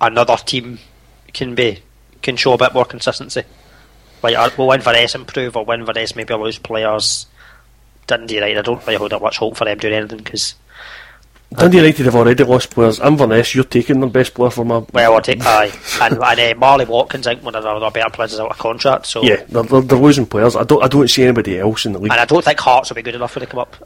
another 0.00 0.36
team 0.36 0.80
can 1.32 1.54
be 1.54 1.78
can 2.22 2.36
show 2.36 2.54
a 2.54 2.58
bit 2.58 2.74
more 2.74 2.84
consistency. 2.84 3.44
Like, 4.22 4.36
uh, 4.36 4.50
will 4.58 4.72
Inverness 4.72 5.14
improve 5.14 5.56
or 5.56 5.64
will 5.64 5.74
Inverness 5.74 6.14
maybe 6.16 6.34
lose 6.34 6.58
players? 6.58 7.26
Dundee 8.06 8.34
United, 8.34 8.58
I 8.58 8.62
don't 8.62 8.84
really 8.86 8.98
hold 8.98 9.12
up 9.12 9.22
much 9.22 9.38
hope 9.38 9.56
for 9.56 9.64
them 9.64 9.78
doing 9.78 9.94
anything 9.94 10.18
because, 10.18 10.56
Dundee 11.52 11.78
United 11.78 12.06
have 12.06 12.14
already 12.14 12.44
lost 12.44 12.70
players. 12.70 13.00
Inverness, 13.00 13.54
you're 13.56 13.64
taking 13.64 13.98
their 14.00 14.08
best 14.08 14.34
player 14.34 14.50
from 14.50 14.70
a. 14.70 14.80
well, 14.92 15.14
I'll 15.14 15.20
take 15.20 15.44
aye. 15.44 15.72
And, 16.00 16.14
and 16.22 16.40
uh, 16.40 16.54
Marley 16.56 16.84
Watkins, 16.84 17.26
I 17.26 17.34
think 17.34 17.44
one 17.44 17.56
of 17.56 17.64
their 17.64 17.90
better 17.90 18.10
players 18.10 18.32
is 18.34 18.40
out 18.40 18.50
of 18.52 18.58
contract. 18.58 19.06
So, 19.06 19.22
Yeah, 19.24 19.42
they're, 19.48 19.64
they're, 19.64 19.80
they're 19.80 19.98
losing 19.98 20.26
players. 20.26 20.54
I 20.54 20.62
don't 20.62 20.82
I 20.82 20.86
don't 20.86 21.08
see 21.08 21.24
anybody 21.24 21.58
else 21.58 21.84
in 21.86 21.92
the 21.92 21.98
league. 21.98 22.12
and 22.12 22.20
I 22.20 22.24
don't 22.24 22.44
think 22.44 22.60
Hearts 22.60 22.88
will 22.90 22.94
be 22.94 23.02
good 23.02 23.16
enough 23.16 23.34
when 23.34 23.40
they 23.40 23.50
come 23.50 23.58
up. 23.60 23.76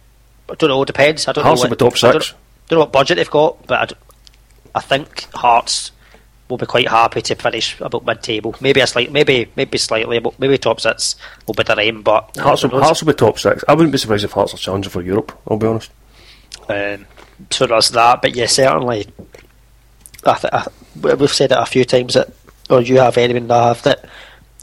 I 0.50 0.54
don't 0.56 0.68
know, 0.68 0.82
it 0.82 0.86
depends. 0.86 1.26
I 1.26 1.32
don't 1.32 1.42
Hearts 1.44 1.62
know 1.62 1.70
will 1.70 1.76
be 1.76 1.78
top 1.90 1.94
I 2.04 2.12
don't, 2.12 2.22
six. 2.22 2.34
don't 2.68 2.76
know 2.76 2.80
what 2.80 2.92
budget 2.92 3.16
they've 3.16 3.30
got, 3.30 3.66
but 3.66 3.80
I, 3.80 3.86
d- 3.86 3.94
I 4.74 4.80
think 4.80 5.22
Hearts 5.32 5.90
will 6.50 6.58
be 6.58 6.66
quite 6.66 6.86
happy 6.88 7.22
to 7.22 7.34
finish 7.34 7.80
about 7.80 8.04
mid-table. 8.04 8.54
Maybe 8.60 8.80
a 8.80 8.86
slight, 8.86 9.10
maybe 9.10 9.50
maybe 9.56 9.78
slightly, 9.78 10.18
about, 10.18 10.38
maybe 10.38 10.58
top 10.58 10.82
six 10.82 11.16
will 11.46 11.54
be 11.54 11.62
their 11.62 11.80
aim. 11.80 12.02
But 12.02 12.36
Hearts 12.36 12.62
will, 12.62 12.82
Hearts 12.82 13.02
will 13.02 13.14
be 13.14 13.16
top 13.16 13.38
six. 13.38 13.64
I 13.66 13.72
wouldn't 13.72 13.92
be 13.92 13.96
surprised 13.96 14.24
if 14.24 14.32
Hearts 14.32 14.52
are 14.52 14.58
challenging 14.58 14.90
for 14.90 15.00
Europe. 15.00 15.32
I'll 15.48 15.56
be 15.56 15.66
honest. 15.66 15.90
um, 16.68 17.06
so 17.50 17.66
there's 17.66 17.90
that. 17.90 18.22
But 18.22 18.34
yeah, 18.34 18.46
certainly, 18.46 19.06
I 20.24 20.34
th- 20.34 20.52
I, 20.52 20.66
we- 21.00 21.14
we've 21.14 21.32
said 21.32 21.52
it 21.52 21.58
a 21.58 21.66
few 21.66 21.84
times 21.84 22.14
that, 22.14 22.30
or 22.70 22.80
you 22.80 22.98
have 22.98 23.16
anyone 23.18 23.48
that 23.48 23.62
have 23.62 23.82
that. 23.82 24.04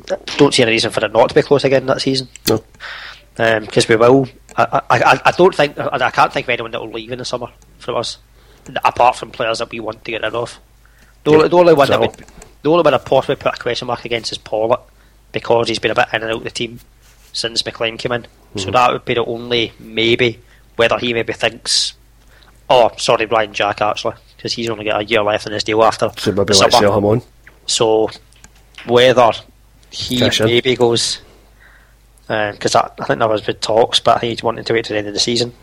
that 0.08 0.26
Don't 0.38 0.54
see 0.54 0.64
any 0.64 0.72
reason 0.72 0.92
for 0.92 1.04
it 1.06 1.12
not 1.14 1.30
to 1.30 1.36
be 1.36 1.42
close 1.42 1.64
again 1.64 1.86
that 1.88 2.02
season. 2.02 2.28
No. 2.50 2.64
because 3.36 3.88
we 3.88 3.96
will. 3.96 4.28
I, 4.58 4.82
I, 4.90 5.00
I- 5.04 5.22
I 5.26 5.32
don't 5.32 5.56
think 5.56 5.78
I, 5.80 5.90
I 5.92 6.12
can't 6.12 6.34
think 6.34 6.46
of 6.46 6.50
anyone 6.50 6.72
that 6.72 6.82
will 6.82 6.92
leave 6.92 7.12
in 7.12 7.20
the 7.20 7.26
summer 7.26 7.48
from 7.80 7.96
us, 7.98 8.18
apart 8.84 9.16
from 9.16 9.32
players 9.32 9.60
that 9.60 9.70
we 9.72 9.80
want 9.80 10.04
to 10.06 10.12
get 10.12 10.22
rid 10.24 10.34
of. 10.36 10.60
The, 11.24 11.32
only, 11.32 11.48
the 11.50 11.58
only 11.58 11.74
one 11.74 11.88
that 11.90 12.00
would, 12.00 12.16
the 12.64 12.70
only 12.72 12.84
one 12.84 12.94
I'd 12.94 13.06
possibly 13.06 13.36
put 13.36 13.54
a 13.56 13.62
question 13.62 13.88
mark 13.88 14.06
against 14.06 14.32
is 14.32 14.38
Pawlett 14.40 14.80
because 15.32 15.68
he's 15.70 15.80
been 15.80 15.92
a 15.92 15.96
bit 15.96 16.08
in 16.14 16.22
and 16.24 16.32
out 16.32 16.38
of 16.38 16.44
the 16.44 16.50
team 16.52 16.80
since 17.32 17.64
McLean 17.66 17.98
came 17.98 18.12
in. 18.12 18.24
So 18.24 18.28
Mm-hmm. 18.64 18.72
that 18.72 18.92
would 18.92 19.06
be 19.06 19.14
the 19.14 19.24
only 19.24 19.72
maybe 19.80 20.42
whether 20.76 20.98
he 20.98 21.14
maybe 21.14 21.32
thinks. 21.32 21.94
Oh, 22.74 22.90
sorry, 22.98 23.26
Ryan 23.26 23.54
Jack 23.54 23.82
actually, 23.82 24.16
because 24.38 24.54
he's 24.54 24.70
only 24.70 24.86
got 24.86 25.02
a 25.02 25.04
year 25.04 25.22
left 25.22 25.46
in 25.46 25.52
his 25.52 25.64
deal 25.64 25.84
after. 25.84 26.10
So 26.18 26.32
maybe 26.32 26.54
let's 26.54 26.78
sell 26.78 26.98
him 26.98 27.06
on. 27.06 27.22
So 27.66 28.10
whether 28.86 29.32
he 29.90 30.20
Cash 30.20 30.40
in. 30.40 30.48
maybe 30.48 30.76
goes 30.76 31.22
uh, 32.30 32.54
because 32.54 32.76
I, 32.76 32.90
I 32.98 33.06
think 33.06 33.20
there 33.20 33.28
was 33.28 33.42
been 33.42 33.58
talks, 33.58 34.00
but 34.00 34.16
I 34.16 34.20
think 34.20 34.30
he's 34.32 34.44
wanting 34.44 34.64
to 34.64 34.74
wait 34.74 34.86
to 34.86 34.94
the 34.94 35.00
end 35.00 35.08
of 35.08 35.14
the 35.14 35.20
season. 35.20 35.54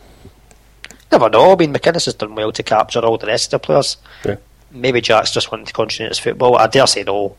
Never 1.10 1.30
know. 1.30 1.52
I 1.52 1.56
mean, 1.56 1.72
McInnes 1.72 2.04
has 2.04 2.14
done 2.14 2.34
well 2.34 2.52
to 2.52 2.62
capture 2.62 3.00
all 3.00 3.16
the 3.16 3.26
rest 3.26 3.54
of 3.54 3.62
the 3.62 3.66
players. 3.66 3.96
Yeah. 4.26 4.36
Maybe 4.70 5.00
Jack's 5.00 5.32
just 5.32 5.50
wanting 5.50 5.64
to 5.64 5.72
continue 5.72 6.10
his 6.10 6.18
football. 6.18 6.56
I 6.56 6.66
dare 6.66 6.86
say 6.86 7.04
no. 7.04 7.36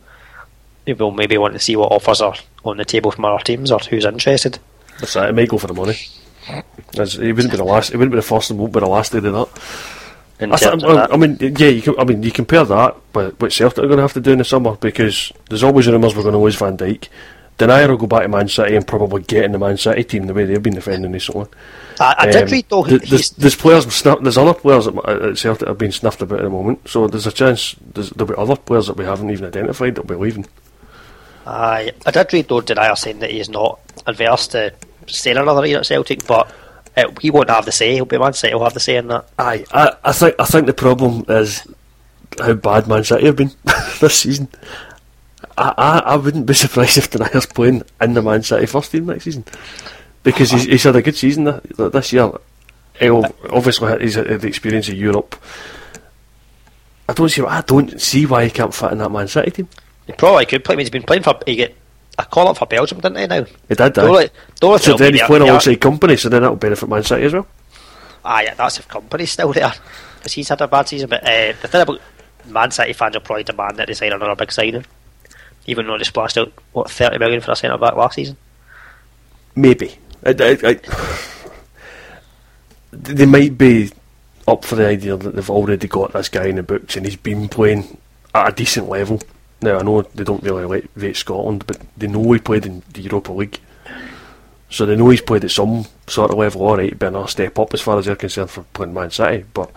He 0.88 0.94
will 0.94 1.12
maybe 1.12 1.38
want 1.38 1.54
to 1.54 1.60
see 1.60 1.76
what 1.76 1.92
offers 1.92 2.22
are 2.22 2.36
on 2.66 2.78
the 2.78 2.86
table 2.86 3.12
from 3.12 3.26
other 3.26 3.44
teams 3.44 3.72
or 3.72 3.78
who's 3.78 4.06
interested. 4.06 4.58
That's 5.00 5.16
it. 5.16 5.30
It 5.30 5.36
might 5.36 5.50
go 5.50 5.60
for 5.60 5.68
the 5.68 5.76
money. 5.76 6.00
As, 6.98 7.14
he 7.14 7.32
wouldn't 7.32 7.52
be 7.52 7.58
the 7.58 7.64
last. 7.64 7.92
He 7.92 7.98
wouldn't 7.98 8.12
be 8.12 8.18
the 8.18 8.22
first 8.22 8.50
and 8.50 8.60
won't 8.60 8.74
be 8.74 8.80
the 8.80 8.88
last 8.88 9.12
to 9.12 9.22
do 9.22 9.32
that. 9.32 9.48
In 10.40 10.54
I, 10.54 10.56
th- 10.58 10.72
of 10.74 10.84
I, 10.84 10.94
that. 10.94 11.14
I 11.14 11.18
mean, 11.18 11.38
yeah, 11.40 11.68
you 11.68 11.82
can, 11.82 12.00
I 12.00 12.04
mean, 12.06 12.24
you 12.24 12.32
compare 12.32 12.64
that 12.64 12.96
with 13.14 13.40
what 13.42 13.52
Celtic 13.52 13.84
are 13.84 13.88
going 13.88 13.98
to 13.98 14.04
have 14.04 14.14
to 14.14 14.22
do 14.22 14.32
in 14.32 14.38
the 14.38 14.46
summer 14.46 14.76
because 14.76 15.32
there's 15.50 15.64
always 15.64 15.88
rumours 15.88 16.16
we're 16.16 16.24
going 16.24 16.34
to 16.34 16.40
lose 16.40 16.56
Van 16.56 16.78
Dijk. 16.78 17.10
Denayer 17.58 17.90
will 17.90 17.98
go 17.98 18.08
back 18.08 18.22
to 18.22 18.30
Man 18.30 18.48
City 18.48 18.74
and 18.78 18.88
probably 18.88 19.22
get 19.24 19.44
in 19.44 19.52
the 19.52 19.60
Man 19.60 19.76
City 19.76 20.06
team 20.06 20.28
the 20.28 20.34
way 20.34 20.46
they've 20.46 20.64
been 20.64 20.76
defending 20.76 21.12
recently. 21.12 21.46
I, 22.00 22.16
I 22.20 22.26
did 22.32 22.44
Um, 22.44 22.50
read 22.50 22.66
though. 22.70 22.86
th- 22.86 23.10
there's, 23.10 23.32
there's 23.32 23.56
players, 23.58 23.86
snuff, 23.94 24.22
there's 24.22 24.38
other 24.38 24.54
players 24.54 24.88
at, 24.88 24.96
at 25.10 25.38
Celtic 25.38 25.68
have 25.68 25.78
been 25.78 25.92
snuffed 25.92 26.22
about 26.22 26.40
at 26.40 26.44
the 26.44 26.50
moment, 26.50 26.88
so 26.88 27.08
there's 27.08 27.28
a 27.28 27.34
chance 27.34 27.76
there's, 27.94 28.12
there'll 28.12 28.34
be 28.34 28.42
other 28.42 28.56
players 28.56 28.88
that 28.88 28.96
we 28.96 29.04
haven't 29.04 29.30
even 29.32 29.46
identified 29.46 29.96
that'll 29.96 30.08
be 30.08 30.16
leaving. 30.16 30.46
I, 31.46 31.92
I 32.06 32.12
did 32.12 32.32
read 32.32 32.48
though 32.48 32.62
Denayer 32.62 32.98
saying 32.98 33.20
that 33.20 33.32
he's 33.32 33.50
not 33.50 33.80
adverse 34.08 34.48
to 34.50 34.74
staying 35.10 35.38
another 35.38 35.66
year 35.66 35.80
at 35.80 35.86
Celtic, 35.86 36.26
but 36.26 36.54
uh, 36.98 37.12
he 37.22 37.30
won't 37.30 37.50
have 37.50 37.66
the 37.66 37.72
say. 37.72 37.94
He'll 37.94 38.06
be 38.06 38.18
Man 38.18 38.34
City. 38.34 38.52
He'll 38.52 38.64
have 38.64 38.74
the 38.74 38.80
say 38.80 38.98
in 38.98 39.08
that. 39.08 39.30
Aye, 39.38 39.66
I, 39.72 39.96
I 40.04 40.12
think 40.12 40.36
I 40.40 40.46
think 40.46 40.66
the 40.68 40.74
problem 40.74 41.26
is 41.30 41.68
how 42.40 42.54
bad 42.54 42.88
Man 42.88 43.04
City 43.04 43.26
have 43.26 43.36
been 43.36 43.52
this 44.02 44.22
season. 44.22 44.48
I, 45.58 45.74
I, 45.78 46.00
I 46.00 46.16
wouldn't 46.16 46.46
be 46.46 46.54
surprised 46.56 46.98
if 46.98 47.12
Denayer's 47.12 47.46
playing 47.46 47.84
in 48.02 48.14
the 48.14 48.22
Man 48.22 48.44
City 48.44 48.66
first 48.66 48.92
team 48.92 49.06
next 49.06 49.26
season 49.26 49.46
because 50.24 50.52
he's, 50.52 50.64
he's 50.64 50.84
had 50.84 50.96
a 50.96 51.02
good 51.02 51.16
season 51.16 51.46
th- 51.46 51.62
th- 51.76 51.92
this 51.92 52.14
year. 52.14 52.32
He'll 53.00 53.26
obviously 53.50 54.00
he's 54.02 54.16
had 54.16 54.28
the 54.28 54.48
experience 54.48 54.90
of 54.90 54.96
Europe. 54.96 55.36
I 57.08 57.14
don't 57.14 57.30
see 57.30 57.44
I 57.44 57.62
don't 57.62 58.00
see 58.00 58.26
why 58.26 58.46
he 58.46 58.52
can't 58.52 58.74
fit 58.74 58.92
in 58.92 58.98
that 59.00 59.12
Man 59.12 59.28
City 59.28 59.52
team. 59.52 59.70
He 60.06 60.14
probably 60.14 60.46
could 60.46 60.64
play. 60.64 60.74
I 60.74 60.76
mean, 60.76 60.86
he's 60.86 60.90
been 60.90 61.04
playing 61.04 61.24
for. 61.24 61.40
He 61.46 61.56
get 61.56 61.76
a 62.20 62.26
call 62.26 62.48
up 62.48 62.58
for 62.58 62.66
Belgium, 62.66 63.00
didn't 63.00 63.18
he? 63.18 63.28
Now. 63.28 63.44
He 63.44 63.50
did 63.70 63.78
The 63.78 63.90
that. 63.90 63.98
only, 64.00 64.30
the 64.60 64.68
only 64.68 64.80
So 64.80 64.98
then 64.98 65.14
he's 65.14 65.24
playing 65.24 65.44
alongside 65.44 65.76
Kompany, 65.80 66.20
so 66.20 66.30
then 66.30 66.42
that'll 66.42 66.58
benefit 66.58 66.90
Man 66.90 67.04
City 67.04 67.24
as 67.26 67.34
well. 67.34 67.48
Ah, 68.24 68.42
yeah, 68.42 68.54
that's 68.54 68.80
if 68.80 68.88
Kompany's 68.88 69.32
still 69.32 69.54
there 69.54 69.74
because 70.18 70.34
he's 70.34 70.50
had 70.50 70.62
a 70.62 70.68
bad 70.68 70.88
season. 70.88 71.10
But 71.10 71.24
uh, 71.24 71.54
the 71.62 71.68
thing 71.68 71.82
about 71.82 72.02
Man 72.46 72.72
City 72.72 72.94
fans 72.94 73.16
will 73.16 73.22
probably 73.22 73.44
demand 73.44 73.78
that 73.78 73.88
they 73.88 73.94
sign 73.94 74.12
another 74.14 74.36
big 74.36 74.52
signing, 74.52 74.86
even 75.66 75.88
though 75.88 75.98
they 75.98 76.04
splashed 76.04 76.38
out 76.38 76.52
what 76.74 76.92
thirty 76.92 77.18
million 77.18 77.42
for 77.42 77.52
a 77.52 77.56
centre 77.56 77.78
back 77.78 77.96
last 77.96 78.16
season. 78.16 78.38
Maybe. 79.56 79.98
I, 80.26 80.36
I, 80.38 80.58
I, 80.64 80.80
they 82.92 83.26
might 83.26 83.58
be 83.58 83.92
up 84.48 84.66
for 84.66 84.76
the 84.76 84.88
idea 84.88 85.16
that 85.16 85.36
they've 85.36 85.50
already 85.50 85.88
got 85.88 86.14
this 86.14 86.28
guy 86.30 86.48
in 86.48 86.56
the 86.58 86.64
books 86.64 86.96
and 86.98 87.06
he's 87.06 87.16
been 87.16 87.48
playing 87.48 87.98
at 88.34 88.50
a 88.50 88.56
decent 88.56 88.90
level. 88.90 89.22
Now, 89.62 89.80
I 89.80 89.82
know 89.82 90.02
they 90.02 90.24
don't 90.24 90.44
really 90.44 90.88
rate 90.96 91.18
Scotland, 91.18 91.66
but 91.68 91.82
they 91.98 92.08
know 92.08 92.32
he 92.32 92.40
played 92.40 92.66
in 92.66 92.82
the 92.94 93.02
Europa 93.02 93.32
League. 93.34 93.60
So 94.70 94.86
they 94.86 94.96
know 94.96 95.10
he's 95.10 95.22
played 95.22 95.44
at 95.44 95.52
some 95.52 95.86
sort 96.08 96.32
of 96.32 96.38
level, 96.38 96.62
alright, 96.62 96.98
but 96.98 97.08
another 97.08 97.28
step 97.28 97.58
up 97.58 97.74
as 97.74 97.82
far 97.82 97.98
as 97.98 98.06
they're 98.06 98.16
concerned 98.16 98.52
for 98.52 98.64
playing 98.74 98.94
Man 98.94 99.12
City. 99.12 99.46
But 99.54 99.72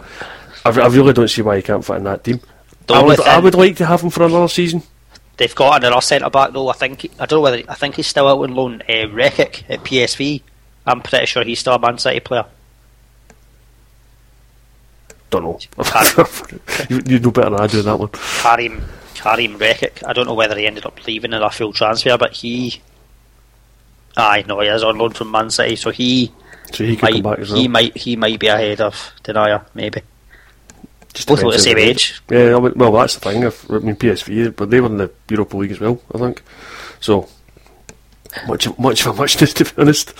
I, 0.65 0.71
I 0.71 0.87
really 0.89 1.13
don't 1.13 1.29
see 1.29 1.43
why 1.43 1.57
he 1.57 1.63
can't 1.63 1.85
fit 1.85 1.97
in 1.97 2.05
that 2.05 2.23
team. 2.23 2.41
I 2.89 3.03
would, 3.03 3.21
I 3.21 3.39
would 3.39 3.55
like 3.55 3.77
to 3.77 3.87
have 3.87 4.03
him 4.03 4.11
for 4.11 4.25
another 4.25 4.49
season. 4.49 4.83
They've 5.37 5.55
got 5.55 5.83
another 5.83 6.01
centre 6.01 6.29
back 6.29 6.53
though. 6.53 6.69
I 6.69 6.75
think 6.75 7.07
I 7.19 7.27
don't 7.27 7.39
know 7.39 7.41
whether 7.41 7.63
I 7.69 7.75
think 7.75 7.97
he's 7.97 8.07
still 8.07 8.29
out 8.29 8.41
on 8.41 8.55
loan. 8.55 8.83
Uh, 8.83 9.09
Rekik 9.09 9.65
at 9.69 9.83
PSV. 9.83 10.43
I'm 10.87 11.01
pretty 11.01 11.27
sure 11.27 11.43
he's 11.43 11.61
still 11.61 11.75
a 11.75 11.79
Man 11.79 11.97
City 11.99 12.21
player. 12.21 12.45
Don't 15.31 15.45
know. 15.45 15.59
you, 16.91 17.01
you 17.07 17.19
know 17.19 17.31
better 17.31 17.51
than 17.51 17.61
I 17.61 17.67
do 17.67 17.79
on 17.79 17.85
that 17.87 17.99
one. 17.99 18.11
Karim 18.43 18.83
Karim 19.23 19.59
Rekik. 19.59 20.03
I 20.07 20.13
don't 20.13 20.27
know 20.27 20.35
whether 20.35 20.59
he 20.59 20.67
ended 20.67 20.85
up 20.85 21.07
leaving 21.07 21.33
in 21.33 21.43
a 21.43 21.51
full 21.51 21.73
transfer, 21.73 22.19
but 22.19 22.33
he. 22.33 22.81
Aye, 24.17 24.45
no, 24.49 24.61
he 24.61 24.69
is 24.69 24.83
on 24.83 24.99
loan 24.99 25.11
from 25.13 25.31
Man 25.31 25.49
City, 25.49 25.77
so 25.77 25.91
he 25.91 26.33
So 26.73 26.85
he 26.85 26.97
could 26.97 27.03
might 27.05 27.13
come 27.15 27.23
back 27.23 27.39
as 27.39 27.51
well. 27.51 27.61
he 27.61 27.69
might 27.69 27.97
he 27.97 28.17
might 28.17 28.39
be 28.41 28.49
ahead 28.49 28.81
of 28.81 29.13
Denayer, 29.23 29.65
maybe. 29.75 30.03
Just 31.15 31.29
both 31.29 31.41
about 31.41 31.53
the 31.53 31.59
same 31.59 31.79
age. 31.79 32.21
Yeah, 32.31 32.55
I 32.55 32.59
well, 32.59 32.93
that's 32.93 33.15
the 33.15 33.21
thing. 33.21 33.43
If, 33.43 33.71
I 33.71 33.79
mean, 33.79 33.97
PSV, 33.97 34.57
but 34.57 34.71
they 34.71 34.81
were 34.81 34.87
in 34.89 34.97
the 34.97 35.11
Europa 35.29 35.57
League 35.57 35.73
as 35.73 35.81
well, 35.81 36.01
I 36.15 36.19
think. 36.19 36.43
So, 37.01 37.29
much, 38.49 38.67
of- 38.67 38.79
much 38.79 39.05
of 39.07 39.15
a 39.15 39.21
muchness, 39.21 39.53
to 39.55 39.65
be 39.65 39.71
honest. 39.77 40.15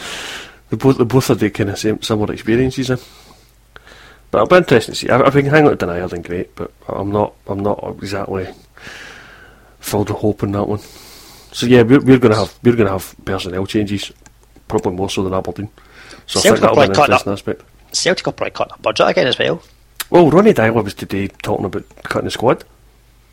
They 0.71 0.77
both, 0.77 0.99
they 0.99 1.05
both 1.05 1.29
had 1.29 1.39
the 1.39 1.51
kind 1.51 1.71
of 1.71 1.79
same, 1.79 2.03
similar 2.03 2.33
experiences 2.35 2.91
in. 2.91 2.99
But 4.31 4.39
it'll 4.43 4.49
be 4.49 4.57
interesting 4.57 4.93
to 4.95 4.99
see. 5.01 5.07
If 5.09 5.35
we 5.35 5.43
can 5.43 5.51
hang 5.51 5.67
on 5.67 5.77
to 5.77 5.87
Denayer, 5.87 6.09
then 6.11 6.23
great. 6.23 6.55
But 6.57 6.73
I'm 6.89 7.11
not, 7.11 7.35
I'm 7.47 7.61
not 7.61 7.83
exactly 8.03 8.49
filled 9.81 10.11
with 10.11 10.19
hope 10.19 10.43
in 10.43 10.53
that 10.53 10.69
one. 10.69 10.81
So 11.53 11.67
yeah, 11.67 11.83
we're, 11.83 12.01
we're 12.01 12.19
going 12.19 12.33
to 12.33 12.39
have, 12.39 12.59
we're 12.63 12.77
going 12.77 12.87
to 12.87 12.93
have 12.93 13.15
personnel 13.25 13.67
changes, 13.67 14.13
probably 14.69 14.93
more 14.93 15.11
so 15.11 15.23
than 15.23 15.35
Aberdeen. 15.35 15.69
So 16.27 16.41
I 16.41 16.43
think 16.43 16.57
Celtic 16.57 16.61
that'll 16.61 16.77
be 16.77 16.83
an 16.83 16.91
interesting 16.91 17.33
aspect. 17.33 17.63
Celtic 17.93 18.27
will 18.27 18.33
probably 18.33 18.53
cut 18.53 18.69
the 18.71 18.83
budget 18.83 19.09
again 19.09 19.27
as 19.27 19.39
well. 19.39 19.63
Well, 20.11 20.31
Ronny 20.31 20.53
Deila 20.55 20.85
was 20.85 20.95
today 20.95 21.29
talking 21.29 21.65
about 21.65 21.85
cutting 22.05 22.27
the 22.27 22.31
squad 22.31 22.65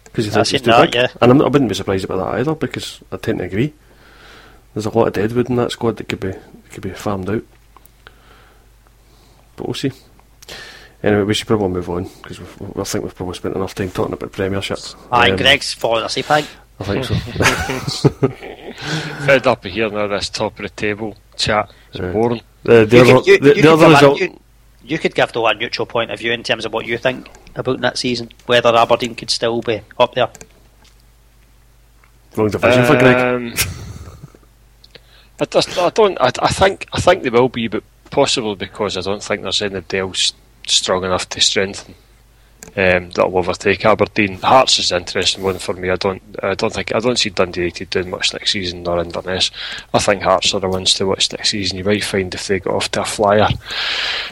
because 0.05 0.25
he 0.25 0.31
thinks 0.31 0.49
he's 0.49 0.61
too 0.61 0.71
that, 0.71 0.85
big, 0.85 0.95
yeah. 0.95 1.07
and 1.21 1.31
I'm 1.31 1.37
not, 1.37 1.47
I 1.47 1.49
wouldn't 1.49 1.69
be 1.69 1.75
surprised 1.75 2.05
about 2.05 2.17
that 2.17 2.39
either 2.39 2.55
because 2.55 3.01
I 3.11 3.17
tend 3.17 3.39
to 3.39 3.45
agree. 3.45 3.73
There's 4.73 4.85
a 4.85 4.89
lot 4.89 5.07
of 5.07 5.13
deadwood 5.13 5.49
in 5.49 5.55
that 5.57 5.71
squad 5.71 5.97
that 5.97 6.07
could 6.09 6.19
be 6.19 6.33
could 6.71 6.83
be 6.83 6.91
farmed 6.91 7.29
out, 7.29 7.43
but 9.55 9.67
we'll 9.67 9.73
see. 9.73 9.91
Anyway, 11.01 11.23
we 11.23 11.33
should 11.33 11.47
probably 11.47 11.69
move 11.69 11.89
on 11.89 12.03
because 12.21 12.39
I 12.39 12.83
think 12.83 13.05
we've 13.05 13.15
probably 13.15 13.35
spent 13.35 13.55
enough 13.55 13.73
time 13.73 13.89
talking 13.91 14.13
about 14.13 14.31
premierships. 14.33 14.95
Aye, 15.11 15.31
Um, 15.31 15.37
Greg's 15.37 15.73
falling 15.73 16.03
asleep. 16.03 16.25
Hank. 16.25 16.45
I 16.81 16.83
think 16.83 17.05
so. 17.05 17.15
Fed 19.25 19.47
up 19.47 19.65
of 19.65 19.71
hearing 19.71 19.97
all 19.97 20.07
this 20.07 20.29
top 20.29 20.57
of 20.59 20.63
the 20.63 20.69
table 20.69 21.15
chat. 21.37 21.71
It's 21.91 21.99
Yeah. 21.99 22.11
boring. 22.11 22.41
the 22.63 22.85
the 22.85 22.97
You 22.97 23.01
other, 23.03 23.13
could- 23.15 23.27
you- 23.27 23.37
the, 23.39 23.47
you 23.49 23.53
the 23.55 23.61
could 23.61 23.69
other 23.69 23.85
give 23.85 23.89
a- 23.89 23.93
result. 23.95 24.19
you- 24.19 24.39
You 24.83 24.97
could 24.97 25.15
give 25.15 25.31
though 25.33 25.47
a 25.47 25.53
neutral 25.53 25.85
point 25.85 26.11
of 26.11 26.19
view 26.19 26.31
in 26.31 26.43
terms 26.43 26.65
of 26.65 26.73
what 26.73 26.85
you 26.85 26.97
think 26.97 27.27
about 27.55 27.79
that 27.81 27.97
season, 27.97 28.29
whether 28.47 28.75
Aberdeen 28.75 29.15
could 29.15 29.29
still 29.29 29.61
be 29.61 29.81
up 29.99 30.15
there. 30.15 30.29
Wrong 32.35 32.49
division 32.49 32.85
for 32.85 32.97
Greg. 32.97 33.15
Um, 33.15 33.53
I 35.39 35.45
just, 35.45 35.77
I 35.77 35.89
don't, 35.89 36.17
I, 36.19 36.31
I 36.41 36.47
think, 36.49 36.87
I 36.93 36.99
think 36.99 37.23
they 37.23 37.29
will 37.29 37.49
be, 37.49 37.67
but 37.67 37.83
possibly 38.09 38.55
because 38.55 38.97
I 38.97 39.01
don't 39.01 39.23
think 39.23 39.43
there's 39.43 39.61
anybody 39.61 39.99
else 39.99 40.33
strong 40.71 41.03
enough 41.03 41.27
to 41.29 41.41
strengthen 41.41 41.95
um, 42.75 43.09
that'll 43.11 43.37
overtake 43.37 43.85
Aberdeen. 43.85 44.37
Hearts 44.37 44.79
is 44.79 44.91
an 44.91 44.99
interesting 44.99 45.43
one 45.43 45.57
for 45.57 45.73
me. 45.73 45.89
I 45.89 45.95
don't, 45.95 46.21
I 46.41 46.53
don't 46.53 46.71
think, 46.73 46.93
I 46.93 46.99
don't 46.99 47.17
see 47.17 47.29
Dundee 47.29 47.61
United 47.61 47.89
doing 47.89 48.09
much 48.09 48.33
next 48.33 48.51
season 48.51 48.83
nor 48.83 48.99
Inverness. 48.99 49.51
I 49.93 49.99
think 49.99 50.21
Hearts 50.21 50.53
are 50.53 50.59
the 50.59 50.69
ones 50.69 50.93
to 50.95 51.07
watch 51.07 51.31
next 51.31 51.49
season. 51.49 51.77
You 51.77 51.83
might 51.83 52.03
find 52.03 52.33
if 52.33 52.47
they 52.47 52.59
got 52.59 52.75
off 52.75 52.91
to 52.91 53.01
a 53.01 53.05
flyer, 53.05 53.47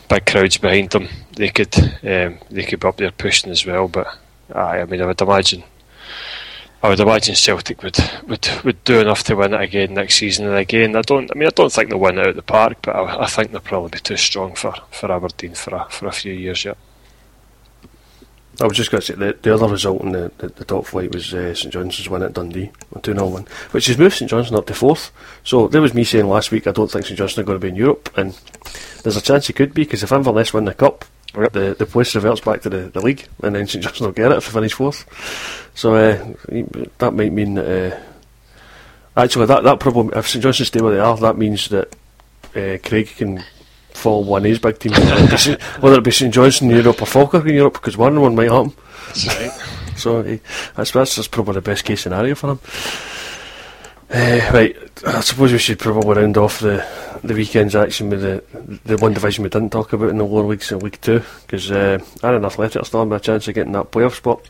big 0.09 0.25
crowds 0.25 0.57
behind 0.57 0.91
them, 0.91 1.09
they 1.35 1.49
could, 1.49 1.75
um, 1.77 2.37
they 2.51 2.63
could 2.63 2.79
be 2.79 2.87
up 2.87 2.97
there 2.97 3.11
pushing 3.11 3.51
as 3.51 3.65
well. 3.65 3.87
But 3.87 4.07
aye, 4.53 4.81
I 4.81 4.85
mean, 4.85 5.01
I 5.01 5.07
would 5.07 5.21
imagine. 5.21 5.63
I 6.87 6.91
would 6.91 7.01
imagine 7.01 7.35
Celtic 7.35 7.83
would, 7.83 7.97
would, 8.27 8.47
would 8.63 8.81
do 8.85 9.01
enough 9.01 9.21
to 9.25 9.35
win 9.35 9.53
it 9.53 9.59
again 9.59 9.93
next 9.93 10.15
season. 10.15 10.47
And 10.47 10.55
again, 10.55 10.95
I 10.95 11.01
don't. 11.01 11.29
I 11.29 11.37
mean, 11.37 11.47
I 11.47 11.51
don't 11.51 11.69
think 11.69 11.89
they'll 11.89 11.99
win 11.99 12.17
it 12.17 12.25
out 12.25 12.35
the 12.37 12.41
park, 12.41 12.77
but 12.81 12.95
I, 12.95 13.23
I 13.23 13.25
think 13.25 13.51
they'll 13.51 13.59
probably 13.59 13.89
be 13.89 13.99
too 13.99 14.15
strong 14.15 14.55
for, 14.55 14.73
for 14.89 15.11
Aberdeen 15.11 15.53
for 15.53 15.75
a, 15.75 15.85
for 15.89 16.07
a 16.07 16.13
few 16.13 16.31
years 16.31 16.63
yet. 16.63 16.77
I 18.61 18.67
was 18.67 18.77
just 18.77 18.89
going 18.89 19.01
to 19.01 19.05
say 19.05 19.15
the, 19.15 19.37
the 19.41 19.53
other 19.53 19.67
result 19.67 20.01
in 20.01 20.13
the, 20.13 20.31
the, 20.37 20.47
the 20.47 20.63
top 20.63 20.85
flight 20.85 21.13
was 21.13 21.33
uh, 21.33 21.53
St 21.53 21.73
Johnstone's 21.73 22.09
win 22.09 22.23
at 22.23 22.31
Dundee, 22.31 22.71
a 22.95 23.01
2 23.01 23.13
0 23.13 23.27
win, 23.27 23.47
which 23.71 23.87
has 23.87 23.97
moved 23.97 24.15
St 24.15 24.31
Johnstone 24.31 24.57
up 24.57 24.67
to 24.67 24.73
fourth. 24.73 25.11
So 25.43 25.67
there 25.67 25.81
was 25.81 25.93
me 25.93 26.05
saying 26.05 26.29
last 26.29 26.51
week 26.51 26.67
I 26.67 26.71
don't 26.71 26.89
think 26.89 27.05
St 27.05 27.17
Johnstone 27.17 27.43
are 27.43 27.47
going 27.47 27.59
to 27.59 27.65
be 27.65 27.69
in 27.69 27.75
Europe, 27.75 28.13
and 28.15 28.39
there's 29.03 29.17
a 29.17 29.21
chance 29.21 29.47
he 29.47 29.53
could 29.53 29.73
be 29.73 29.83
because 29.83 30.03
if 30.03 30.13
Inverness 30.13 30.53
win 30.53 30.63
the 30.63 30.73
cup, 30.73 31.03
The, 31.37 31.75
the 31.77 31.85
place 31.85 32.15
reverts 32.15 32.41
back 32.41 32.61
to 32.63 32.69
the, 32.69 32.77
the 32.89 32.99
league, 33.01 33.27
and 33.43 33.55
then 33.55 33.67
St 33.67 33.83
Johnstone 33.83 34.07
will 34.07 34.13
get 34.13 34.31
it 34.31 34.39
if 34.39 34.47
they 34.47 34.51
finish 34.51 34.73
fourth. 34.73 35.05
So 35.75 35.93
uh, 35.93 36.33
that 36.97 37.13
might 37.13 37.31
mean 37.31 37.55
that. 37.55 37.93
Uh, 37.93 37.99
actually, 39.15 39.45
that, 39.45 39.63
that 39.63 39.79
probably, 39.79 40.17
if 40.17 40.27
St 40.27 40.41
Johnstone 40.41 40.65
stay 40.65 40.81
where 40.81 40.93
they 40.95 40.99
are, 40.99 41.15
that 41.17 41.37
means 41.37 41.69
that 41.69 41.95
uh, 42.55 42.77
Craig 42.83 43.09
can 43.15 43.43
fall 43.91 44.23
one 44.23 44.43
of 44.43 44.49
his 44.49 44.59
big 44.59 44.79
teams, 44.79 44.97
whether 44.97 45.23
it 45.23 45.29
be 45.29 45.37
St- 45.37 45.61
whether 45.81 45.97
it 45.97 46.03
be 46.03 46.11
St 46.11 46.33
Johnstone 46.33 46.71
in 46.71 46.77
Europe 46.77 47.01
or 47.01 47.05
Falkirk 47.05 47.45
in 47.45 47.53
Europe, 47.55 47.73
because 47.73 47.97
one 47.97 48.13
and 48.13 48.21
one 48.21 48.35
might 48.35 48.51
happen. 48.51 48.73
That's 49.07 49.27
right. 49.27 49.51
So 49.97 50.19
eh, 50.19 50.37
that's, 50.75 50.91
that's 50.91 51.27
probably 51.27 51.55
the 51.55 51.61
best 51.61 51.83
case 51.83 52.01
scenario 52.01 52.35
for 52.35 52.51
him. 52.51 52.59
Uh, 54.09 54.49
right, 54.53 54.75
I 55.05 55.19
suppose 55.19 55.51
we 55.51 55.57
should 55.57 55.79
probably 55.79 56.15
round 56.15 56.37
off 56.37 56.61
the 56.61 56.85
the 57.23 57.33
weekend's 57.33 57.75
action 57.75 58.09
with 58.09 58.21
the 58.21 58.79
the 58.85 58.97
one 58.97 59.13
division 59.13 59.43
we 59.43 59.49
didn't 59.49 59.71
talk 59.71 59.91
about 59.91 60.09
in 60.09 60.17
the 60.17 60.23
lower 60.23 60.45
leagues 60.45 60.71
in 60.71 60.79
League 60.79 60.99
Two 61.01 61.21
because 61.41 61.69
uh, 61.71 61.99
Annan 62.23 62.45
Athletic 62.45 62.81
are 62.81 62.85
still 62.85 63.01
having 63.01 63.13
a 63.13 63.19
chance 63.19 63.47
of 63.47 63.55
getting 63.55 63.73
that 63.73 63.91
playoff 63.91 64.15
spot. 64.15 64.49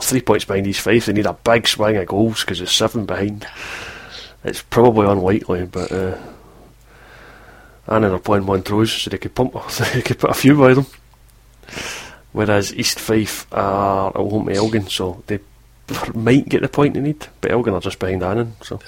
Three 0.00 0.20
points 0.20 0.44
behind 0.44 0.66
East 0.66 0.80
Fife. 0.80 1.06
They 1.06 1.14
need 1.14 1.26
a 1.26 1.32
big 1.32 1.66
swing 1.66 1.96
of 1.96 2.06
goals 2.06 2.42
because 2.42 2.60
it's 2.60 2.74
seven 2.74 3.06
behind. 3.06 3.46
It's 4.44 4.62
probably 4.62 5.06
unlikely, 5.06 5.64
but 5.64 5.90
uh, 5.90 6.18
and 7.86 8.04
they're 8.04 8.18
playing 8.18 8.44
Montrose, 8.44 8.92
so 8.92 9.10
they 9.10 9.18
could 9.18 9.34
pump. 9.34 9.54
they 9.94 10.02
could 10.02 10.18
put 10.18 10.30
a 10.30 10.34
few 10.34 10.58
by 10.58 10.74
them. 10.74 10.86
Whereas 12.32 12.74
East 12.74 13.00
Fife 13.00 13.46
are 13.50 14.08
at 14.08 14.16
home 14.16 14.46
to 14.46 14.54
Elgin, 14.54 14.88
so 14.88 15.22
they 15.26 15.40
might 16.14 16.48
get 16.48 16.62
the 16.62 16.68
point 16.68 16.94
they 16.94 17.00
need, 17.00 17.26
but 17.40 17.50
Elgin 17.50 17.74
are 17.74 17.80
just 17.80 17.98
behind 17.98 18.22
Annan, 18.22 18.54
so 18.62 18.80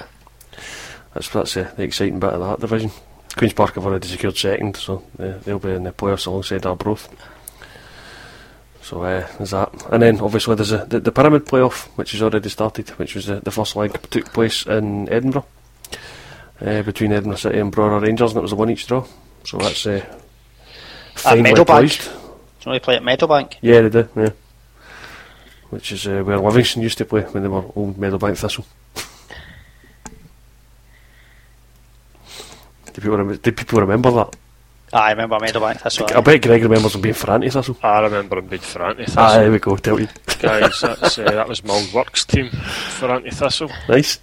that's 1.14 1.28
that's 1.30 1.56
uh, 1.56 1.70
the 1.76 1.82
exciting 1.82 2.20
bit 2.20 2.32
of 2.32 2.40
that 2.40 2.60
division. 2.60 2.90
Queens 3.36 3.52
Park 3.52 3.74
have 3.74 3.86
already 3.86 4.08
secured 4.08 4.36
second, 4.36 4.76
so 4.76 5.04
uh, 5.18 5.34
they'll 5.44 5.58
be 5.58 5.70
in 5.70 5.84
the 5.84 5.92
playoffs 5.92 6.26
alongside 6.26 6.66
Arbroath. 6.66 7.08
So 8.82 9.02
uh, 9.02 9.26
there's 9.36 9.50
that, 9.50 9.72
and 9.90 10.02
then 10.02 10.20
obviously 10.20 10.56
there's 10.56 10.72
a, 10.72 10.84
the, 10.84 11.00
the 11.00 11.12
pyramid 11.12 11.46
playoff, 11.46 11.86
which 11.96 12.12
has 12.12 12.22
already 12.22 12.48
started, 12.48 12.88
which 12.90 13.14
was 13.14 13.26
the, 13.26 13.36
the 13.40 13.50
first 13.50 13.76
leg 13.76 13.92
took 14.10 14.32
place 14.32 14.66
in 14.66 15.08
Edinburgh 15.08 15.46
uh, 16.60 16.82
between 16.82 17.12
Edinburgh 17.12 17.36
City 17.36 17.58
and 17.58 17.72
Brora 17.72 18.02
Rangers, 18.02 18.32
and 18.32 18.38
it 18.38 18.42
was 18.42 18.52
a 18.52 18.56
one 18.56 18.70
each 18.70 18.86
draw. 18.86 19.06
So 19.44 19.58
that's 19.58 19.86
uh, 19.86 20.04
finally 21.14 21.52
Meadowbank. 21.52 21.66
poised. 21.66 22.04
Do 22.04 22.10
you 22.10 22.66
know 22.66 22.72
they 22.72 22.80
play 22.80 22.96
at 22.96 23.02
Meadowbank? 23.02 23.56
Yeah, 23.60 23.82
they 23.82 23.88
do. 24.02 24.08
Yeah, 24.16 24.30
which 25.70 25.92
is 25.92 26.06
uh, 26.06 26.22
where 26.22 26.38
Livingston 26.38 26.82
used 26.82 26.98
to 26.98 27.04
play 27.04 27.22
when 27.22 27.42
they 27.42 27.48
were 27.48 27.64
old 27.76 27.96
Meadowbank 27.96 28.36
Thistle. 28.38 28.64
do 32.92 33.00
people 33.00 33.16
rem- 33.16 33.36
do 33.36 33.52
people 33.52 33.80
remember 33.80 34.10
that? 34.10 34.36
Ah, 34.92 35.04
I 35.04 35.10
remember 35.12 35.36
Meadowbank. 35.38 35.82
That's 35.82 36.00
I 36.00 36.16
what 36.16 36.24
bet 36.24 36.42
Greg 36.42 36.62
remembers 36.62 36.92
them 36.92 37.02
being 37.02 37.14
for 37.14 37.38
Thistle. 37.38 37.76
I 37.82 38.00
remember 38.00 38.38
him 38.38 38.46
being 38.48 38.60
Ferranti 38.62 39.02
Ah, 39.16 39.28
Thistle. 39.28 39.40
there 39.40 39.50
we 39.52 39.58
go. 39.60 39.76
Tell 39.76 40.00
you, 40.00 40.08
Guys, 40.40 40.80
that's, 40.82 41.18
uh, 41.18 41.24
that 41.30 41.48
was 41.48 41.62
Mull 41.64 41.84
Works 41.94 42.24
team 42.24 42.48
Ferranti 42.48 43.32
Thistle. 43.32 43.70
nice. 43.88 44.18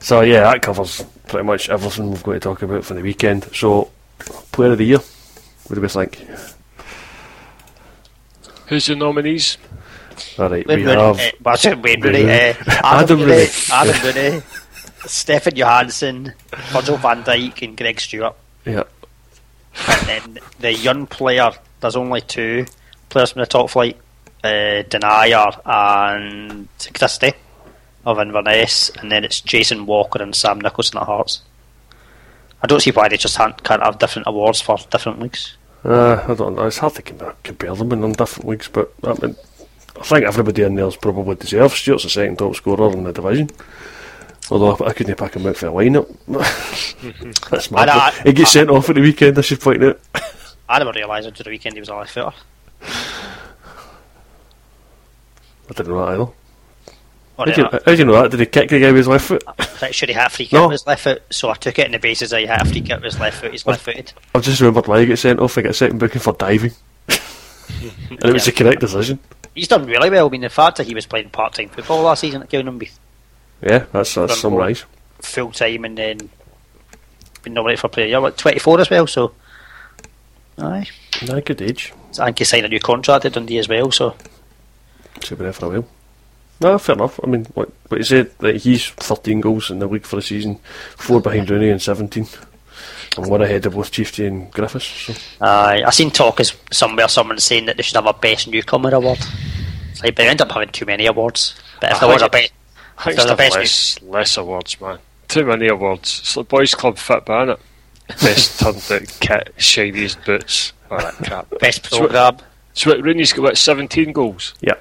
So 0.00 0.22
yeah, 0.22 0.40
that 0.44 0.62
covers 0.62 1.04
pretty 1.26 1.44
much 1.46 1.68
everything 1.68 2.10
we've 2.10 2.22
got 2.22 2.32
to 2.32 2.40
talk 2.40 2.62
about 2.62 2.84
for 2.84 2.94
the 2.94 3.02
weekend. 3.02 3.44
So, 3.54 3.90
Player 4.52 4.72
of 4.72 4.78
the 4.78 4.84
Year, 4.86 4.98
what 5.66 5.74
do 5.74 5.80
we 5.82 5.88
think? 5.88 6.26
Who's 8.68 8.88
your 8.88 8.96
nominees? 8.96 9.58
All 10.38 10.48
right, 10.48 10.66
Wayne 10.66 10.78
we 10.80 10.84
Rooney, 10.86 11.00
have 11.00 11.18
uh, 11.20 11.30
well, 11.42 11.56
I 11.64 11.74
Wayne 11.74 12.00
Rooney, 12.00 12.22
Rooney. 12.22 12.32
uh, 12.32 12.54
Adam 12.66 12.84
Adam 12.84 13.18
Rooney, 13.20 13.32
Rooney. 13.32 13.48
Adam 13.72 13.96
Rooney, 14.04 14.42
Stefan 15.06 15.54
Johansen, 15.54 16.34
Virgil 16.72 16.96
van 16.96 17.22
Dijk, 17.22 17.62
and 17.62 17.76
Greg 17.76 18.00
Stewart. 18.00 18.34
yeah, 18.64 18.82
And 19.88 20.06
then 20.08 20.38
the 20.58 20.72
young 20.72 21.06
player, 21.06 21.50
there's 21.80 21.96
only 21.96 22.20
two 22.20 22.66
players 23.10 23.30
from 23.32 23.40
the 23.40 23.46
top 23.46 23.70
flight, 23.70 23.96
uh, 24.44 24.82
Denayer 24.88 25.60
and 25.64 26.68
Christie 26.94 27.32
of 28.04 28.18
Inverness, 28.18 28.90
and 28.98 29.10
then 29.12 29.24
it's 29.24 29.40
Jason 29.40 29.86
Walker 29.86 30.22
and 30.22 30.34
Sam 30.34 30.60
Nicholson 30.60 30.98
at 30.98 31.04
Hearts. 31.06 31.42
I 32.62 32.66
don't 32.66 32.80
see 32.80 32.90
why 32.90 33.08
they 33.08 33.16
just 33.16 33.36
can't, 33.36 33.62
can't 33.62 33.82
have 33.84 33.98
different 34.00 34.26
awards 34.26 34.60
for 34.60 34.78
different 34.90 35.20
leagues. 35.20 35.56
Uh, 35.84 36.24
I 36.28 36.34
don't 36.34 36.56
know. 36.56 36.66
It's 36.66 36.78
hard 36.78 36.94
to 36.94 37.02
compare, 37.02 37.74
them 37.74 37.92
in 37.92 38.12
different 38.12 38.48
leagues, 38.48 38.68
but 38.68 38.92
I, 39.04 39.14
mean, 39.22 39.36
I 39.98 40.02
think 40.02 40.24
everybody 40.26 40.62
in 40.62 40.74
there's 40.74 40.96
probably 40.96 41.36
deserves. 41.36 41.74
Stewart's 41.74 42.04
the 42.04 42.10
second 42.10 42.38
top 42.38 42.56
scorer 42.56 42.92
in 42.92 43.04
the 43.04 43.12
division. 43.12 43.50
Although 44.50 44.72
I, 44.84 44.88
I 44.88 44.92
couldn't 44.92 45.16
pack 45.16 45.34
him 45.36 45.46
out 45.46 45.56
for 45.56 45.66
a 45.68 45.70
lineup. 45.70 46.08
That's 47.50 47.70
mad. 47.70 47.88
I 47.88 48.08
I- 48.08 48.12
he 48.24 48.32
gets 48.32 48.52
sent 48.52 48.70
off 48.70 48.88
at 48.88 48.94
the 48.96 49.00
weekend, 49.02 49.38
I 49.38 49.42
should 49.42 49.60
point 49.60 49.82
out. 49.84 50.00
I 50.68 50.78
never 50.78 50.92
realised 50.92 51.26
until 51.28 51.44
the 51.44 51.50
weekend 51.50 51.74
he 51.74 51.80
was 51.80 51.88
a 51.88 51.94
left 51.94 52.12
footer. 52.12 52.32
I 55.70 55.74
didn't 55.74 55.88
know 55.88 56.04
that 56.06 56.12
either. 56.20 56.32
How 57.38 57.44
do, 57.44 57.52
you, 57.52 57.68
how 57.70 57.78
do 57.78 57.94
you 57.94 58.04
know 58.04 58.20
that? 58.20 58.32
Did 58.32 58.40
he 58.40 58.46
kick 58.46 58.68
the 58.68 58.80
guy 58.80 58.88
with 58.88 58.96
his 58.96 59.08
left 59.08 59.26
foot? 59.26 59.44
pretty 59.56 59.92
sure 59.94 60.06
he 60.08 60.12
had 60.12 60.26
a 60.26 60.30
free 60.30 60.46
kick 60.46 60.52
No. 60.54 60.64
with 60.66 60.72
his 60.72 60.86
left 60.88 61.04
foot, 61.04 61.22
so 61.30 61.48
I 61.50 61.54
took 61.54 61.78
it 61.78 61.86
in 61.86 61.92
the 61.92 61.98
basis 62.00 62.30
that 62.30 62.40
he 62.40 62.46
had 62.46 62.62
a 62.62 62.64
free 62.64 62.80
kick 62.80 62.96
with 62.96 63.04
his 63.12 63.20
left 63.20 63.40
foot. 63.40 63.52
He's 63.52 63.64
left 63.64 63.82
footed. 63.82 64.12
I've 64.34 64.42
just 64.42 64.60
remembered 64.60 64.88
why 64.88 65.00
he 65.00 65.06
got 65.06 65.18
sent 65.18 65.38
off. 65.38 65.56
I 65.56 65.62
got 65.62 65.70
a 65.70 65.74
second 65.74 65.98
booking 65.98 66.20
for 66.20 66.32
diving. 66.32 66.72
and 67.08 68.24
it 68.24 68.32
was 68.32 68.44
the 68.44 68.52
correct 68.52 68.80
decision. 68.80 69.20
He's 69.54 69.68
done 69.68 69.86
really 69.86 70.10
well. 70.10 70.26
I 70.26 70.30
mean, 70.30 70.40
the 70.40 70.48
fact 70.48 70.78
that 70.78 70.86
he 70.88 70.94
was 70.94 71.06
playing 71.06 71.30
part 71.30 71.54
time 71.54 71.68
football 71.68 72.02
last 72.02 72.20
season 72.20 72.42
at 72.42 72.50
Gilnumby 72.50 72.90
Yeah, 73.62 73.86
that's, 73.92 74.14
that's 74.14 74.40
some 74.40 74.54
rise. 74.54 74.84
full 75.20 75.52
time 75.52 75.84
and 75.84 75.96
then 75.96 76.30
been 77.44 77.54
nominated 77.54 77.80
for 77.80 77.88
player. 77.88 78.06
of 78.06 78.08
the 78.08 78.10
year, 78.10 78.20
what, 78.20 78.36
24 78.36 78.80
as 78.80 78.90
well, 78.90 79.06
so. 79.06 79.32
Aye. 80.58 80.88
Nah, 81.26 81.38
good 81.40 81.62
age. 81.62 81.92
I 82.18 82.26
think 82.26 82.38
he 82.40 82.44
signed 82.44 82.66
a 82.66 82.68
new 82.68 82.80
contract 82.80 83.24
at 83.26 83.32
Dundee 83.34 83.58
as 83.58 83.68
well, 83.68 83.92
so. 83.92 84.16
Should 85.22 85.38
be 85.38 85.44
there 85.44 85.52
for 85.52 85.66
a 85.66 85.68
while. 85.68 85.88
No, 86.60 86.76
fair 86.78 86.94
enough. 86.96 87.20
I 87.22 87.26
mean, 87.26 87.44
what, 87.54 87.70
what 87.88 87.98
he 87.98 88.04
said, 88.04 88.36
that 88.38 88.56
he's 88.56 88.88
13 88.88 89.40
goals 89.40 89.70
in 89.70 89.78
the 89.78 89.86
league 89.86 90.04
for 90.04 90.16
the 90.16 90.22
season, 90.22 90.58
four 90.96 91.20
behind 91.20 91.48
Rooney 91.48 91.70
and 91.70 91.80
17. 91.80 92.26
And 93.16 93.26
one 93.30 93.42
ahead 93.42 93.64
of 93.66 93.74
both 93.74 93.90
Chieftain 93.90 94.26
and 94.26 94.50
Griffiths. 94.52 94.86
So. 94.86 95.14
Aye. 95.40 95.82
I 95.86 95.90
seen 95.90 96.10
talk 96.10 96.40
as 96.40 96.54
somewhere 96.70 97.08
someone 97.08 97.38
saying 97.38 97.66
that 97.66 97.76
they 97.76 97.82
should 97.82 97.96
have 97.96 98.06
a 98.06 98.12
best 98.12 98.48
newcomer 98.48 98.94
award. 98.94 99.18
It's 99.90 100.02
like, 100.02 100.14
but 100.14 100.22
they 100.22 100.28
end 100.28 100.40
up 100.40 100.52
having 100.52 100.68
too 100.70 100.84
many 100.84 101.06
awards. 101.06 101.54
But 101.80 101.92
if 101.92 101.96
I 101.96 102.00
there 102.00 102.08
was 102.14 102.22
a 102.22 102.28
think 102.28 102.32
best. 102.32 102.52
I 102.98 103.14
think 103.14 103.28
the 103.28 103.34
best 103.36 103.56
less, 103.56 104.02
less 104.02 104.36
awards, 104.36 104.80
man. 104.80 104.98
Too 105.28 105.44
many 105.44 105.68
awards. 105.68 106.20
It's 106.20 106.36
like 106.36 106.48
Boys 106.48 106.74
Club 106.74 106.98
Fit 106.98 107.24
Ban 107.24 107.50
it. 107.50 107.60
Best 108.08 108.60
turned 108.60 108.82
out 108.90 109.18
kit, 109.20 109.54
shiniest 109.56 110.24
boots, 110.24 110.72
all 110.90 110.98
that 110.98 111.14
crap. 111.14 111.46
Best 111.60 111.86
So- 111.86 111.98
programme. 112.00 112.38
So 112.74 112.90
what, 112.90 113.02
Rooney's 113.02 113.32
got 113.32 113.42
what, 113.42 113.58
17 113.58 114.12
goals? 114.12 114.54
Yeah. 114.60 114.74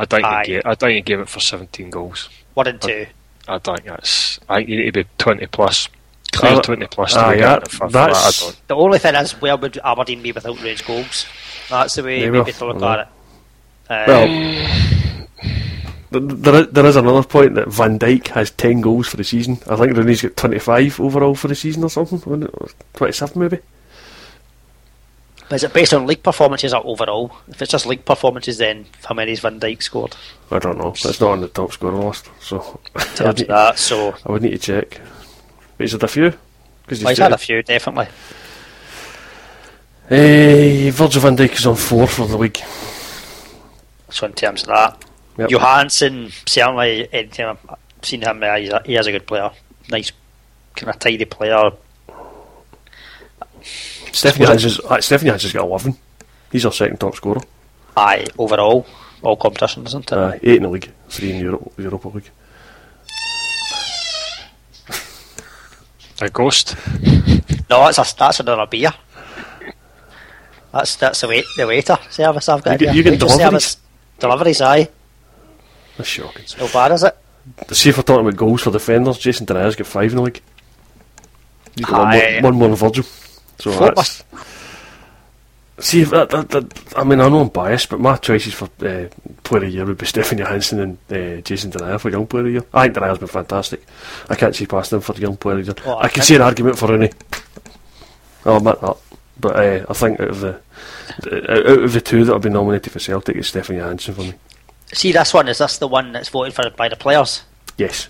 I 0.00 0.04
think 0.06 0.24
Aye. 0.24 0.42
he 0.46 0.52
gave, 0.52 0.62
I 0.64 0.74
think 0.74 0.92
he 0.94 1.00
gave 1.02 1.20
it 1.20 1.28
for 1.28 1.40
17 1.40 1.90
goals. 1.90 2.28
One 2.54 2.66
and 2.68 2.80
two. 2.80 3.06
I 3.46 3.58
think 3.58 3.84
that's. 3.84 4.40
I 4.48 4.56
think 4.56 4.68
you 4.70 4.76
need 4.78 4.94
to 4.94 5.04
be 5.04 5.08
20 5.18 5.46
plus. 5.48 5.88
Clear 6.32 6.52
Uh, 6.54 6.62
20 6.62 6.86
plus 6.86 7.12
to 7.14 7.20
aye, 7.20 7.34
be 7.34 7.40
that- 7.40 7.60
getting 7.60 7.62
it 7.66 7.70
for, 7.72 7.76
for 7.86 7.92
that. 7.92 8.10
I 8.10 8.12
that's- 8.14 8.40
don't. 8.40 8.68
The 8.68 8.76
only 8.76 8.98
thing 8.98 9.14
is, 9.16 9.32
where 9.40 9.56
would 9.56 9.78
Aberdeen 9.84 10.22
be 10.22 10.32
without 10.32 10.62
Rage 10.62 10.86
goals? 10.86 11.26
That's 11.68 11.94
the 11.96 12.02
way 12.04 12.20
They 12.20 12.30
maybe 12.30 12.38
will. 12.44 12.52
to 12.52 12.66
look 12.66 12.82
at 12.82 12.98
it. 13.00 13.08
Uh, 13.90 14.04
Well, 14.08 14.26
th- 16.12 16.40
there 16.42 16.54
is, 16.62 16.66
there 16.70 16.86
is 16.86 16.96
another 16.96 17.22
point 17.24 17.54
that 17.56 17.68
Van 17.68 17.98
Dijk 17.98 18.28
has 18.28 18.50
10 18.52 18.80
goals 18.80 19.08
for 19.08 19.16
the 19.16 19.24
season. 19.24 19.58
I 19.68 19.76
think 19.76 19.96
Rooney's 19.96 20.22
got 20.22 20.36
25 20.36 21.00
overall 21.00 21.34
for 21.34 21.48
the 21.48 21.54
season 21.54 21.84
or 21.84 21.90
something. 21.90 22.18
wasn't 22.24 22.44
it? 22.44 22.50
Or 22.54 22.68
27 22.94 23.40
maybe. 23.42 23.58
But 25.50 25.56
is 25.56 25.64
it 25.64 25.72
based 25.72 25.92
on 25.92 26.06
league 26.06 26.22
performances 26.22 26.72
or 26.72 26.86
overall? 26.86 27.32
If 27.48 27.60
it's 27.60 27.72
just 27.72 27.84
league 27.84 28.04
performances, 28.04 28.58
then 28.58 28.86
how 29.04 29.16
many's 29.16 29.40
Van 29.40 29.58
Dijk 29.58 29.82
scored? 29.82 30.14
I 30.52 30.60
don't 30.60 30.78
know. 30.78 30.90
It's 30.92 31.20
not 31.20 31.32
on 31.32 31.40
the 31.40 31.48
top 31.48 31.72
scorer 31.72 31.96
list. 31.96 32.30
So 32.40 32.80
I 32.94 33.24
would, 33.24 33.38
need, 33.38 33.48
that, 33.48 33.76
so 33.76 34.14
I 34.24 34.30
would 34.30 34.42
need 34.42 34.52
to 34.52 34.58
check. 34.58 35.00
But 35.76 35.84
he's 35.84 35.90
had 35.90 36.04
a 36.04 36.08
few. 36.08 36.30
Cause 36.86 37.02
well, 37.02 37.08
he's 37.08 37.18
had 37.18 37.32
a 37.32 37.38
few 37.38 37.64
definitely. 37.64 38.06
Eh, 40.08 40.90
Virgil 40.92 41.20
van 41.20 41.36
Dijk 41.36 41.52
is 41.52 41.66
on 41.66 41.74
four 41.74 42.06
for 42.06 42.28
the 42.28 42.36
league. 42.38 42.58
So 44.08 44.26
in 44.26 44.32
terms 44.34 44.62
of 44.62 44.68
that, 44.68 45.04
Yep. 45.36 45.50
Johansen 45.50 46.30
certainly 46.46 47.12
anytime 47.12 47.58
I've 47.68 47.78
seen 48.02 48.22
him, 48.22 48.42
he's 48.56 48.70
a, 48.70 48.82
he 48.84 48.94
is 48.94 49.06
a 49.06 49.12
good 49.12 49.26
player. 49.26 49.50
Nice, 49.90 50.12
kind 50.76 50.90
of 50.90 50.98
tidy 51.00 51.24
player. 51.24 51.72
Stefan 54.12 54.42
Johansen's, 54.46 54.80
uh, 54.80 55.00
Stefan 55.00 55.26
Johansen's 55.26 55.52
got 55.52 55.64
11. 55.64 55.96
He's 56.52 56.66
our 56.66 56.72
second 56.72 56.98
top 56.98 57.14
scorer. 57.14 57.40
Aye, 57.96 58.26
overall, 58.38 58.86
all 59.22 59.36
competitions, 59.36 59.88
isn't 59.88 60.10
it? 60.10 60.12
Uh, 60.12 60.32
eight 60.42 60.56
in 60.56 60.62
the 60.64 60.68
league, 60.68 60.90
three 61.08 61.32
in 61.32 61.40
Europe, 61.40 61.72
Europa 61.76 62.08
League. 62.08 62.30
A 66.22 66.28
ghost. 66.28 66.76
No, 67.70 67.84
that's 67.90 67.98
a, 67.98 68.16
that's 68.16 68.40
another 68.40 68.66
beer. 68.66 68.92
That's 70.72 70.96
that's 70.96 71.20
the 71.22 71.28
wait 71.28 71.44
the 71.56 71.66
waiter 71.66 71.96
service 72.10 72.48
I've 72.48 72.62
got. 72.62 72.72
You 72.72 72.78
get- 72.78 72.88
here. 72.88 72.96
you 72.96 73.02
get 73.02 73.10
Waiter 73.12 73.26
deliveries? 73.26 73.64
service. 73.64 73.76
Deliveries, 74.18 74.60
aye. 74.60 74.88
That's 75.96 76.08
shocking. 76.08 76.44
No 76.58 76.68
bad, 76.72 76.92
is 76.92 77.04
it? 77.04 77.16
See 77.72 77.88
if 77.88 77.96
we're 77.96 78.02
talking 78.02 78.26
about 78.26 78.36
goals 78.36 78.62
for 78.62 78.70
defenders, 78.70 79.18
Jason 79.18 79.46
Denayer's 79.46 79.76
got 79.76 79.86
five 79.86 80.10
in 80.10 80.16
the 80.16 80.22
league. 80.22 80.42
He's 81.74 81.86
got 81.86 82.00
one, 82.02 82.42
more, 82.42 82.42
one 82.42 82.54
more 82.54 82.68
than 82.68 82.76
Virgil. 82.76 83.04
So 83.60 83.70
that's... 83.94 84.24
See, 85.78 86.04
that, 86.04 86.28
that, 86.28 86.50
that, 86.50 86.98
I 86.98 87.04
mean, 87.04 87.20
I 87.20 87.30
know 87.30 87.40
I'm 87.40 87.48
biased, 87.48 87.88
but 87.88 88.00
my 88.00 88.16
choices 88.16 88.52
for 88.52 88.66
uh, 88.66 89.08
player 89.44 89.62
of 89.62 89.62
the 89.62 89.70
year 89.70 89.86
would 89.86 89.96
be 89.96 90.04
Stephen 90.04 90.36
Johansen 90.36 90.78
and 90.78 90.98
uh, 91.10 91.40
Jason 91.40 91.70
Denayer 91.70 91.98
for 91.98 92.10
young 92.10 92.26
player 92.26 92.42
of 92.42 92.46
the 92.46 92.52
year. 92.52 92.64
I 92.74 92.82
think 92.82 92.96
Denayer's 92.96 93.18
been 93.18 93.28
fantastic. 93.28 93.86
I 94.28 94.34
can't 94.34 94.54
see 94.54 94.66
past 94.66 94.92
him 94.92 95.00
for 95.00 95.14
young 95.14 95.38
player 95.38 95.60
of 95.60 95.66
the 95.66 95.72
year. 95.72 95.82
Oh, 95.86 95.96
I 95.96 96.04
I 96.04 96.08
can 96.08 96.22
see 96.22 96.34
an 96.34 96.42
argument 96.42 96.76
for 96.76 96.88
Rooney. 96.88 97.10
I'll 98.44 98.58
admit 98.58 98.78
that. 98.82 98.96
But 99.38 99.56
uh, 99.56 99.86
I 99.88 99.92
think 99.94 100.20
out 100.20 100.28
of 100.28 100.40
the 100.40 100.60
out 101.24 101.66
of 101.66 101.92
the 101.94 102.00
two 102.02 102.26
that 102.26 102.32
have 102.34 102.42
been 102.42 102.52
nominated 102.52 102.92
for 102.92 102.98
Celtic, 102.98 103.36
it's 103.36 103.48
Stephen 103.48 103.76
Johansen 103.76 104.14
for 104.14 104.20
me. 104.20 104.34
See, 104.92 105.12
this 105.12 105.32
one 105.32 105.48
is 105.48 105.58
this 105.58 105.78
the 105.78 105.88
one 105.88 106.12
that's 106.12 106.28
voted 106.28 106.52
for 106.52 106.68
by 106.76 106.90
the 106.90 106.96
players? 106.96 107.42
Yes. 107.78 108.08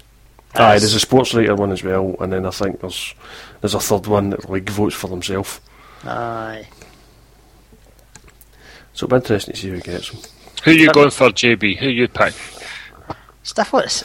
Yes. 0.54 0.60
Aye, 0.60 0.78
there's 0.80 0.94
a 0.94 0.98
sports 0.98 1.32
writer 1.34 1.54
one 1.54 1.70
as 1.70 1.84
well, 1.84 2.16
and 2.18 2.32
then 2.32 2.44
I 2.44 2.50
think 2.50 2.80
there's 2.80 3.14
there's 3.60 3.74
a 3.74 3.80
third 3.80 4.06
one 4.06 4.30
that 4.30 4.42
the 4.42 4.52
league 4.52 4.70
votes 4.70 4.94
for 4.94 5.08
themselves. 5.08 5.60
Aye. 6.04 6.66
So 8.92 9.06
it'll 9.06 9.18
be 9.18 9.22
interesting 9.22 9.54
to 9.54 9.60
see 9.60 9.68
who 9.70 9.80
gets 9.80 10.10
them. 10.10 10.20
Who 10.64 10.70
are 10.72 10.74
you 10.74 10.92
going 10.92 11.10
for, 11.10 11.28
JB? 11.30 11.78
Who 11.78 11.88
you 11.88 12.08
pick? 12.08 12.34
Stuff 13.42 13.72
like 13.72 13.84
this. 13.84 14.04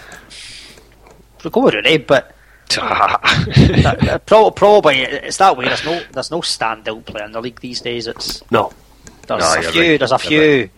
We'll 1.44 1.52
go 1.52 1.62
with 1.62 1.74
Rooney, 1.76 1.98
but 1.98 2.32
that, 2.70 4.08
uh, 4.32 4.50
probably 4.52 5.02
it's 5.02 5.38
that 5.38 5.56
way. 5.56 5.66
There's 5.66 5.86
no 5.86 6.02
there's 6.12 6.32
no 6.32 6.42
standout 6.42 7.06
player 7.06 7.26
in 7.26 7.32
the 7.32 7.42
league 7.42 7.60
these 7.60 7.82
days. 7.82 8.08
It's 8.08 8.42
No, 8.52 8.74
there's 9.28 9.42
No, 9.42 9.60
a 9.60 9.62
few 9.72 9.82
right. 9.92 10.00
there's 10.00 10.12
a 10.12 10.20
You're 10.30 10.68
few 10.68 10.70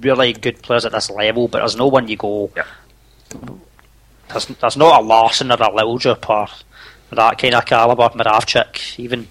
really 0.00 0.32
good 0.32 0.60
players 0.62 0.84
at 0.84 0.92
this 0.92 1.08
level, 1.10 1.46
but 1.48 1.58
there's 1.58 1.76
no 1.76 1.86
one 1.86 2.08
you 2.08 2.16
go. 2.16 2.50
Yeah. 2.56 2.64
There's 4.30 4.46
there's 4.46 4.76
not 4.76 5.00
a 5.02 5.04
Larsson 5.04 5.50
or 5.52 5.54
a 5.54 5.68
Liljup 5.70 6.28
or 6.28 6.48
that 7.16 7.38
kind 7.38 7.54
of 7.54 7.64
caliber. 7.66 8.08
Moravchik, 8.10 8.98
even 8.98 9.26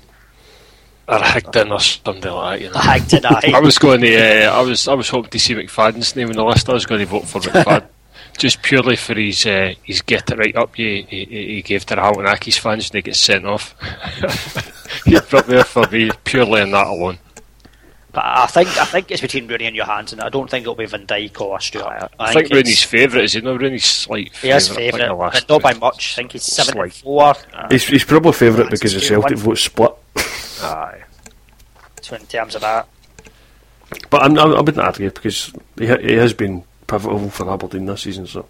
or 1.09 1.19
Higdon 1.19 1.71
or 1.71 1.79
something 1.79 2.31
like 2.31 2.59
that. 2.59 2.65
You 2.65 2.71
know. 2.71 2.79
Hagton. 2.79 3.55
I 3.55 3.59
was 3.59 3.77
going 3.77 4.01
to. 4.01 4.47
Uh, 4.47 4.51
I 4.51 4.61
was. 4.61 4.87
I 4.87 4.93
was 4.93 5.09
hoping 5.09 5.31
to 5.31 5.39
see 5.39 5.55
McFadden's 5.55 6.15
name 6.15 6.29
in 6.29 6.35
the 6.35 6.45
list. 6.45 6.69
I 6.69 6.73
was 6.73 6.85
going 6.85 6.99
to 6.99 7.07
vote 7.07 7.27
for 7.27 7.39
McFadden, 7.39 7.87
just 8.37 8.61
purely 8.61 8.95
for 8.95 9.15
his 9.15 9.45
uh, 9.45 9.73
his 9.83 10.01
get 10.01 10.29
it 10.29 10.37
right 10.37 10.55
up. 10.55 10.77
You 10.77 11.03
he, 11.03 11.25
he 11.25 11.61
gave 11.63 11.85
to 11.87 11.95
the 11.95 12.01
Haltonakis 12.01 12.59
fans 12.59 12.91
when 12.91 12.99
he 12.99 13.01
gets 13.03 13.19
sent 13.19 13.45
off. 13.45 13.75
He's 15.05 15.33
up 15.33 15.45
there 15.47 15.63
for 15.63 15.87
me 15.87 16.11
purely 16.23 16.61
on 16.61 16.71
that 16.71 16.87
alone. 16.87 17.17
But 18.11 18.23
I 18.25 18.47
think 18.47 18.69
I 18.77 18.85
think 18.85 19.11
it's 19.11 19.21
between 19.21 19.47
Rooney 19.47 19.65
and 19.67 19.75
Johansen. 19.75 20.19
I 20.19 20.29
don't 20.29 20.49
think 20.49 20.63
it'll 20.63 20.73
be 20.75 20.87
Van 20.87 21.05
Dijk 21.05 21.39
or 21.41 21.59
Stewart. 21.59 22.11
I, 22.19 22.33
think 22.33 22.45
it's- 22.47 22.57
Rooney's 22.57 22.83
favourite 22.83 23.25
is 23.25 23.33
he 23.33 23.41
not 23.41 23.61
Rooney's 23.61 23.85
slight 23.85 24.35
He 24.37 24.49
is 24.49 24.67
favourite, 24.67 24.91
favourite, 24.93 25.01
like 25.01 25.09
the 25.09 25.15
last 25.15 25.47
but 25.47 25.53
not 25.53 25.61
by 25.61 25.73
much. 25.79 26.13
I 26.13 26.15
think 26.15 26.31
he's 26.31 26.43
seven 26.43 26.89
four. 26.89 27.35
Uh, 27.53 27.67
he's, 27.69 27.85
he's 27.87 28.03
probably 28.03 28.31
favourite 28.33 28.69
That's 28.71 28.79
because 28.81 28.93
the 28.93 28.99
a 28.99 29.01
Celtic 29.01 29.37
one. 29.37 29.45
vote 29.45 29.57
split. 29.59 29.91
Aye. 30.63 31.03
so 32.01 32.15
in 32.15 32.25
terms 32.25 32.55
of 32.55 32.61
that, 32.61 32.87
But 34.09 34.23
I'm, 34.23 34.37
I'm, 34.39 34.53
I 34.55 34.61
wouldn't 34.61 34.79
argue 34.79 35.11
because 35.11 35.53
he, 35.77 35.85
he 35.85 36.13
has 36.13 36.33
been 36.33 36.63
pivotal 36.87 37.29
for 37.29 37.49
Aberdeen 37.51 37.85
this 37.85 38.01
season. 38.01 38.25
So 38.25 38.47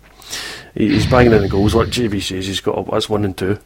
he, 0.74 0.88
he's 0.88 1.06
banging 1.06 1.34
in 1.34 1.42
the 1.42 1.50
goals. 1.50 1.76
Like 1.76 1.90
JB 1.90 2.22
says, 2.22 2.48
he's 2.48 2.62
got 2.62 2.78
a, 2.80 2.90
that's 2.92 3.10
one 3.10 3.26
and 3.26 3.38
two. 3.38 3.60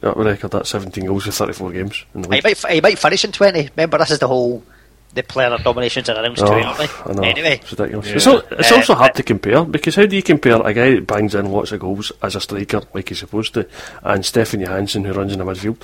That 0.00 0.16
record 0.16 0.50
that's 0.50 0.70
17 0.70 1.04
goals 1.04 1.26
in 1.26 1.32
34 1.32 1.70
games 1.72 2.04
in 2.14 2.22
the 2.22 2.34
he 2.34 2.40
might 2.42 2.58
he 2.72 2.80
might 2.80 2.98
finish 2.98 3.24
in 3.24 3.30
twenty. 3.30 3.68
Remember, 3.76 3.98
this 3.98 4.10
is 4.10 4.18
the 4.18 4.26
whole 4.26 4.64
the 5.14 5.22
player 5.22 5.56
nominations 5.64 6.08
are 6.08 6.16
announced 6.18 6.42
Oh, 6.42 6.46
too, 6.46 6.52
aren't 6.66 6.78
they? 7.18 7.28
Anyway, 7.30 7.60
It's 7.62 7.70
ridiculous. 7.72 8.06
Yeah. 8.08 8.14
It's, 8.16 8.26
al- 8.26 8.38
it's 8.58 8.72
Uh, 8.72 8.76
also 8.76 8.94
hard 8.94 9.10
uh, 9.12 9.14
to 9.14 9.22
compare 9.22 9.64
because 9.64 9.94
how 9.96 10.06
do 10.06 10.16
you 10.16 10.22
compare 10.22 10.60
a 10.60 10.74
guy 10.74 10.94
that 10.96 11.06
bangs 11.06 11.34
in 11.34 11.50
lots 11.52 11.72
of 11.72 11.80
goals 11.80 12.10
as 12.22 12.34
a 12.36 12.40
striker 12.40 12.82
like 12.94 13.08
he's 13.08 13.20
supposed 13.20 13.54
to 13.54 13.66
and 14.02 14.24
Stephen 14.26 14.60
Johansen 14.60 15.04
who 15.04 15.12
runs 15.12 15.32
in 15.32 15.38
the 15.38 15.44
midfield? 15.44 15.82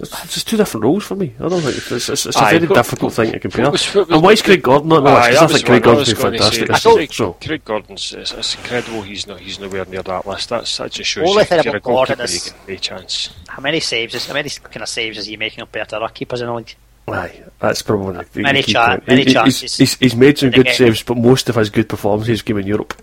It's 0.00 0.12
it's 0.24 0.34
just 0.34 0.48
two 0.48 0.56
different 0.56 0.84
roles 0.84 1.04
for 1.04 1.16
me. 1.16 1.34
I 1.40 1.48
don't 1.48 1.60
think 1.60 1.76
it's, 1.76 1.90
it's, 1.90 2.08
it's 2.26 2.36
a 2.36 2.38
Aye, 2.38 2.58
very 2.58 2.68
difficult 2.72 3.12
thing 3.14 3.32
to 3.32 3.40
compare. 3.40 3.64
what 3.64 3.72
was- 3.72 3.94
what 3.94 4.06
was- 4.06 4.14
and 4.14 4.22
why 4.22 4.30
is 4.32 4.42
Craig 4.42 4.62
Gordon 4.62 4.88
not 4.90 4.98
in 4.98 5.04
the 5.04 5.10
list? 5.10 5.22
Aye, 5.22 5.30
'Cause 5.30 5.40
that 5.40 5.42
I 5.42 5.46
think 5.54 5.66
Craig 5.66 5.80
what 5.86 5.90
I 5.90 5.94
Gordon's 5.96 6.08
been 6.14 6.22
fantastic 6.22 6.66
say. 6.68 6.72
I 6.72 6.76
season. 6.76 6.96
think 6.98 7.12
So 7.14 7.32
Craig 7.44 7.64
Gordon's 7.64 8.12
it's, 8.16 8.32
it's 8.32 8.54
incredible. 8.54 9.02
He's 9.02 9.26
not 9.26 9.40
he's 9.40 9.58
nowhere 9.58 9.84
near 9.86 10.02
that 10.04 10.24
list. 10.24 10.48
That's 10.50 10.76
that 10.76 10.92
just 10.92 11.10
shows 11.10 11.28
Only 11.28 11.40
you 11.42 11.44
thing 11.46 11.58
if 11.58 11.64
you're 11.64 11.74
a 11.74 11.78
about 11.78 11.84
Gordon 11.84 12.16
goalkeeper, 12.18 12.32
is- 12.36 12.46
you 12.68 12.76
get 12.76 12.78
a 12.78 12.80
chance. 12.80 13.30
how 13.48 13.60
many 13.60 13.80
saves? 13.80 14.14
Is, 14.14 14.26
how 14.26 14.34
many 14.34 14.48
kind 14.50 14.82
of 14.84 14.88
saves 14.88 15.18
is 15.18 15.26
he 15.26 15.36
making 15.36 15.58
compared 15.62 15.88
to 15.88 15.96
other 15.96 16.12
keepers 16.14 16.42
in 16.42 16.46
the 16.46 16.54
league? 16.54 16.76
Aye, 17.12 17.42
that's 17.60 17.82
probably 17.82 18.24
the, 18.32 18.40
Many 18.42 18.62
chan- 18.62 19.02
many 19.06 19.24
He- 19.24 19.32
chances. 19.32 19.76
he's, 19.76 19.94
he's 19.96 20.14
made 20.16 20.38
some 20.38 20.50
good 20.50 20.68
saves, 20.68 21.02
but 21.02 21.16
most 21.16 21.48
of 21.48 21.54
his 21.56 21.70
good 21.70 21.88
performances 21.88 22.42
came 22.42 22.58
in 22.58 22.66
Europe. 22.66 22.94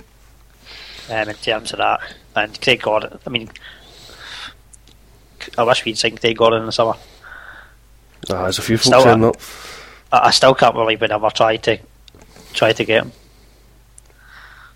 Um, 1.10 1.30
in 1.30 1.36
terms 1.36 1.72
of 1.72 1.78
that, 1.80 2.00
and 2.36 2.60
Craig 2.62 2.82
Gordon. 2.82 3.20
I 3.26 3.30
mean, 3.30 3.50
I 5.58 5.64
wish 5.64 5.86
we'd 5.86 5.98
signed 5.98 6.20
Craig 6.20 6.38
Gordon 6.38 6.62
in 6.62 6.66
the 6.66 6.72
summer. 6.72 6.94
Ah, 8.30 8.44
there's 8.44 8.58
a 8.60 8.64
few 8.64 8.78
folks 8.78 8.88
Still, 8.88 9.04
that. 9.04 9.36
I, 10.12 10.28
I 10.28 10.32
still 10.32 10.56
can't 10.56 10.74
believe 10.74 11.02
we 11.02 11.08
never 11.08 11.30
tried 11.30 11.62
to 11.64 11.78
try 12.54 12.74
to 12.74 12.84
get 12.86 13.04
him. 13.04 13.12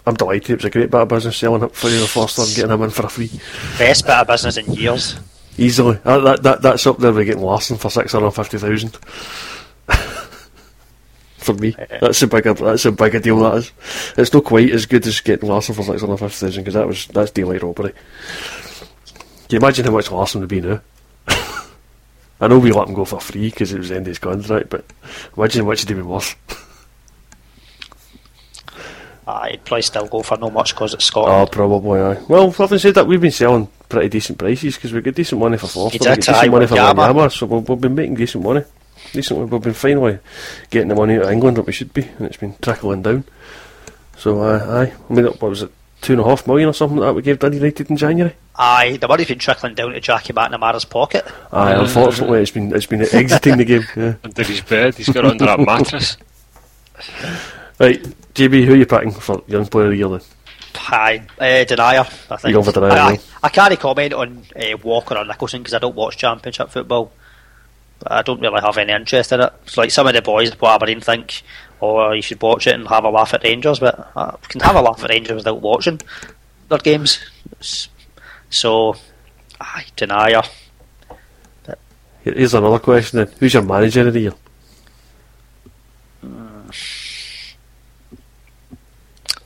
I'm 0.06 0.16
delighted. 0.16 0.50
It 0.52 0.56
was 0.58 0.66
a 0.66 0.70
great 0.70 0.92
bit 0.92 1.02
of 1.02 1.08
business 1.08 1.38
selling 1.38 1.64
it 1.64 1.76
for 1.76 1.90
you, 1.90 2.06
Forster, 2.06 2.44
and 2.44 2.56
getting 2.56 2.72
him 2.72 2.82
in 2.84 2.90
for 2.90 3.06
a 3.06 3.10
free. 3.10 3.30
Best 3.78 4.06
bit 4.06 4.16
of 4.16 4.28
business 4.28 4.58
in 4.58 4.72
years. 4.74 5.16
Easily. 5.60 5.96
That, 6.04 6.24
that, 6.24 6.44
that, 6.44 6.62
that's 6.62 6.88
up 6.88 6.98
there 6.98 7.12
with 7.12 7.28
getting 7.28 7.44
Larsson 7.44 7.78
for 7.78 7.90
650,000. 7.90 8.98
for 11.40 11.54
me. 11.54 11.76
Eh, 11.78 11.86
eh. 11.90 12.00
That's 12.02 12.22
a 12.22 12.28
bigger 12.28 12.54
that's 12.54 12.86
a 12.86 12.92
bigger 12.92 13.20
deal 13.20 13.40
that 13.40 13.56
is. 13.56 13.72
It's 14.18 14.34
not 14.34 14.44
quite 14.44 14.72
as 14.72 14.86
good 14.86 15.06
as 15.08 15.20
getting 15.22 15.50
Larsson 15.50 15.76
for 15.76 15.84
650,000 15.84 16.62
because 16.64 16.74
that 16.76 16.88
was 16.88 17.08
that's 17.08 17.32
daylight 17.32 17.64
robbery. 17.64 17.94
Can 17.94 19.56
you 19.56 19.58
imagine 19.58 19.86
how 19.86 19.92
much 19.92 20.12
Larsson 20.12 20.42
would 20.42 20.50
be 20.50 20.62
now? 20.62 20.82
I 22.42 22.48
know 22.48 22.60
we 22.60 22.72
let 22.72 22.88
him 22.88 22.94
go 22.94 23.06
for 23.06 23.20
free 23.20 23.50
because 23.50 23.74
it 23.74 23.80
was 23.80 23.90
the 23.90 23.96
end 23.96 24.06
of 24.06 24.12
his 24.12 24.20
contract, 24.20 24.70
but 24.70 24.86
imagine 25.36 25.64
how 25.64 25.70
much 25.70 25.82
he'd 25.82 25.94
be 25.94 26.02
worth. 26.02 26.36
I'd 29.30 29.64
probably 29.66 29.82
still 29.84 30.08
go 30.08 30.22
for 30.22 30.38
no 30.38 30.50
much 30.50 30.74
because 30.74 30.94
it's 30.94 31.06
Scotland. 31.06 31.34
Oh, 31.34 31.46
Scotland. 31.46 31.52
probably, 31.84 32.00
aye. 32.02 32.22
Well, 32.28 32.52
having 32.52 32.80
said 32.80 32.96
that, 32.96 33.08
we've 33.08 33.22
been 33.22 33.32
selling 33.32 33.68
pretty 33.88 34.10
decent 34.10 34.38
prices 34.38 34.76
because 34.76 34.94
we 34.94 35.02
get 35.02 35.16
decent 35.16 35.40
money 35.40 35.58
for 35.58 35.68
Forster, 35.68 35.98
You 35.98 36.00
we 36.10 36.16
did, 36.16 36.26
get 36.26 36.30
aye, 36.30 36.34
decent 36.34 36.52
money 36.52 36.68
for 36.68 36.76
Yama. 36.76 37.02
Wanyama, 37.02 37.32
so 37.38 37.46
we've, 37.46 37.68
we've 37.70 37.82
been 37.82 37.96
making 37.96 38.16
decent 38.16 38.44
money. 38.44 38.64
Decently, 39.14 39.46
we've 39.46 39.62
been 39.62 39.74
finally 39.74 40.20
getting 40.70 40.90
the 40.90 40.96
money 40.96 41.16
out 41.16 41.24
of 41.24 41.30
England 41.32 41.58
that 41.58 41.66
we 41.66 41.72
should 41.74 41.94
be, 41.94 42.04
and 42.04 42.28
it's 42.28 42.38
been 42.38 42.56
trickling 42.62 43.02
down. 43.02 43.24
So, 44.18 44.42
uh, 44.42 44.66
aye, 44.86 44.94
I 45.10 45.14
mean, 45.14 45.26
what 45.26 45.42
was 45.42 45.64
it, 45.64 45.72
two 46.02 46.14
and 46.14 46.22
a 46.22 46.26
half 46.26 46.46
million 46.46 46.70
or 46.70 46.74
something 46.74 46.98
like 46.98 47.08
that 47.08 47.14
we 47.16 47.22
gave 47.22 47.40
Dundee 47.40 47.58
United 47.58 47.90
in 47.90 47.98
January? 47.98 48.36
Aye, 48.56 48.98
the 48.98 49.08
money's 49.08 49.28
been 49.28 49.40
trickling 49.40 49.74
down 49.76 49.94
to 49.94 50.00
Jackie 50.02 50.34
McNamara's 50.34 50.86
pocket. 50.86 51.26
Aye, 51.52 51.74
unfortunately, 51.74 52.42
it's 52.42 52.52
been 52.52 52.74
it's 52.76 52.86
been 52.86 53.02
exiting 53.02 53.58
the 53.58 53.66
game. 53.66 53.84
Yeah. 53.96 54.16
Under 54.24 54.44
his 54.44 54.62
bed, 54.62 54.96
he's 54.96 55.08
got 55.10 55.24
it 55.26 55.32
under 55.32 55.46
that 55.46 55.60
mattress. 55.62 56.18
Right, 57.80 58.02
JB, 58.34 58.66
who 58.66 58.74
are 58.74 58.78
you 58.78 58.86
picking 58.86 59.12
for 59.12 59.42
young 59.48 59.66
player 59.68 59.86
of 59.86 59.92
the 59.92 59.98
year 59.98 60.10
then? 60.10 60.22
Aye, 60.92 61.24
uh, 61.40 61.44
Denayer. 61.44 62.32
I 62.32 62.38
think. 62.38 62.52
You're 62.54 62.62
going 62.62 62.66
for 62.74 62.80
Denayer, 62.80 62.92
I. 62.92 63.12
I, 63.14 63.20
I 63.44 63.50
can't 63.50 63.80
comment 63.80 64.14
on 64.14 64.44
uh, 64.56 64.78
Walker 64.84 65.16
or 65.18 65.26
Nicholson 65.26 65.62
because 65.62 65.74
I 65.74 65.80
don't 65.80 65.96
watch 65.96 66.18
Championship 66.18 66.70
football. 66.70 67.12
I 68.06 68.22
don't 68.22 68.42
really 68.42 68.62
have 68.62 68.78
any 68.78 68.94
interest 68.94 69.32
in 69.32 69.42
it. 69.42 69.54
It's 69.64 69.78
like 69.78 69.92
some 69.92 70.08
of 70.08 70.14
the 70.14 70.22
boys 70.22 70.52
at 70.52 70.64
Aberdeen 70.64 71.02
think, 71.02 71.44
oh, 71.82 72.12
you 72.12 72.22
should 72.22 72.42
watch 72.42 72.66
it 72.68 72.76
and 72.76 72.88
have 72.88 73.04
a 73.04 73.10
laugh 73.10 73.34
at 73.34 73.44
Rangers, 73.44 73.80
but 73.80 74.12
I 74.16 74.36
can 74.48 74.62
have 74.62 74.76
a 74.76 74.82
laugh 74.82 75.04
at 75.04 75.10
Rangers 75.10 75.36
without 75.36 75.62
watching 75.62 76.00
their 76.70 76.78
games. 76.80 77.20
So, 78.50 78.96
I 79.60 79.84
Denayer. 79.98 80.48
Here- 82.24 82.34
Here's 82.36 82.54
another 82.54 82.80
question 82.80 83.20
then. 83.20 83.34
Who's 83.40 83.54
your 83.54 83.64
manager 83.64 84.08
of 84.08 84.14
the 84.14 84.20
year? 84.22 84.34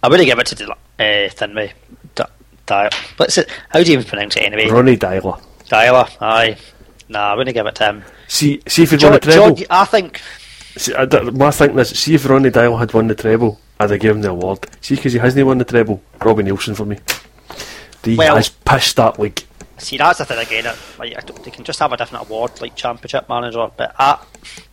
I 0.03 0.09
wouldn't 0.09 0.27
give 0.27 0.37
it 0.37 0.45
to 0.47 0.71
uh, 0.71 0.75
Thinway. 0.99 1.71
Di- 2.13 2.25
Di- 2.65 2.89
What's 3.17 3.37
it? 3.37 3.49
How 3.69 3.81
do 3.81 3.91
you 3.91 3.97
even 3.97 4.05
pronounce 4.07 4.35
it 4.35 4.43
anyway? 4.43 4.69
Ronny 4.69 4.97
Deila. 4.97 5.41
Deila, 5.65 6.09
aye. 6.21 6.57
Nah, 7.09 7.31
I 7.31 7.35
wouldn't 7.35 7.53
give 7.55 7.65
it 7.65 7.75
to 7.75 7.85
him. 7.85 8.03
See, 8.27 8.61
see 8.67 8.83
if 8.83 8.91
he'd 8.91 9.01
won 9.03 9.13
the 9.13 9.19
treble. 9.19 9.57
I 9.69 9.85
think 9.85 10.21
See, 10.77 10.93
I, 10.93 11.05
d- 11.05 11.31
my 11.31 11.51
thinking 11.51 11.79
is, 11.79 11.89
see 11.97 12.15
if 12.15 12.25
Ronny 12.27 12.49
Deila 12.51 12.79
had 12.79 12.93
won 12.93 13.07
the 13.07 13.15
treble, 13.15 13.59
I'd 13.79 13.91
have 13.91 13.99
given 13.99 14.17
him 14.17 14.21
the 14.23 14.29
award. 14.31 14.67
See, 14.81 14.95
because 14.95 15.13
he 15.13 15.19
hasn't 15.19 15.45
won 15.47 15.57
the 15.57 15.65
treble, 15.65 16.01
Robbie 16.23 16.43
Neilson 16.43 16.75
for 16.75 16.85
me. 16.85 16.97
He 18.03 18.15
Well- 18.15 18.35
has 18.35 18.49
pissed 18.49 18.97
that 18.97 19.19
league. 19.19 19.41
See, 19.77 19.97
that's 19.97 20.19
the 20.19 20.25
thing 20.25 20.39
again. 20.39 20.73
Like, 20.97 21.25
they 21.43 21.51
can 21.51 21.63
just 21.65 21.79
have 21.79 21.91
a 21.91 21.97
different 21.97 22.25
award, 22.27 22.61
like 22.61 22.75
Championship 22.75 23.27
Manager. 23.27 23.67
But 23.75 23.93
I, 23.99 24.17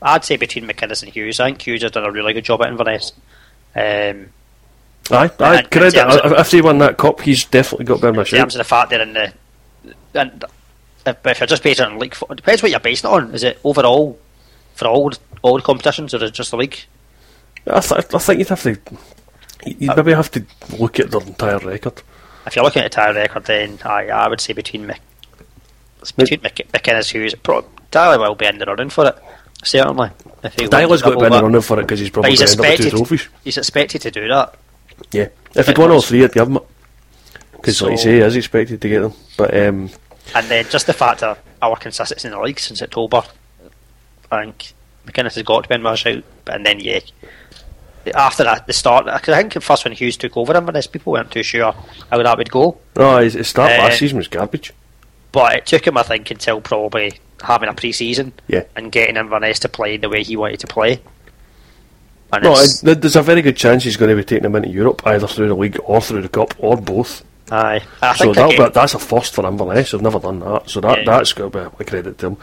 I'd 0.01 0.25
say 0.25 0.37
between 0.37 0.67
McInnes 0.69 1.03
and 1.03 1.13
Hughes, 1.13 1.41
I 1.41 1.47
think 1.47 1.63
Hughes 1.63 1.83
has 1.83 1.91
done 1.91 2.05
a 2.05 2.13
really 2.13 2.33
good 2.33 2.45
job 2.45 2.63
at 2.63 2.69
Inverness. 2.69 3.13
Um, 3.75 4.29
Aye, 5.11 5.31
aye, 5.41 5.59
in 5.61 5.67
credit. 5.67 5.95
If 5.95 6.33
if 6.39 6.51
he 6.51 6.61
won 6.61 6.79
that 6.79 6.97
cup, 6.97 7.21
he's 7.21 7.45
definitely 7.45 7.87
got 7.87 8.01
better 8.01 8.13
than 8.13 8.21
a 8.21 8.23
in 8.23 8.27
terms 8.27 8.55
of 8.55 8.59
the 8.59 8.65
fact 8.65 8.91
they're 8.91 9.03
in 9.03 9.13
the, 9.13 9.33
and 10.15 10.45
if, 11.07 11.41
you're 11.41 11.47
just 11.47 11.63
basing 11.63 11.87
it 11.87 11.93
on 11.93 11.99
league, 11.99 12.17
it 12.31 12.37
depends 12.37 12.63
what 12.63 12.71
you're 12.71 12.81
basing 12.81 13.11
it 13.11 13.13
on. 13.13 13.35
Is 13.35 13.43
it 13.43 13.59
overall 13.65 14.19
for 14.75 14.87
all 14.89 15.13
all 15.43 15.57
the 15.57 15.63
competitions, 15.63 16.15
or 16.15 16.19
is 16.19 16.25
it 16.25 16.35
just 16.35 16.51
the 16.51 16.57
league? 16.57 16.79
I, 17.67 17.81
th- 17.81 18.15
I 18.15 18.19
think 18.19 18.39
you'd 18.39 18.49
have 18.49 18.63
to, 18.63 18.79
you'd 19.67 19.91
uh, 19.91 19.97
maybe 19.97 20.13
have 20.13 20.31
to 20.33 20.45
look 20.79 20.99
at 20.99 21.11
the 21.11 21.19
entire 21.19 21.59
record. 21.59 22.03
If 22.47 22.57
you're 22.57 22.65
looking 22.65 22.83
at 22.83 22.93
the 22.93 22.99
entire 23.01 23.15
record, 23.15 23.45
then 23.45 23.79
I, 23.85 24.09
I 24.09 24.29
would 24.29 24.41
say 24.41 24.55
between 24.55 24.87
Mc, 24.87 25.01
between 26.17 26.41
Mc, 26.43 26.73
McInnes, 26.73 27.11
Hughes, 27.13 27.35
pro, 27.35 27.65
Tyler 27.91 28.19
will 28.19 28.35
be 28.35 28.47
in 28.47 28.59
the 28.59 28.67
running 28.67 28.91
for 28.91 29.09
it. 29.09 29.17
Certainly, 29.63 30.11
if 30.43 30.55
he 30.55 30.63
wins 30.63 30.71
Deila's 30.71 31.03
got 31.03 31.11
to 31.11 31.19
be 31.19 31.27
in 31.27 31.33
the 31.33 31.43
running 31.43 31.61
for 31.61 31.79
it 31.79 31.83
because 31.83 32.01
he's 32.01 32.11
probably 32.11 32.31
he's 32.31 32.41
going 32.41 32.57
to 32.57 32.69
end 32.69 32.77
two 32.79 32.83
expected. 32.85 32.97
trophies. 32.97 33.29
He's 33.45 33.59
expected 33.59 34.03
to 34.03 34.11
do 34.11 34.29
that. 34.29 34.57
Yeah, 35.13 35.29
if 35.55 35.67
he'd 35.67 35.79
won 35.79 35.91
all 35.91 36.03
three, 36.03 36.25
I'd 36.25 36.33
give 36.33 36.47
him 36.49 36.57
it. 36.57 36.63
Because, 37.53 37.81
like 37.83 37.93
you 37.93 37.97
So- 37.99 38.05
say, 38.05 38.13
he 38.15 38.19
is 38.21 38.37
expected 38.37 38.81
to 38.81 38.89
get 38.89 39.01
them. 39.03 39.13
But 39.37 39.55
um, 39.57 39.91
And 40.35 40.47
then 40.49 40.67
just 40.71 40.87
the 40.87 40.93
fact 40.93 41.21
that 41.21 41.39
our 41.61 41.77
consistency 41.77 42.29
in 42.29 42.33
the 42.33 42.41
league 42.41 42.59
since 42.61 42.81
October, 42.83 43.23
I 44.31 44.45
think 44.45 44.73
McInnes 45.07 45.35
has 45.35 45.43
got 45.43 45.63
to 45.65 45.69
be 45.69 45.75
in 45.75 45.83
my 45.83 45.95
shout. 45.95 46.23
And 46.47 46.65
then, 46.65 46.81
yeah, 46.81 47.01
after 48.15 48.45
that, 48.45 48.67
the 48.67 48.73
start, 48.73 49.05
because 49.07 49.35
I 49.35 49.39
think 49.39 49.57
at 49.57 49.63
first 49.63 49.85
when 49.85 49.93
Hughes 49.93 50.17
took 50.17 50.37
over 50.37 50.57
Inverness, 50.57 50.87
people 50.87 51.13
weren't 51.13 51.31
too 51.31 51.43
sure 51.43 51.75
how 52.11 52.23
that 52.23 52.39
would 52.39 52.51
go. 52.51 52.79
no, 52.97 53.19
his, 53.19 53.35
his 53.35 53.49
start 53.49 53.73
Uh, 53.73 53.85
last 53.85 53.99
season 53.99 54.19
was 54.19 54.29
garbage. 54.29 54.73
But 55.33 55.55
it 55.55 55.67
took 55.67 55.87
him, 55.87 55.97
I 55.99 56.03
think, 56.03 56.31
until 56.31 56.61
probably 56.61 57.13
having 57.43 57.69
a 57.69 57.75
pre 57.75 57.93
season 57.93 58.33
Yeah. 58.49 58.65
and 58.75 58.91
getting 58.91 59.17
Inverness 59.17 59.59
to 59.61 59.69
play 59.69 59.97
the 59.97 60.09
way 60.09 60.23
he 60.23 60.37
wanted 60.37 60.61
to 60.61 60.67
play. 60.67 61.01
And 62.33 62.45
No, 62.45 62.55
there's 62.95 63.17
a 63.17 63.23
very 63.23 63.43
good 63.43 63.57
chance 63.57 63.85
he's 63.85 63.97
going 63.97 64.11
to 64.11 64.17
be 64.17 64.25
taking 64.25 64.45
them 64.45 64.55
into 64.57 64.69
Europe, 64.69 65.03
either 65.05 65.27
through 65.27 65.49
the 65.49 65.55
league 65.55 65.79
or 65.85 66.01
through 66.01 66.23
the 66.23 66.29
cup, 66.29 66.55
or 66.59 66.77
both. 66.77 67.25
aye. 67.51 67.81
I 68.01 68.15
So 68.17 68.25
think 68.25 68.37
that, 68.37 68.51
again- 68.55 68.71
that's 68.73 68.95
a 68.95 68.99
first 69.01 69.35
for 69.35 69.47
Inverness. 69.47 69.91
They've 69.91 70.01
never 70.01 70.21
done 70.21 70.39
that. 70.41 70.71
So 70.71 70.81
that 70.81 70.99
Yeah. 70.99 71.05
that's 71.05 71.33
got 71.33 71.53
to 71.53 71.59
be 71.59 71.77
a 71.81 71.85
credit 71.85 72.19
to 72.19 72.27
him. 72.29 72.37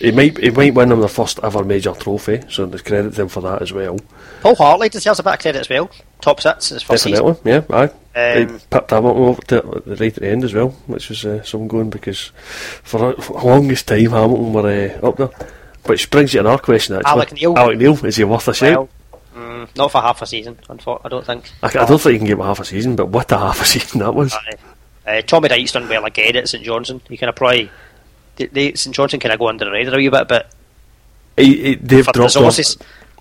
He 0.00 0.10
might 0.10 0.36
he 0.38 0.50
might 0.50 0.74
win 0.74 0.88
them 0.88 0.98
their 1.00 1.08
first 1.08 1.38
ever 1.42 1.62
major 1.64 1.92
trophy. 1.92 2.42
So 2.50 2.66
there's 2.66 2.82
credit 2.82 3.14
to 3.14 3.22
him 3.22 3.28
for 3.28 3.40
that 3.42 3.62
as 3.62 3.72
well. 3.72 3.96
Paul 4.42 4.56
Hartley 4.56 4.88
deserves 4.88 5.20
a 5.20 5.22
bit 5.22 5.34
of 5.34 5.38
credit 5.40 5.60
as 5.60 5.68
well. 5.68 5.88
Top 6.20 6.40
six 6.40 6.68
his 6.70 6.82
first 6.82 7.04
season. 7.04 7.36
Yeah, 7.44 7.62
aye. 7.70 7.90
Um, 8.16 8.48
he 8.48 8.58
pipped 8.70 8.90
Hamilton 8.90 9.22
over 9.24 9.42
to 9.42 9.82
the 9.86 9.96
right 9.96 10.16
at 10.16 10.22
the 10.22 10.28
end 10.28 10.44
as 10.44 10.52
well, 10.52 10.68
which 10.88 11.08
was 11.08 11.24
uh, 11.24 11.42
some 11.44 11.66
going 11.68 11.90
because 11.90 12.32
for 12.82 12.98
the 13.14 13.32
longest 13.32 13.86
time 13.88 14.10
Hamilton 14.10 14.52
were 14.52 14.98
uh, 15.02 15.06
up 15.08 15.16
there. 15.16 15.30
Which 15.86 16.10
brings 16.10 16.32
you 16.34 16.42
to 16.42 16.48
another 16.48 16.62
question 16.62 16.96
actually. 16.96 17.10
Alec 17.10 17.32
Neil. 17.32 17.58
Alec 17.58 17.78
Neil, 17.78 18.04
is 18.06 18.16
he 18.16 18.24
worth 18.24 18.48
a 18.48 18.54
shout? 18.54 18.88
Mm, 19.34 19.76
not 19.76 19.90
for 19.90 20.00
half 20.00 20.22
a 20.22 20.26
season, 20.26 20.56
I 20.68 21.08
don't 21.08 21.26
think. 21.26 21.50
I, 21.62 21.66
I 21.66 21.84
don't 21.86 22.00
think 22.00 22.12
you 22.12 22.18
can 22.18 22.26
get 22.28 22.38
half 22.38 22.60
a 22.60 22.64
season, 22.64 22.94
but 22.96 23.08
what 23.08 23.30
a 23.32 23.38
half 23.38 23.60
a 23.60 23.64
season 23.64 24.00
that 24.00 24.14
was. 24.14 24.32
Aye. 24.34 25.18
Uh, 25.18 25.22
Tommy 25.22 25.48
Wright's 25.48 25.72
done 25.72 25.88
well 25.88 26.04
again 26.04 26.36
at 26.36 26.48
St 26.48 26.64
Johnstone. 26.64 27.00
You 27.08 27.18
kind 27.18 27.28
of 27.28 27.36
probably 27.36 27.70
they, 28.36 28.46
they, 28.46 28.74
St 28.74 28.94
Johnstone 28.94 29.20
kind 29.20 29.32
of 29.32 29.38
go 29.38 29.48
under 29.48 29.64
the 29.64 29.70
radar 29.70 29.94
a 29.94 29.96
wee 29.98 30.08
bit, 30.08 30.28
but 30.28 30.50
He, 31.36 31.62
he, 31.62 31.74
they've 31.74 32.06
dropped 32.06 32.36
off. 32.36 32.56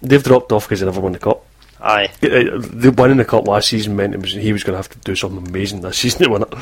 They've 0.02 0.24
dropped 0.24 0.52
off 0.52 0.66
because 0.66 0.80
they 0.82 0.86
never 0.86 1.02
won 1.02 1.14
the 1.14 1.20
cup. 1.20 1.46
aye, 1.82 2.10
Uh, 2.22 2.60
The 2.60 2.94
winning 2.98 3.18
the 3.18 3.26
cup 3.26 3.48
last 3.48 3.70
season 3.70 3.96
meant 3.96 4.16
was, 4.20 4.32
he 4.34 4.54
was 4.54 4.64
going 4.64 4.74
to 4.74 4.78
have 4.78 4.90
to 4.90 5.00
do 5.00 5.16
something 5.16 5.46
amazing 5.48 5.82
this 5.82 5.98
season 6.00 6.24
to 6.24 6.30
win 6.30 6.44
it. 6.44 6.54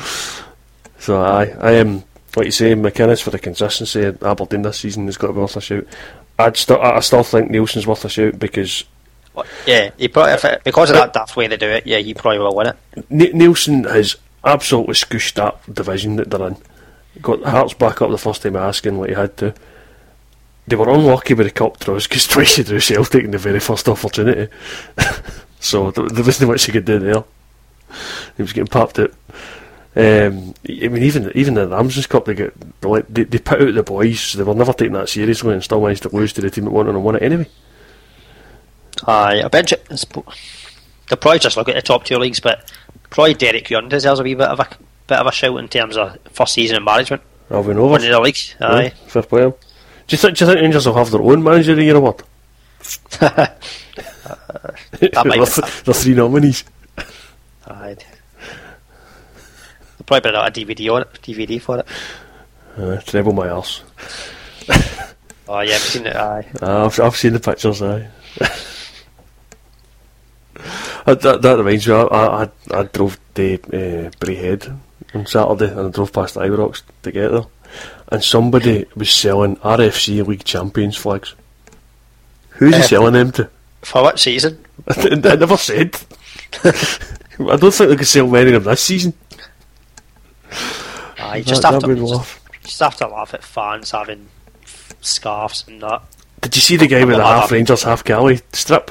So 0.98 1.20
I, 1.20 1.44
I 1.60 1.72
am 1.72 2.04
like 2.36 2.46
you 2.46 2.52
say, 2.52 2.74
McInnes 2.74 3.22
for 3.22 3.30
the 3.30 3.38
consistency. 3.38 4.02
at 4.02 4.22
Aberdeen 4.22 4.62
this 4.62 4.78
season 4.78 5.06
has 5.06 5.16
got 5.18 5.26
to 5.28 5.32
be 5.34 5.40
worth 5.40 5.56
a 5.56 5.60
shout. 5.60 5.84
I'd 6.38 6.56
still, 6.56 6.80
I 6.80 7.00
still 7.00 7.22
think 7.22 7.50
Neilson's 7.50 7.86
worth 7.86 8.04
a 8.04 8.08
shout 8.08 8.38
because 8.38 8.84
Yeah, 9.66 9.90
he 9.96 10.08
probably 10.08 10.58
because 10.64 10.90
of 10.90 10.96
that 10.96 11.12
daft 11.12 11.36
way 11.36 11.46
they 11.46 11.56
do 11.56 11.68
it, 11.68 11.86
yeah, 11.86 11.98
he 11.98 12.14
probably 12.14 12.38
will 12.38 12.54
win 12.54 12.68
it. 12.68 12.76
N- 13.10 13.38
Neilson 13.38 13.90
has 13.90 14.16
absolutely 14.44 14.94
scooshed 14.94 15.34
that 15.34 15.72
division 15.72 16.16
that 16.16 16.30
they're 16.30 16.48
in. 16.48 16.56
Got 17.20 17.42
Hearts 17.42 17.74
back 17.74 18.02
up 18.02 18.10
the 18.10 18.18
first 18.18 18.42
time 18.42 18.56
asking 18.56 18.98
what 18.98 19.08
he 19.08 19.14
had 19.14 19.36
to. 19.38 19.54
They 20.66 20.76
were 20.76 20.90
unlucky 20.90 21.34
with 21.34 21.46
the 21.46 21.52
cup 21.52 21.78
throws 21.78 22.06
because 22.06 22.26
twice 22.28 22.56
they 22.56 22.62
drew 22.62 22.80
Celtic 22.80 23.24
in 23.24 23.30
the 23.30 23.38
very 23.38 23.60
first 23.60 23.88
opportunity. 23.88 24.52
so 25.60 25.90
th- 25.90 26.12
there 26.12 26.24
wasn't 26.24 26.50
much 26.50 26.64
he 26.64 26.72
could 26.72 26.84
do 26.84 26.98
there. 26.98 27.24
He 28.36 28.42
was 28.42 28.52
getting 28.52 28.68
popped 28.68 28.98
out. 28.98 29.12
Um, 29.94 30.54
I 30.66 30.88
mean, 30.88 31.02
even 31.02 31.30
even 31.34 31.54
the 31.54 31.66
Ramsden's 31.66 32.06
Cup, 32.06 32.24
they 32.24 32.34
get 32.34 32.54
they, 32.80 33.24
they, 33.24 33.38
put 33.38 33.60
out 33.60 33.74
the 33.74 33.82
boys. 33.82 34.32
They 34.32 34.42
were 34.42 34.54
never 34.54 34.72
taking 34.72 34.94
that 34.94 35.10
seriously 35.10 35.52
and 35.52 35.62
still 35.62 35.82
managed 35.82 36.04
to 36.04 36.16
lose 36.16 36.32
to 36.34 36.40
the 36.40 36.50
team 36.50 36.64
that 36.64 36.70
wanted 36.70 36.94
and 36.94 37.04
won 37.04 37.16
it 37.16 37.22
anyway. 37.22 37.46
Aye, 39.06 39.42
I 39.44 39.48
bet 39.48 39.70
you, 39.70 39.76
they'll 39.88 41.16
probably 41.16 41.38
just 41.38 41.56
look 41.56 41.68
at 41.68 41.74
the 41.74 41.82
top 41.82 42.04
two 42.04 42.18
leagues, 42.18 42.40
but 42.40 42.72
probably 43.10 43.34
Derek 43.34 43.68
Young 43.70 43.88
deserves 43.88 44.20
a 44.20 44.22
wee 44.22 44.34
bit 44.34 44.48
of 44.48 44.60
a 44.60 44.68
bit 45.06 45.18
of 45.18 45.26
a 45.26 45.32
shout 45.32 45.58
in 45.58 45.68
terms 45.68 45.96
of 45.96 46.18
first 46.30 46.54
season 46.54 46.76
in 46.76 46.84
management. 46.84 47.22
Albion 47.50 47.76
Rovers. 47.76 47.98
Winning 48.02 48.12
the 48.12 48.20
leagues, 48.20 48.54
aye. 48.60 48.90
fair 49.06 49.22
play. 49.22 49.42
Do 49.42 49.54
you 50.08 50.18
think? 50.18 50.36
Do 50.36 50.44
you 50.44 50.50
think 50.50 50.62
Rangers 50.62 50.86
will 50.86 50.94
have 50.94 51.10
their 51.10 51.22
own 51.22 51.42
manager 51.42 51.72
of 51.72 51.78
the 51.78 51.84
year 51.84 51.96
award? 51.96 52.22
That 55.00 55.26
might 55.26 55.40
the, 55.40 55.82
the 55.84 55.94
three 55.94 56.14
nominees. 56.14 56.64
Aye. 57.66 57.96
They'll 59.98 60.06
probably 60.06 60.30
put 60.30 60.34
out 60.34 60.48
a 60.48 60.60
DVD 60.60 60.94
on 60.94 61.02
it, 61.02 61.12
DVD 61.22 61.60
for 61.60 61.78
it. 61.80 61.86
Uh, 62.76 63.00
treble 63.02 63.32
my 63.32 63.48
arse. 63.48 63.82
Oh 65.48 65.60
yeah, 65.60 65.74
I've 65.74 65.80
seen 65.80 66.06
it. 66.06 66.16
Aye. 66.16 66.46
Uh, 66.62 66.86
I've, 66.86 67.00
I've 67.00 67.16
seen 67.16 67.32
the 67.32 67.40
pictures, 67.40 67.82
aye. 67.82 68.08
That, 71.06 71.20
that, 71.22 71.42
that 71.42 71.58
reminds 71.58 71.86
me, 71.86 71.94
I, 71.94 72.04
I, 72.44 72.48
I 72.70 72.82
drove 72.84 73.18
to 73.34 73.54
uh, 73.54 74.10
Braehead 74.20 74.78
on 75.14 75.26
Saturday 75.26 75.70
and 75.70 75.88
I 75.88 75.90
drove 75.90 76.12
past 76.12 76.36
Ibrox 76.36 76.82
to 77.02 77.12
get 77.12 77.30
there. 77.30 77.44
And 78.08 78.22
somebody 78.22 78.84
was 78.94 79.10
selling 79.12 79.56
RFC 79.56 80.26
League 80.26 80.44
Champions 80.44 80.96
flags. 80.96 81.34
Who's 82.50 82.74
he 82.76 82.80
Uh, 82.82 82.84
selling 82.84 83.14
them 83.14 83.32
to? 83.32 83.50
For 83.80 84.02
what 84.02 84.20
season? 84.20 84.64
I 84.88 85.36
never 85.36 85.56
said. 85.56 85.96
I 86.64 87.56
don't 87.56 87.72
think 87.72 87.90
they 87.90 87.96
could 87.96 88.06
sell 88.06 88.28
many 88.28 88.52
of 88.52 88.64
them 88.64 88.72
this 88.72 88.82
season. 88.82 89.14
You 91.34 91.42
just 91.42 91.62
That- 91.62 91.72
have 91.74 91.82
to 91.82 91.88
would 91.88 91.96
just, 91.98 92.12
laugh. 92.12 92.40
just 92.62 92.80
have 92.80 92.96
to 92.96 93.08
laugh 93.08 93.32
at 93.34 93.42
fans 93.42 93.90
having 93.92 94.28
scarves 95.00 95.64
and 95.66 95.80
that. 95.80 96.02
Did 96.42 96.56
you 96.56 96.62
see 96.62 96.76
the 96.76 96.86
guy 96.86 97.04
with 97.04 97.16
the 97.16 97.24
half 97.24 97.50
Rangers, 97.50 97.84
half 97.84 98.04
Galley 98.04 98.40
strip? 98.52 98.90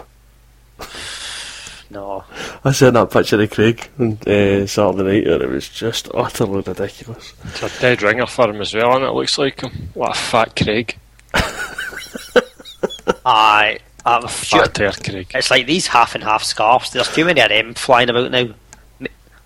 No, 1.92 2.24
I 2.64 2.72
sent 2.72 2.94
that 2.94 3.12
picture 3.12 3.36
to 3.36 3.48
Craig 3.50 3.90
on 4.00 4.14
uh, 4.26 4.66
Saturday 4.66 5.04
night 5.04 5.28
and 5.28 5.42
it 5.42 5.50
was 5.50 5.68
just 5.68 6.08
utterly 6.14 6.62
ridiculous. 6.62 7.34
It's 7.44 7.64
a 7.64 7.82
dead 7.82 8.02
ringer 8.02 8.28
for 8.28 8.50
him 8.50 8.62
as 8.62 8.74
well, 8.74 8.96
and 8.96 9.04
it 9.04 9.12
looks 9.12 9.38
like 9.38 9.60
him. 9.60 9.90
What 9.94 10.16
a 10.16 10.20
fat 10.20 10.56
Craig. 10.56 10.98
aye. 13.26 13.80
I'm 14.06 14.26
sure. 14.30 14.64
Fat 14.66 14.80
air 14.80 14.92
Craig. 14.94 15.28
It's 15.36 15.52
like 15.52 15.68
these 15.68 15.88
half 15.88 16.16
and 16.16 16.24
half 16.24 16.44
scarves. 16.44 16.92
There's 16.92 17.14
too 17.14 17.26
many 17.26 17.42
of 17.42 17.50
them 17.50 17.74
flying 17.74 18.10
about 18.10 18.32
now. 18.32 18.48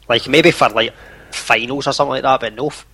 Like 0.07 0.27
maybe 0.27 0.51
for 0.51 0.69
like 0.69 0.93
finals 1.31 1.87
or 1.87 1.93
something 1.93 2.11
like 2.11 2.23
that, 2.23 2.41
but 2.41 2.53
no, 2.53 2.67
f- 2.67 2.85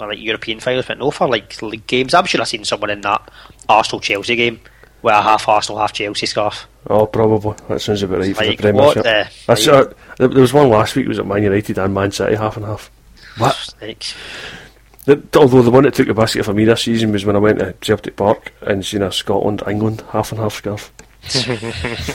or 0.00 0.08
like 0.08 0.18
European 0.18 0.58
finals, 0.58 0.86
but 0.86 0.98
no 0.98 1.12
for 1.12 1.28
like 1.28 1.62
league 1.62 1.86
games. 1.86 2.14
I'm 2.14 2.24
sure 2.26 2.40
I've 2.40 2.48
seen 2.48 2.64
someone 2.64 2.90
in 2.90 3.02
that 3.02 3.30
Arsenal 3.68 4.00
Chelsea 4.00 4.34
game 4.34 4.60
with 5.02 5.14
a 5.14 5.22
half 5.22 5.48
Arsenal, 5.48 5.80
half 5.80 5.92
Chelsea 5.92 6.26
scarf. 6.26 6.66
Oh, 6.88 7.06
probably. 7.06 7.54
That 7.68 7.80
sounds 7.80 8.02
about 8.02 8.20
right 8.20 8.36
for 8.36 8.44
Like, 8.44 8.60
the 8.60 8.72
what 8.72 8.94
Premiership. 8.94 9.28
the- 9.46 9.52
I 9.52 9.54
saw, 9.54 9.84
there 10.18 10.28
there 10.28 10.40
was 10.40 10.52
one 10.52 10.68
last 10.68 10.94
week, 10.96 11.06
was 11.08 11.18
at 11.18 11.26
Man 11.26 11.42
United 11.42 11.78
and 11.78 11.94
Man 11.94 12.10
City, 12.10 12.34
half 12.36 12.56
and 12.56 12.66
half. 12.66 12.90
What? 13.38 13.74
Like, 13.80 14.04
The, 15.04 15.22
although 15.36 15.62
the 15.62 15.70
one 15.70 15.84
that 15.84 15.94
took 15.94 16.08
the 16.08 16.14
basket 16.14 16.44
for 16.44 16.52
me 16.54 16.64
this 16.64 16.82
season 16.82 17.12
was 17.12 17.24
when 17.24 17.36
I 17.36 17.40
went 17.40 17.58
to 17.60 17.72
Celtic 17.80 18.16
Park 18.16 18.52
and 18.62 18.84
seen 18.84 19.02
a 19.02 19.12
Scotland 19.12 19.62
England 19.66 20.02
half 20.10 20.32
and 20.32 20.40
half 20.40 20.54
scarf. 20.54 20.92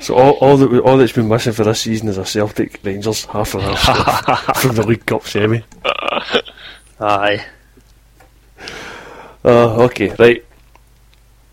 so 0.00 0.14
all, 0.14 0.32
all 0.40 0.56
that 0.56 0.80
all 0.80 0.96
that's 0.96 1.12
been 1.12 1.28
missing 1.28 1.52
for 1.52 1.64
this 1.64 1.80
season 1.82 2.08
is 2.08 2.18
a 2.18 2.24
Celtic 2.26 2.80
Rangers 2.82 3.24
half 3.26 3.54
and 3.54 3.62
half 3.62 3.78
scarf 3.80 4.56
from 4.62 4.74
the 4.76 4.86
League 4.86 5.06
Cup 5.06 5.26
semi. 5.26 5.62
aye. 7.00 7.44
Uh, 9.44 9.84
okay, 9.84 10.14
right. 10.18 10.44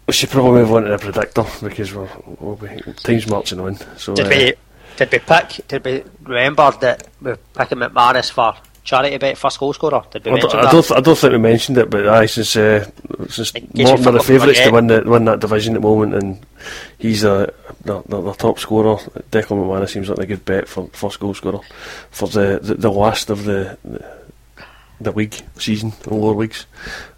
We 0.08 0.14
should 0.14 0.30
probably 0.30 0.62
move 0.62 0.74
on 0.74 0.84
to 0.84 0.90
the 0.90 0.98
predictor 0.98 1.46
because 1.66 1.94
we're, 1.94 2.10
we'll 2.40 2.56
be 2.56 2.80
time's 3.04 3.28
marching 3.28 3.60
on. 3.60 3.78
So 3.98 4.14
Did 4.16 4.28
uh, 4.28 4.30
we 4.30 4.54
did 4.98 5.12
we 5.12 5.20
pick? 5.20 5.68
Did 5.68 5.84
we 5.84 6.04
remember 6.24 6.72
that 6.82 7.08
we're 7.22 7.38
picking 7.54 7.80
McManus 7.80 8.32
for 8.32 8.56
charity 8.84 9.18
bet 9.18 9.38
first 9.38 9.60
goal 9.60 9.74
scorer? 9.74 10.04
Did 10.12 10.26
we 10.26 10.32
I 10.34 10.38
don't, 10.38 10.56
I 10.56 10.72
don't, 10.72 10.92
I 10.92 11.02
don't 11.02 11.18
think 11.18 11.34
we 11.34 11.40
mentioned 11.40 11.78
it, 11.80 11.90
but 11.90 12.08
aye, 12.08 12.28
since 12.28 12.56
uh, 12.56 12.90
since 13.28 13.54
Morton 13.74 14.08
are 14.08 14.12
the 14.12 14.24
favourites 14.24 14.62
to 14.62 14.72
win, 14.72 14.88
the, 14.88 15.02
win 15.04 15.26
that 15.26 15.40
division 15.40 15.76
at 15.76 15.82
the 15.82 15.88
moment, 15.88 16.14
and 16.14 16.46
he's 16.98 17.24
a 17.24 17.52
the, 17.84 18.02
the, 18.04 18.22
the 18.22 18.34
top 18.34 18.60
scorer. 18.60 18.98
Declan 19.32 19.58
McManus 19.58 19.90
seems 19.90 20.08
like 20.08 20.20
a 20.20 20.26
good 20.26 20.46
bet 20.46 20.68
for 20.68 20.88
first 20.94 21.20
goal 21.20 21.34
scorer 21.34 21.60
for 22.12 22.28
the, 22.30 22.60
the, 22.62 22.76
the 22.76 22.92
last 22.92 23.30
of 23.30 23.44
the, 23.44 23.78
the 23.84 24.25
the 25.00 25.12
league 25.12 25.36
season, 25.58 25.94
the 26.04 26.14
lower 26.14 26.36
leagues. 26.36 26.66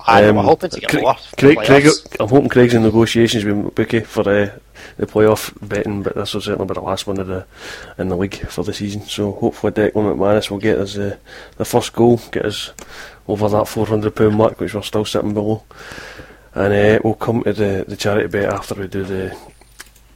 Aye, 0.07 0.31
we're 0.31 0.41
hoping 0.41 0.69
to 0.69 0.79
get 0.79 0.89
Craig, 0.89 1.05
Craig, 1.37 1.57
Craig. 1.57 1.87
I'm 2.19 2.29
hoping 2.29 2.49
Craig's 2.49 2.73
in 2.73 2.83
negotiations 2.83 3.43
with 3.45 3.75
Bookie 3.75 3.99
for 4.01 4.21
uh, 4.21 4.49
the 4.97 5.05
playoff 5.05 5.53
betting, 5.67 6.01
but 6.01 6.15
this 6.15 6.33
will 6.33 6.41
certainly 6.41 6.67
be 6.67 6.73
the 6.73 6.81
last 6.81 7.07
one 7.07 7.19
of 7.19 7.27
the 7.27 7.45
in 7.97 8.07
the 8.09 8.17
league 8.17 8.47
for 8.47 8.63
the 8.63 8.73
season. 8.73 9.01
So 9.01 9.31
hopefully 9.33 9.73
Declan 9.73 10.15
McManus 10.15 10.49
will 10.49 10.59
get 10.59 10.77
us 10.77 10.97
uh, 10.97 11.17
the 11.57 11.65
first 11.65 11.93
goal, 11.93 12.21
get 12.31 12.45
us 12.45 12.71
over 13.27 13.49
that 13.49 13.67
four 13.67 13.85
hundred 13.85 14.15
pound 14.15 14.35
mark, 14.35 14.59
which 14.59 14.73
we're 14.73 14.81
still 14.81 15.05
sitting 15.05 15.33
below, 15.33 15.63
and 16.53 16.73
uh, 16.73 16.99
we'll 17.03 17.15
come 17.15 17.43
to 17.43 17.53
the, 17.53 17.85
the 17.87 17.97
charity 17.97 18.27
bet 18.27 18.53
after 18.53 18.75
we 18.75 18.87
do 18.87 19.03
the 19.03 19.37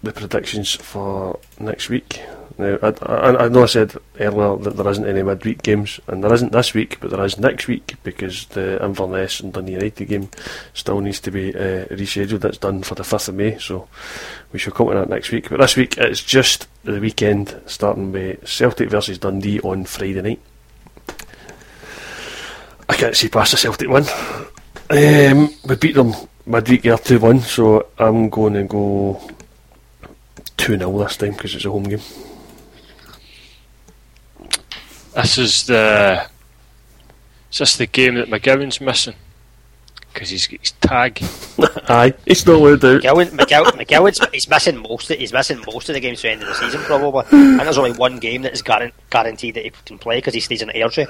the 0.03 0.11
predictions 0.11 0.73
for 0.73 1.39
next 1.59 1.89
week. 1.89 2.21
Now, 2.61 2.77
I, 2.83 2.93
I, 3.11 3.45
I 3.45 3.47
know 3.47 3.63
I 3.63 3.65
said 3.65 3.95
earlier 4.19 4.55
that 4.57 4.77
there 4.77 4.87
isn't 4.87 5.07
any 5.07 5.23
midweek 5.23 5.63
games, 5.63 5.99
and 6.05 6.23
there 6.23 6.31
isn't 6.31 6.51
this 6.51 6.75
week, 6.75 6.99
but 6.99 7.09
there 7.09 7.25
is 7.25 7.39
next 7.39 7.67
week 7.67 7.95
because 8.03 8.45
the 8.49 8.83
Inverness 8.85 9.39
and 9.39 9.51
Dundee 9.51 9.73
United 9.73 10.05
game 10.05 10.29
still 10.75 11.01
needs 11.01 11.19
to 11.21 11.31
be 11.31 11.55
uh, 11.55 11.85
rescheduled. 11.85 12.41
That's 12.41 12.59
done 12.59 12.83
for 12.83 12.93
the 12.93 13.01
5th 13.01 13.29
of 13.29 13.35
May, 13.35 13.57
so 13.57 13.87
we 14.53 14.59
shall 14.59 14.73
come 14.73 14.89
to 14.89 14.93
that 14.93 15.09
next 15.09 15.31
week. 15.31 15.49
But 15.49 15.59
this 15.59 15.75
week 15.75 15.97
it's 15.97 16.21
just 16.21 16.67
the 16.83 16.99
weekend, 16.99 17.59
starting 17.65 18.11
with 18.11 18.47
Celtic 18.47 18.91
versus 18.91 19.17
Dundee 19.17 19.59
on 19.61 19.85
Friday 19.85 20.21
night. 20.21 20.39
I 22.87 22.95
can't 22.95 23.15
see 23.15 23.27
past 23.27 23.51
the 23.51 23.57
Celtic 23.57 23.89
one. 23.89 24.05
Um, 24.91 25.49
we 25.67 25.75
beat 25.77 25.95
them 25.95 26.13
midweek 26.45 26.83
here 26.83 26.97
2 26.97 27.19
1, 27.19 27.39
so 27.39 27.87
I'm 27.97 28.29
going 28.29 28.53
to 28.53 28.63
go 28.65 29.19
2 30.57 30.77
0 30.77 30.97
this 30.99 31.17
time 31.17 31.31
because 31.31 31.55
it's 31.55 31.65
a 31.65 31.71
home 31.71 31.85
game. 31.85 32.01
This 35.15 35.37
is 35.37 35.65
the. 35.67 36.27
Is 37.51 37.57
this 37.57 37.77
the 37.77 37.85
game 37.87 38.15
that 38.15 38.29
McGowan's 38.29 38.79
missing? 38.79 39.15
Because 40.13 40.29
he's 40.29 40.47
got 40.47 40.59
his 40.59 40.71
tag. 40.71 41.21
Aye, 41.89 42.13
it's 42.25 42.45
not 42.45 42.55
allowed 42.55 42.83
out. 42.85 43.01
McGowan, 43.01 43.29
McGowan, 43.31 43.71
McGowan's 43.85 44.25
he's 44.33 44.49
missing 44.49 44.77
most. 44.77 45.09
Of, 45.11 45.17
he's 45.19 45.33
missing 45.33 45.61
most 45.65 45.89
of 45.89 45.93
the 45.95 45.99
games 45.99 46.21
to 46.21 46.27
the 46.27 46.31
end 46.31 46.41
of 46.43 46.47
the 46.49 46.53
season, 46.55 46.81
probably. 46.81 47.25
And 47.31 47.59
there's 47.59 47.77
only 47.77 47.93
one 47.93 48.19
game 48.19 48.41
that 48.43 48.53
is 48.53 48.61
guaran- 48.61 48.91
guaranteed 49.09 49.55
that 49.55 49.63
he 49.65 49.71
can 49.85 49.97
play 49.97 50.17
because 50.17 50.33
he 50.33 50.39
stays 50.39 50.61
in 50.61 50.69
Airdrie. 50.69 51.07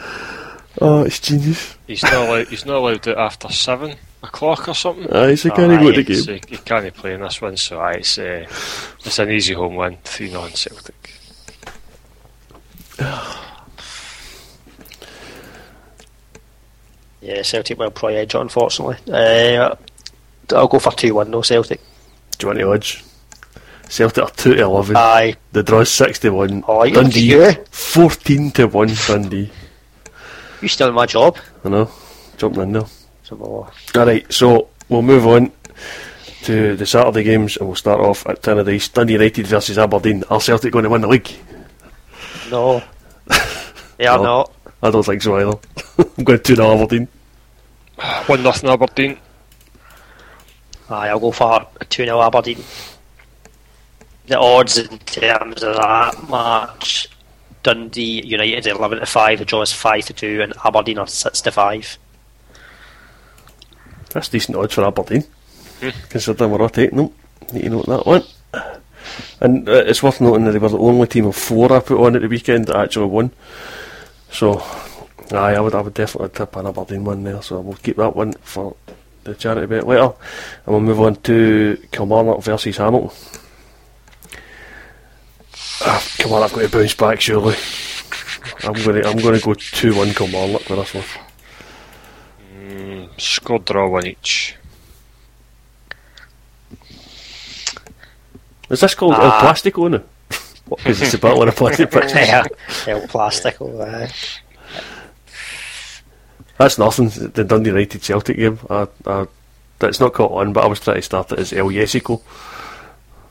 Oh, 0.79 1.03
it's 1.03 1.19
genius. 1.19 1.75
He's 1.87 2.03
not 2.03 2.13
allowed. 2.13 2.47
He's 2.47 2.65
not 2.65 2.77
allowed 2.77 3.05
it 3.07 3.17
after 3.17 3.49
seven 3.49 3.95
o'clock 4.23 4.67
or 4.67 4.75
something. 4.75 5.11
Aye, 5.11 5.35
so 5.35 5.49
can 5.51 5.71
he 5.71 5.77
go 5.77 5.91
to 5.91 6.03
the 6.03 6.15
So 6.15 6.25
game? 6.33 6.41
he, 6.47 6.55
he 6.55 6.61
can't 6.61 6.93
play 6.93 7.13
in 7.13 7.21
this 7.21 7.41
one. 7.41 7.57
So 7.57 7.79
aye, 7.79 7.93
it's 7.93 8.17
uh, 8.17 8.45
it's 9.03 9.19
an 9.19 9.31
easy 9.31 9.53
home 9.53 9.75
win, 9.75 9.97
three 10.03 10.29
0 10.29 10.47
Celtic. 10.49 11.13
Yeah, 17.21 17.41
Celtic 17.43 17.77
will 17.77 17.91
probably 17.91 18.17
edge 18.17 18.33
it, 18.35 18.41
unfortunately. 18.41 18.97
Uh, 19.11 19.75
I'll 20.53 20.67
go 20.67 20.79
for 20.79 20.91
2 20.91 21.13
1 21.13 21.31
though, 21.31 21.41
Celtic. 21.41 21.79
Do 22.37 22.45
you 22.45 22.47
want 22.47 22.59
the 22.59 22.67
odds? 22.67 23.03
Celtic 23.89 24.23
are 24.23 24.29
2 24.31 24.55
to 24.55 24.63
11. 24.63 24.95
Aye. 24.97 25.35
the 25.51 25.63
draw's 25.63 25.89
6 25.91 26.19
to 26.19 26.29
1. 26.31 26.63
Oh, 26.67 26.83
you- 26.83 26.95
Dundee, 26.95 27.19
you- 27.21 27.51
14 27.71 28.51
to 28.51 28.67
1. 28.67 28.91
Dundee. 29.07 29.51
You 30.61 30.67
still 30.67 30.87
in 30.89 30.93
my 30.95 31.05
job. 31.05 31.37
I 31.63 31.69
know. 31.69 31.91
Jumping 32.37 32.63
in 32.63 32.71
there. 32.73 32.85
Alright, 33.95 34.31
so 34.33 34.67
we'll 34.89 35.01
move 35.01 35.25
on 35.25 35.51
to 36.43 36.75
the 36.75 36.85
Saturday 36.85 37.23
games 37.23 37.55
and 37.57 37.67
we'll 37.67 37.75
start 37.77 37.99
off 38.01 38.25
at 38.27 38.41
ten 38.43 38.57
Tannadice. 38.57 38.91
Dundee 38.91 39.13
United 39.13 39.47
versus 39.47 39.77
Aberdeen. 39.77 40.23
Are 40.29 40.41
Celtic 40.41 40.73
going 40.73 40.83
to 40.83 40.89
win 40.89 41.01
the 41.01 41.07
league? 41.07 41.29
no. 42.49 42.81
They 43.97 44.07
are 44.07 44.17
No. 44.17 44.23
not. 44.23 44.51
I 44.83 44.89
don't 44.89 45.05
think 45.05 45.21
so 45.21 45.35
either. 45.37 45.59
I'm 46.17 46.23
going 46.23 46.39
2 46.41 46.55
0 46.55 46.73
Aberdeen. 46.73 47.07
One 48.25 48.43
nothing 48.43 48.69
Aberdeen. 48.69 49.17
Aye, 50.89 51.09
I'll 51.09 51.19
go 51.19 51.31
for 51.31 51.67
a 51.79 51.85
2 51.85 52.05
0 52.05 52.21
Aberdeen. 52.21 52.63
The 54.27 54.39
odds 54.39 54.77
in 54.77 54.97
terms 54.99 55.63
of 55.63 55.75
that 55.75 56.29
match 56.29 57.07
Dundee 57.63 58.25
United 58.25 58.67
11 58.67 58.99
to 58.99 59.05
5, 59.05 59.39
the 59.39 59.45
draw 59.45 59.61
is 59.61 59.71
5 59.71 60.05
to 60.05 60.13
2, 60.13 60.41
and 60.41 60.53
Aberdeen 60.63 60.97
are 60.97 61.07
6 61.07 61.41
to 61.41 61.51
5. 61.51 61.97
That's 64.09 64.29
decent 64.29 64.57
odds 64.57 64.73
for 64.73 64.85
Aberdeen. 64.85 65.23
Considering 66.09 66.51
we're 66.51 66.57
not 66.59 66.73
taking 66.73 66.97
them. 66.97 67.13
Need 67.53 67.63
to 67.63 67.69
note 67.69 67.85
that 67.87 68.05
one. 68.05 68.23
And 69.39 69.67
uh, 69.67 69.83
it's 69.85 70.03
worth 70.03 70.21
noting 70.21 70.45
that 70.45 70.51
they 70.51 70.59
were 70.59 70.69
the 70.69 70.77
only 70.77 71.07
team 71.07 71.25
of 71.25 71.35
four 71.35 71.73
I 71.73 71.79
put 71.79 71.99
on 71.99 72.15
at 72.15 72.21
the 72.21 72.27
weekend 72.27 72.67
that 72.67 72.75
actually 72.75 73.07
won. 73.07 73.31
So, 74.31 74.59
aye, 75.31 75.55
I 75.55 75.59
would, 75.59 75.75
I 75.75 75.81
would 75.81 75.93
definitely 75.93 76.29
tip 76.29 76.55
an 76.55 76.67
Aberdeen 76.67 77.03
one 77.03 77.23
there. 77.23 77.41
So 77.41 77.59
we'll 77.59 77.75
keep 77.75 77.97
that 77.97 78.15
one 78.15 78.33
for 78.41 78.75
the 79.23 79.35
charity 79.35 79.67
bet 79.67 79.87
later. 79.87 80.13
And 80.65 80.67
we'll 80.67 80.79
move 80.79 81.01
on 81.01 81.15
to 81.17 81.77
Kilmarnock 81.91 82.41
versus 82.43 82.77
Hamilton. 82.77 83.11
Ah, 85.83 86.03
come 86.19 86.33
on, 86.33 86.43
I've 86.43 86.53
got 86.53 86.61
to 86.61 86.69
bounce 86.69 86.93
back 86.93 87.19
surely. 87.21 87.55
I'm 88.63 88.73
going 88.73 89.01
to, 89.01 89.07
I'm 89.09 89.17
going 89.17 89.39
to 89.39 89.45
go 89.45 89.53
two 89.53 89.95
one 89.95 90.13
Kilmarnock 90.13 90.69
with 90.69 90.79
this 90.79 90.93
one. 90.93 91.03
Score 93.17 93.59
draw 93.59 93.89
one 93.89 94.07
each. 94.07 94.55
Is 98.69 98.79
this 98.79 98.95
called 98.95 99.15
Ah. 99.17 99.39
El 99.39 99.41
Plastico 99.53 99.89
now? 99.91 100.01
Because 100.77 101.01
it's 101.01 101.13
a 101.13 101.17
battle 101.17 101.41
on 101.41 101.49
a 101.49 101.51
plastic 101.51 101.91
pitch. 101.91 102.11
yeah, 102.15 102.45
yeah, 102.87 103.05
plastic. 103.07 103.61
Aye. 103.61 104.11
That's 106.57 106.77
nothing. 106.77 107.09
The 107.09 107.43
Dundee 107.43 107.69
United 107.71 108.01
Celtic 108.03 108.37
game. 108.37 108.59
I, 108.69 108.87
I 109.05 109.25
It's 109.81 109.99
not 109.99 110.13
caught 110.13 110.31
on, 110.31 110.53
but 110.53 110.63
I 110.63 110.67
was 110.67 110.79
trying 110.79 110.97
to 110.97 111.01
start 111.01 111.31
it 111.31 111.39
as 111.39 111.53
El 111.53 111.67
Yesico. 111.67 112.21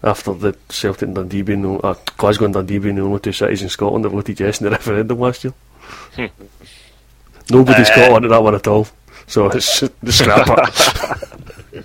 After 0.03 0.32
the 0.32 0.57
Celtic 0.70 1.03
and 1.03 1.14
Dundee 1.14 1.43
being 1.43 1.62
the, 1.62 1.74
uh, 1.86 1.95
Glasgow 2.16 2.47
and 2.47 2.55
Dundee 2.55 2.78
being 2.78 2.97
the 2.97 3.03
only 3.03 3.20
two 3.20 3.32
cities 3.32 3.62
in 3.62 3.68
Scotland 3.68 4.05
that 4.05 4.09
voted 4.11 4.41
yes 4.41 4.61
in 4.61 4.64
the 4.64 4.70
referendum 4.76 5.18
last 5.18 5.45
year. 5.45 5.53
Nobody's 7.51 7.91
Uh, 7.91 7.95
caught 7.95 8.12
on 8.12 8.22
to 8.22 8.28
that 8.28 8.43
one 8.43 8.55
at 8.55 8.66
all. 8.66 8.86
So 9.26 9.49
it's 9.49 9.80
the 10.03 10.12
scrap 10.12 10.47
it. 11.72 11.84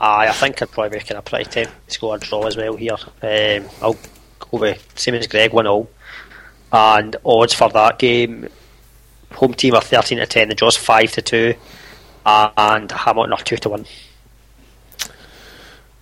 Aye, 0.00 0.28
I 0.28 0.32
think 0.32 0.62
I'd 0.62 0.70
probably 0.70 0.98
make 0.98 1.24
pretty 1.26 1.50
temp 1.50 1.70
to 1.88 2.00
go 2.00 2.12
a 2.14 2.18
draw 2.18 2.46
as 2.46 2.56
well 2.56 2.76
here. 2.76 2.94
Um, 3.22 3.68
I'll 3.82 3.96
go 4.40 4.58
with 4.58 4.98
same 4.98 5.14
as 5.14 5.26
Greg, 5.26 5.52
1 5.52 5.66
all. 5.66 5.90
And 6.72 7.16
odds 7.24 7.54
for 7.54 7.68
that 7.70 7.98
game 7.98 8.48
home 9.32 9.54
team 9.54 9.74
are 9.74 9.80
13 9.80 10.18
to 10.18 10.26
10, 10.26 10.48
the 10.48 10.54
draw's 10.54 10.76
5 10.76 11.12
to 11.12 11.22
2, 11.22 11.54
and 12.26 12.90
Hamilton 12.90 13.32
are 13.32 13.42
2 13.42 13.56
to 13.58 13.68
1. 13.68 13.86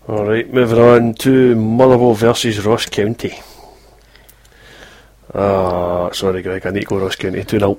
Alright, 0.08 0.52
moving 0.52 0.78
on 0.78 1.14
to 1.14 1.54
Motherwell 1.54 2.14
versus 2.14 2.64
Ross 2.64 2.86
County. 2.86 3.38
Ah, 5.34 6.10
sorry 6.12 6.42
Greg, 6.42 6.66
I 6.66 6.70
need 6.70 6.80
to 6.80 6.86
go 6.86 6.98
Ross 6.98 7.16
County 7.16 7.44
2 7.44 7.58
0. 7.58 7.78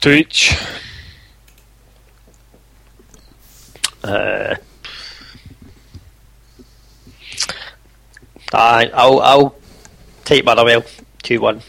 Two 0.00 0.10
each. 0.10 0.56
Uh, 4.02 4.54
aye, 8.52 8.90
I'll, 8.94 9.20
I'll 9.20 9.54
take 10.24 10.44
Motherwell 10.44 10.84
2 11.22 11.40
1. 11.40 11.62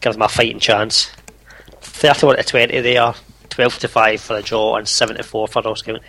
Gives 0.00 0.16
them 0.16 0.22
a 0.22 0.28
fighting 0.28 0.60
chance. 0.60 1.10
31 1.80 2.36
to 2.36 2.42
20 2.42 2.80
there, 2.80 3.14
12 3.50 3.78
to 3.80 3.88
5 3.88 4.20
for 4.20 4.36
the 4.36 4.42
draw, 4.42 4.76
and 4.76 4.88
7 4.88 5.16
to 5.16 5.22
4 5.22 5.48
for 5.48 5.62
Ross 5.62 5.82
County. 5.82 6.00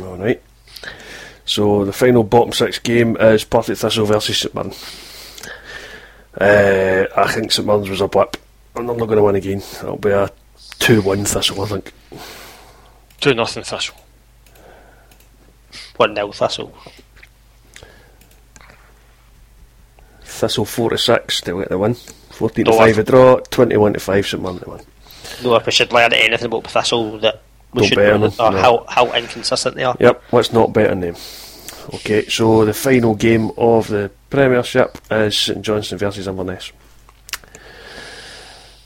Alright. 0.00 0.42
So 1.46 1.84
the 1.84 1.92
final 1.92 2.24
bottom 2.24 2.52
six 2.52 2.78
game 2.78 3.16
is 3.18 3.44
Partick 3.44 3.76
Thistle 3.76 4.06
versus 4.06 4.38
St 4.38 4.54
Mirren. 4.54 4.72
Uh, 6.40 7.04
I 7.16 7.32
think 7.32 7.52
St 7.52 7.66
Mirren's 7.66 7.90
was 7.90 8.00
a 8.00 8.08
blip. 8.08 8.36
And 8.74 8.88
they're 8.88 8.96
not 8.96 9.06
going 9.06 9.18
to 9.18 9.22
win 9.22 9.36
again. 9.36 9.58
It'll 9.58 9.96
be 9.96 10.10
a 10.10 10.30
2 10.80 11.02
1 11.02 11.24
Thistle, 11.24 11.62
I 11.62 11.66
think. 11.66 11.92
Two 13.20 13.34
nothing 13.34 13.62
Thistle. 13.62 13.96
1 15.96 16.14
0 16.14 16.32
Thistle. 16.32 16.74
Thistle 20.22 20.64
4 20.64 20.90
to 20.90 20.98
6, 20.98 21.40
they'll 21.42 21.58
get 21.60 21.68
the 21.68 21.78
win. 21.78 21.94
Fourteen 21.94 22.64
to 22.64 22.72
five 22.72 22.98
a 22.98 23.04
draw, 23.04 23.36
21 23.38 23.92
to 23.92 24.00
5 24.00 24.26
St 24.26 24.42
Mirren 24.42 24.58
to 24.58 24.70
win. 24.70 24.80
No, 25.44 25.54
if 25.54 25.66
we 25.66 25.72
should 25.72 25.92
learn 25.92 26.12
anything 26.12 26.46
about 26.46 26.66
Thistle, 26.66 27.18
that 27.20 27.42
we 27.72 27.80
Don't 27.82 27.88
should 27.88 27.98
know 27.98 28.28
them, 28.28 28.32
or 28.40 28.50
no. 28.50 28.58
how, 28.58 28.84
how 28.88 29.12
inconsistent 29.12 29.76
they 29.76 29.84
are. 29.84 29.96
Yep, 30.00 30.22
let's 30.32 30.52
not 30.52 30.72
bet 30.72 30.90
on 30.90 31.00
them. 31.00 31.14
Okay, 31.94 32.26
so 32.28 32.64
the 32.64 32.74
final 32.74 33.14
game 33.14 33.52
of 33.56 33.88
the 33.88 34.10
Premiership 34.30 34.98
is 35.10 35.38
St 35.38 35.62
Johnstone 35.62 35.98
versus 35.98 36.26
Inverness. 36.26 36.72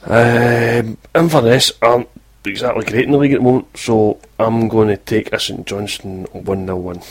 Um, 0.04 0.98
Inverness 1.14 1.72
aren't 1.80 2.08
exactly 2.48 2.84
great 2.84 3.04
in 3.04 3.12
the 3.12 3.18
league 3.18 3.32
at 3.32 3.38
the 3.38 3.44
moment, 3.44 3.76
so 3.76 4.20
I'm 4.38 4.68
going 4.68 4.88
to 4.88 4.96
take 4.96 5.32
a 5.32 5.38
St 5.38 5.66
Johnstone 5.66 6.24
1 6.32 6.66
0 6.66 6.76
win. 6.76 7.02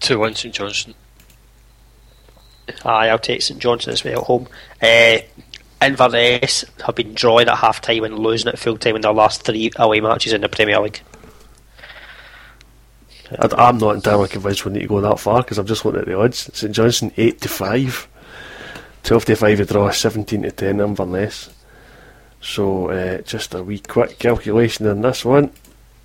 Two 0.00 0.20
one 0.20 0.34
St 0.34 0.54
Johnstone. 0.54 0.94
Aye, 2.84 3.08
I'll 3.08 3.18
take 3.18 3.42
St 3.42 3.60
Johnstone 3.60 3.94
as 3.94 4.04
well 4.04 4.20
at 4.20 4.24
home. 4.24 4.48
Uh, 4.80 5.18
Inverness 5.80 6.64
have 6.84 6.96
been 6.96 7.14
drawing 7.14 7.48
at 7.48 7.58
half 7.58 7.80
time 7.80 8.04
and 8.04 8.18
losing 8.18 8.48
at 8.48 8.58
full 8.58 8.76
time 8.78 8.96
in 8.96 9.02
their 9.02 9.12
last 9.12 9.42
three 9.42 9.70
away 9.76 10.00
matches 10.00 10.32
in 10.32 10.40
the 10.40 10.48
Premier 10.48 10.80
League. 10.80 11.00
I, 13.30 13.68
am 13.68 13.78
not 13.78 13.96
entirely 13.96 14.28
convinced 14.28 14.64
we 14.64 14.72
need 14.72 14.82
to 14.82 14.88
go 14.88 15.00
that 15.00 15.20
far 15.20 15.42
because 15.42 15.58
I've 15.58 15.66
just 15.66 15.84
looked 15.84 15.98
at 15.98 16.06
the 16.06 16.18
odds. 16.18 16.50
St 16.52 16.74
Johnstone 16.74 17.12
8 17.16 17.40
to 17.42 17.48
5, 17.48 18.08
12 19.02 19.24
to 19.26 19.36
5 19.36 19.60
a 19.60 19.64
draw, 19.66 19.90
17 19.90 20.42
to 20.42 20.50
10 20.50 20.80
Inverness. 20.80 21.50
So 22.40 22.90
uh, 22.90 23.22
just 23.22 23.54
a 23.54 23.62
wee 23.62 23.80
quick 23.80 24.18
calculation 24.18 24.86
on 24.86 25.00
this 25.00 25.24
one. 25.24 25.50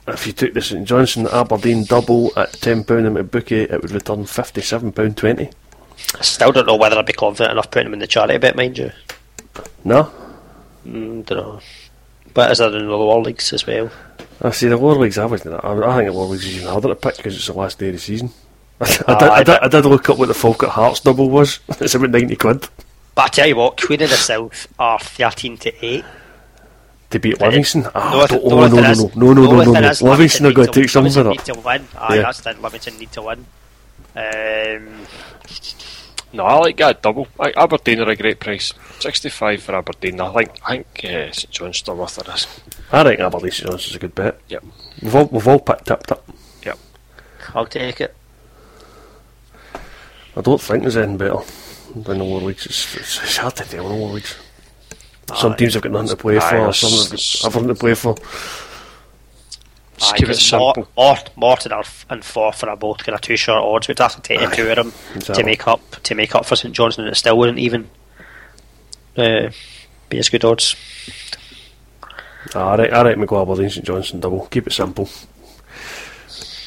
If 0.08 0.28
you 0.28 0.34
took 0.34 0.54
the 0.54 0.62
St 0.62 0.86
Johnstone 0.86 1.28
Aberdeen 1.28 1.86
double 1.86 2.32
at 2.38 2.52
£10 2.54 3.06
in 3.06 3.14
my 3.14 3.22
bookie, 3.22 3.62
it 3.62 3.82
would 3.82 3.92
return 3.92 4.26
£57.20. 4.26 5.54
I 6.16 6.22
still 6.22 6.52
don't 6.52 6.68
know 6.68 6.76
whether 6.76 6.98
I'd 6.98 7.06
be 7.06 7.14
confident 7.14 7.52
enough 7.52 7.72
putting 7.72 7.86
them 7.86 7.94
in 7.94 8.00
the 8.00 8.08
charity 8.08 8.38
bit, 8.38 8.56
mind 8.56 8.78
you. 8.78 8.92
No? 9.86 10.12
Mm, 10.86 11.26
don't 11.26 11.38
know. 11.38 11.60
But 12.34 12.52
is 12.52 12.58
that 12.58 12.74
in 12.74 12.88
the 12.88 12.92
lower 12.92 13.22
leagues 13.22 13.54
as 13.54 13.66
well? 13.66 13.92
I 14.42 14.52
see 14.52 14.68
the 14.68 14.76
lower 14.76 14.96
leagues. 14.96 15.18
I 15.18 15.26
wasn't. 15.26 15.64
I, 15.64 15.72
I 15.72 15.98
think 15.98 16.10
the 16.10 16.18
lower 16.18 16.28
leagues 16.28 16.46
is 16.46 16.58
even 16.58 16.68
harder 16.68 16.90
to 16.90 16.96
pick 16.96 17.18
because 17.18 17.36
it's 17.36 17.48
the 17.48 17.54
last 17.54 17.80
day 17.80 17.88
of 17.88 17.94
the 17.94 18.00
season. 18.00 18.32
I, 18.82 18.86
did, 18.88 19.08
I, 19.08 19.44
did, 19.44 19.60
I 19.60 19.68
did 19.70 19.86
look 19.86 20.10
up 20.10 20.18
what 20.18 20.28
the 20.28 20.34
Falkirk 20.34 20.72
Hearts 20.72 21.00
double 21.00 21.30
was. 21.30 21.60
it's 21.80 21.96
about 21.96 22.10
ninety 22.10 22.36
quid 22.36 22.68
But 23.16 23.26
I 23.26 23.28
tell 23.28 23.48
you 23.48 23.56
what, 23.56 23.80
Queen 23.80 24.02
of 24.02 24.10
the 24.10 24.18
South 24.18 24.68
are 24.80 25.00
13 25.00 25.58
to 25.60 25.86
8. 25.86 26.04
To 27.14 27.20
beat 27.20 27.40
Livingston. 27.42 27.86
Ah, 27.96 28.12
No, 28.12 28.28
don't- 28.28 28.44
oh, 28.44 28.50
no, 28.50 28.68
no, 28.68 28.82
no, 28.82 28.94
no, 28.94 29.12
no, 29.16 29.34
no, 29.34 29.52
only 29.52 29.66
no, 29.66 29.72
no. 29.80 29.92
Livingston 30.12 30.46
are 30.46 30.52
going 30.54 30.68
to 30.68 30.82
take 30.82 30.90
some 30.90 31.06
of 31.06 31.18
it. 31.18 31.24
need 31.26 31.46
to 31.46 31.54
win. 31.60 31.88
Aye, 31.98 32.16
Yeah. 32.16 32.22
that's 32.24 32.46
it. 32.46 32.62
Livingston 32.62 33.00
need 33.00 33.12
to 33.14 33.22
win. 33.22 33.46
Um, 34.16 35.08
No, 36.34 36.46
I 36.46 36.56
like 36.58 36.78
that 36.78 37.02
double. 37.04 37.28
Like, 37.38 37.56
Aberdeen 37.56 38.00
are 38.02 38.10
a 38.10 38.16
great 38.16 38.40
price. 38.40 38.74
Sixty-five 39.00 39.62
for 39.62 39.76
Aberdeen. 39.76 40.20
I 40.20 40.34
think. 40.34 40.50
I 40.66 40.72
think 40.78 40.88
uh, 41.06 41.32
St 41.32 41.52
John's 41.52 41.88
are 41.88 41.96
worth 41.96 42.16
the 42.16 42.24
risk. 42.32 42.50
I 42.92 43.04
think 43.04 43.20
Aberdeen 43.20 43.52
St 43.52 43.70
John's 43.70 43.86
is 43.88 43.96
a 43.96 44.00
good 44.00 44.16
bet. 44.16 44.40
Yep. 44.50 44.64
We've 45.04 45.16
all, 45.16 45.26
we've 45.26 45.48
all 45.48 45.60
picked 45.60 45.92
up. 45.92 46.10
it. 46.12 46.20
Yep. 46.66 46.78
I'll 47.54 47.68
take 47.68 48.02
it. 48.02 48.16
I 50.36 50.42
don't 50.42 50.60
think 50.60 50.82
there's 50.82 50.98
anything 50.98 51.18
better 51.18 51.38
than 51.96 52.18
the 52.18 52.24
lower 52.24 52.42
leagues. 52.42 52.66
It's, 52.66 52.96
it's, 52.96 53.22
it's 53.22 53.38
hard 53.38 53.56
to 53.58 53.64
tell 53.66 53.86
in 53.86 53.92
the 53.92 53.96
lower 54.04 54.14
leagues. 54.14 54.36
Some 55.36 55.56
teams 55.56 55.74
have 55.74 55.84
got 55.84 55.92
nothing 55.92 56.10
to 56.10 56.16
play 56.18 56.38
Aye, 56.38 56.50
for, 56.50 56.56
it's- 56.58 56.80
some 56.80 56.92
have 56.92 57.10
got 57.10 57.46
everything 57.46 57.68
to 57.70 57.76
play 57.80 57.94
for. 57.94 58.16
Just 59.98 60.14
Aye, 60.14 60.18
keep 60.18 60.30
it 60.30 60.36
simple. 60.36 60.74
Mort, 60.76 60.88
Mort, 60.98 61.30
Morton 61.38 61.72
are 61.72 61.80
f- 61.82 62.06
and 62.10 62.24
Forfar 62.24 62.68
are 62.68 62.76
both 62.76 62.98
kind 63.04 63.14
of 63.16 63.22
two 63.22 63.38
short 63.38 63.64
odds. 63.64 63.88
We'd 63.88 64.00
have 64.00 64.16
to 64.16 64.22
take 64.22 64.40
the 64.40 64.48
two 64.48 64.68
of 64.70 64.76
them 64.76 64.92
exactly. 65.16 65.44
to 65.44 65.46
make 65.46 65.68
up 65.68 65.82
to 66.04 66.16
make 66.16 66.34
up 66.36 66.46
for 66.46 66.56
St 66.56 66.74
Johnstone, 66.74 67.06
and 67.06 67.14
it 67.14 67.18
still 67.18 67.38
wouldn't 67.38 67.60
even 67.60 67.90
uh, 69.18 69.50
be 70.10 70.18
as 70.18 70.30
good 70.30 70.44
odds. 70.44 70.76
I 72.56 72.76
reckon, 72.76 72.94
I 72.96 73.02
reckon 73.04 73.22
we 73.22 73.28
go 73.28 73.42
Aberdeen 73.42 73.70
St 73.70 73.86
Johnstone 73.86 74.20
double. 74.20 74.48
Keep 74.48 74.68
it 74.68 74.74
simple. 74.74 75.08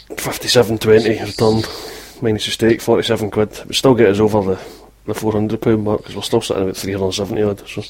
57.20 0.08 1.26
returned, 1.26 2.22
minus 2.22 2.44
the 2.46 2.52
stake, 2.52 2.80
47 2.80 3.30
quid. 3.30 3.64
We 3.66 3.74
still 3.74 3.94
get 3.94 4.08
us 4.10 4.20
over 4.20 4.54
the, 4.54 4.60
the 5.04 5.14
400 5.14 5.60
pound 5.60 5.84
mark 5.84 6.00
because 6.00 6.14
we're 6.16 6.22
still 6.22 6.40
sitting 6.40 6.68
at 6.68 6.76
370 6.76 7.42
odd. 7.42 7.68
So. 7.68 7.82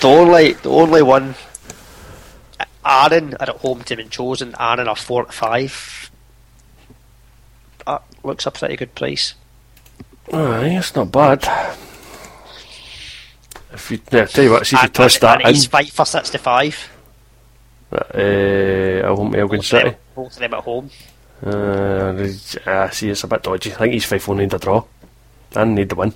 The 0.00 0.08
only 0.08 0.52
the 0.54 0.70
only 0.70 1.02
one, 1.02 1.34
Annan 2.84 3.34
are 3.34 3.42
at 3.50 3.56
home 3.60 3.82
to 3.84 3.96
Chosen. 4.08 4.54
Annan 4.58 4.88
are 4.88 4.96
four 4.96 5.24
to 5.26 5.32
five. 5.32 6.10
That 7.86 8.02
looks 8.22 8.46
a 8.46 8.50
pretty 8.50 8.76
good 8.76 8.94
price. 8.94 9.34
Aye, 10.32 10.76
it's 10.78 10.94
not 10.96 11.12
bad. 11.12 11.44
If 13.72 13.90
you, 13.90 14.00
yeah, 14.10 14.24
tell 14.26 14.44
you 14.44 14.50
what, 14.52 14.66
see 14.66 14.76
if 14.76 14.82
you 14.82 14.86
And- 14.86 14.94
twist 14.94 15.22
and 15.22 15.40
that 15.42 15.48
in, 15.48 15.54
he's 15.54 15.66
five 15.66 15.90
for 15.90 16.06
sixty-five. 16.06 16.90
uh, 17.92 17.96
I 19.06 19.10
won't 19.10 19.32
be 19.32 19.38
Elgin 19.38 19.58
Both 19.58 19.66
of 19.66 19.70
them- 19.70 19.82
City. 19.90 19.96
Both 20.14 20.32
of 20.32 20.38
them 20.38 20.54
at 20.54 20.64
home. 20.64 20.90
Uh, 21.44 22.70
uh, 22.70 22.90
see, 22.90 23.10
it's 23.10 23.22
a 23.24 23.26
bit 23.28 23.42
dodgy. 23.42 23.72
I 23.72 23.76
think 23.76 23.92
he's 23.92 24.06
5 24.06 24.22
4 24.22 24.34
need 24.36 24.54
a 24.54 24.58
draw 24.58 24.84
and 25.54 25.74
need 25.74 25.90
the 25.90 25.94
win. 25.94 26.14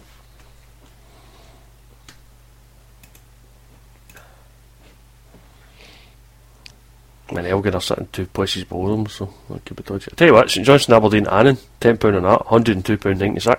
I 7.31 7.35
mean, 7.35 7.47
Elgin 7.47 7.75
are 7.75 7.81
sitting 7.81 8.09
two 8.13 8.27
places 8.27 8.65
below 8.65 8.97
them, 8.97 9.07
so 9.07 9.33
that 9.51 9.65
could 9.65 9.77
be 9.77 9.83
dodgy. 9.85 10.09
I 10.13 10.15
tell 10.17 10.27
you 10.29 10.35
what, 10.35 10.51
St 10.51 10.67
Johnstone, 10.67 10.97
Aberdeen, 10.97 11.27
Annan, 11.29 11.59
£10 11.81 12.17
on 12.17 12.23
that, 12.25 12.41
£102.96. 12.47 13.47
What 13.47 13.59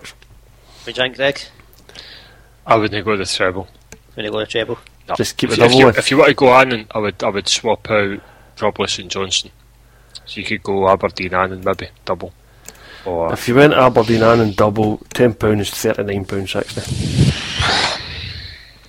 do 0.84 0.91
you 0.91 0.93
think, 0.93 1.15
Greg? 1.15 1.41
I 2.67 2.76
wouldn't 2.76 3.05
go 3.05 3.15
the 3.15 3.26
treble. 3.26 3.67
When 4.15 4.26
you 4.26 4.32
go 4.32 4.39
to 4.39 4.45
treble. 4.45 4.78
No. 5.07 5.15
Just 5.15 5.38
keep 5.38 5.51
if, 5.51 5.57
it 5.57 5.59
you- 5.59 5.65
if 5.65 5.72
double 5.72 5.80
you, 5.82 5.88
if 5.89 6.11
you 6.11 6.17
want 6.17 6.30
to 6.30 6.36
go 6.36 6.53
Annan, 6.53 6.88
I 6.91 6.99
would 6.99 7.24
I 7.24 7.30
would 7.30 7.47
swap 7.47 7.89
out 7.89 8.19
probably 8.57 8.88
St 8.88 9.09
Johnstone. 9.11 9.51
So 10.26 10.39
you 10.39 10.45
could 10.45 10.61
go 10.63 10.88
Aberdeen 10.89 11.34
Annan 11.34 11.63
maybe 11.65 11.88
double. 12.05 12.34
Or 13.05 13.34
If 13.34 13.47
you 13.47 13.55
went 13.55 13.74
Aberdeen 13.74 14.22
Annan 14.22 14.51
double, 14.53 14.99
£10 15.15 15.59
is 15.61 15.69
£39.60. 15.72 16.78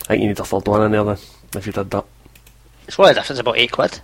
I 0.03 0.05
think 0.09 0.23
you 0.23 0.29
need 0.29 0.39
a 0.41 0.45
third 0.45 0.67
one 0.69 0.83
in 0.83 0.93
there 0.93 1.05
then, 1.05 1.17
if 1.57 1.67
you 1.67 1.73
did 1.73 1.91
that. 1.91 2.05
It's 2.87 2.97
probably 2.97 3.15
the 3.15 3.21
difference 3.21 3.41
about 3.41 3.57
eight 3.59 3.73
quid. 3.73 4.01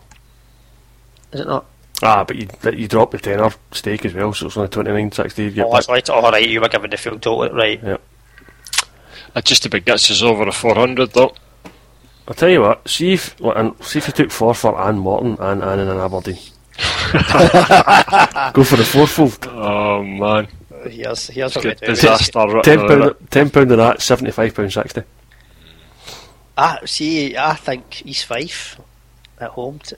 Is 1.32 1.40
it 1.40 1.46
not? 1.46 1.66
Ah, 2.02 2.22
but 2.24 2.36
you 2.36 2.48
but 2.62 2.76
you 2.78 2.86
drop 2.88 3.10
the 3.10 3.18
tenner 3.18 3.50
stake 3.72 4.04
as 4.04 4.14
well, 4.14 4.32
so 4.32 4.46
it's 4.46 4.56
only 4.56 4.68
twenty 4.68 4.90
nine 4.92 5.10
sixty. 5.12 5.44
You 5.44 5.50
get 5.50 5.66
Oh, 5.66 5.70
back. 5.72 5.74
that's 5.86 5.88
right. 5.88 6.10
All 6.10 6.22
right, 6.30 6.48
you 6.48 6.60
were 6.60 6.68
given 6.68 6.90
the 6.90 6.96
full 6.96 7.18
total, 7.18 7.50
right? 7.56 7.82
Yeah. 7.82 7.96
that 9.34 9.44
just 9.44 9.66
about 9.66 9.84
gets 9.84 10.10
us 10.10 10.22
over 10.22 10.44
a 10.44 10.52
four 10.52 10.74
hundred 10.76 11.12
though. 11.12 11.34
I'll 12.28 12.34
tell 12.34 12.48
you 12.50 12.60
what. 12.62 12.86
See 12.88 13.14
if 13.14 13.40
like, 13.40 13.56
and 13.56 13.74
see 13.84 13.98
if 13.98 14.06
you 14.06 14.12
took 14.12 14.30
four 14.30 14.54
for 14.54 14.78
Anne 14.80 14.98
Morton 14.98 15.36
and 15.40 15.62
Anne 15.62 15.80
and 15.80 15.90
Aberdeen. 16.00 16.38
Go 18.52 18.62
for 18.64 18.76
the 18.76 18.88
fourfold. 18.88 19.46
Oh 19.50 20.02
man, 20.02 20.46
Here's 20.88 21.26
here's 21.28 21.56
what 21.56 21.62
good 21.64 21.80
we 21.80 21.86
do. 21.88 21.92
disaster. 21.94 22.38
right 22.38 22.62
Ten 22.64 22.78
now, 22.78 22.86
pound. 22.88 23.02
innit? 23.02 23.30
Ten 23.30 23.50
pound 23.50 23.70
of 23.72 23.78
that. 23.78 24.00
Seventy 24.02 24.30
five 24.30 24.54
pound 24.54 24.72
sixty. 24.72 25.02
Ah, 26.56 26.78
see, 26.84 27.36
I 27.36 27.54
think 27.54 28.06
East 28.06 28.26
Fife 28.26 28.78
at 29.40 29.50
home. 29.50 29.78
T- 29.80 29.96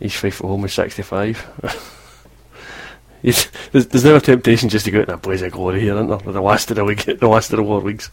East 0.00 0.16
Fife 0.16 0.40
at 0.40 0.46
home 0.46 0.68
sixty 0.68 1.02
five. 1.02 1.44
there's, 3.22 3.86
there's 3.86 4.04
never 4.04 4.20
temptation 4.20 4.68
just 4.68 4.84
to 4.84 4.90
go 4.90 5.00
out 5.00 5.08
in 5.08 5.14
a 5.14 5.16
blaze 5.16 5.42
of 5.42 5.52
glory 5.52 5.80
here, 5.80 5.94
isn't 5.94 6.08
there? 6.08 6.32
The 6.32 6.40
last 6.40 6.70
of 6.70 6.76
the 6.76 6.84
league, 6.84 6.98
the 7.20 7.28
last 7.28 7.52
of 7.52 7.56
the 7.56 7.62
war 7.62 7.80
leagues. 7.80 8.10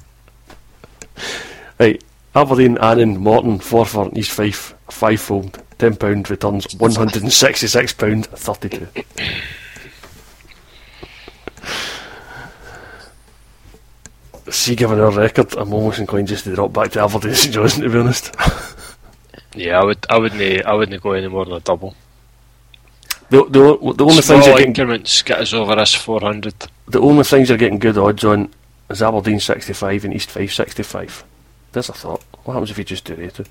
Right, 1.79 2.03
Aberdeen, 2.35 2.77
Annan, 2.77 3.17
Morton, 3.17 3.59
Forfar, 3.59 4.15
East 4.17 4.31
Fife, 4.31 4.73
fivefold, 4.89 5.61
ten 5.77 5.95
pound 5.95 6.29
returns, 6.29 6.73
one 6.75 6.93
hundred 6.93 7.23
and 7.23 7.33
sixty-six 7.33 7.93
pound 7.93 8.25
thirty-two. 8.27 8.87
See, 14.49 14.75
given 14.75 14.99
our 14.99 15.11
record, 15.11 15.55
I'm 15.55 15.73
almost 15.73 15.99
inclined 15.99 16.27
just 16.27 16.43
to 16.43 16.53
drop 16.53 16.73
back 16.73 16.91
to 16.91 17.01
Aberdeen 17.01 17.33
St 17.35 17.53
Johnstone, 17.53 17.83
to 17.85 17.89
be 17.89 17.99
honest. 17.99 18.35
Yeah, 19.55 19.79
I 19.79 19.83
would. 19.83 20.05
I 20.09 20.17
wouldn't. 20.17 20.41
Eh, 20.41 20.61
I 20.65 20.73
wouldn't 20.73 21.01
go 21.01 21.11
any 21.11 21.27
more 21.27 21.45
than 21.45 21.55
a 21.55 21.59
double. 21.59 21.95
The, 23.29 23.43
the, 23.45 23.93
the 23.93 24.05
only 24.05 24.21
Small 24.21 24.41
things 24.41 24.47
you're 24.47 24.61
increments 24.61 25.21
get 25.21 25.39
us 25.39 25.53
over 25.53 25.73
us 25.73 25.93
400. 25.93 26.67
The 26.87 26.99
only 26.99 27.23
things 27.23 27.49
are 27.49 27.57
getting 27.57 27.79
good 27.79 27.97
odds 27.97 28.23
on 28.23 28.53
is 28.89 29.01
Aberdeen 29.01 29.39
65 29.39 30.05
and 30.05 30.13
East 30.13 30.29
Fife 30.29 30.53
65. 30.53 31.23
There's 31.71 31.89
a 31.89 31.93
thought. 31.93 32.23
What 32.43 32.53
happens 32.53 32.71
if 32.71 32.77
you 32.77 32.83
just 32.83 33.05
do 33.05 33.15
the? 33.15 33.47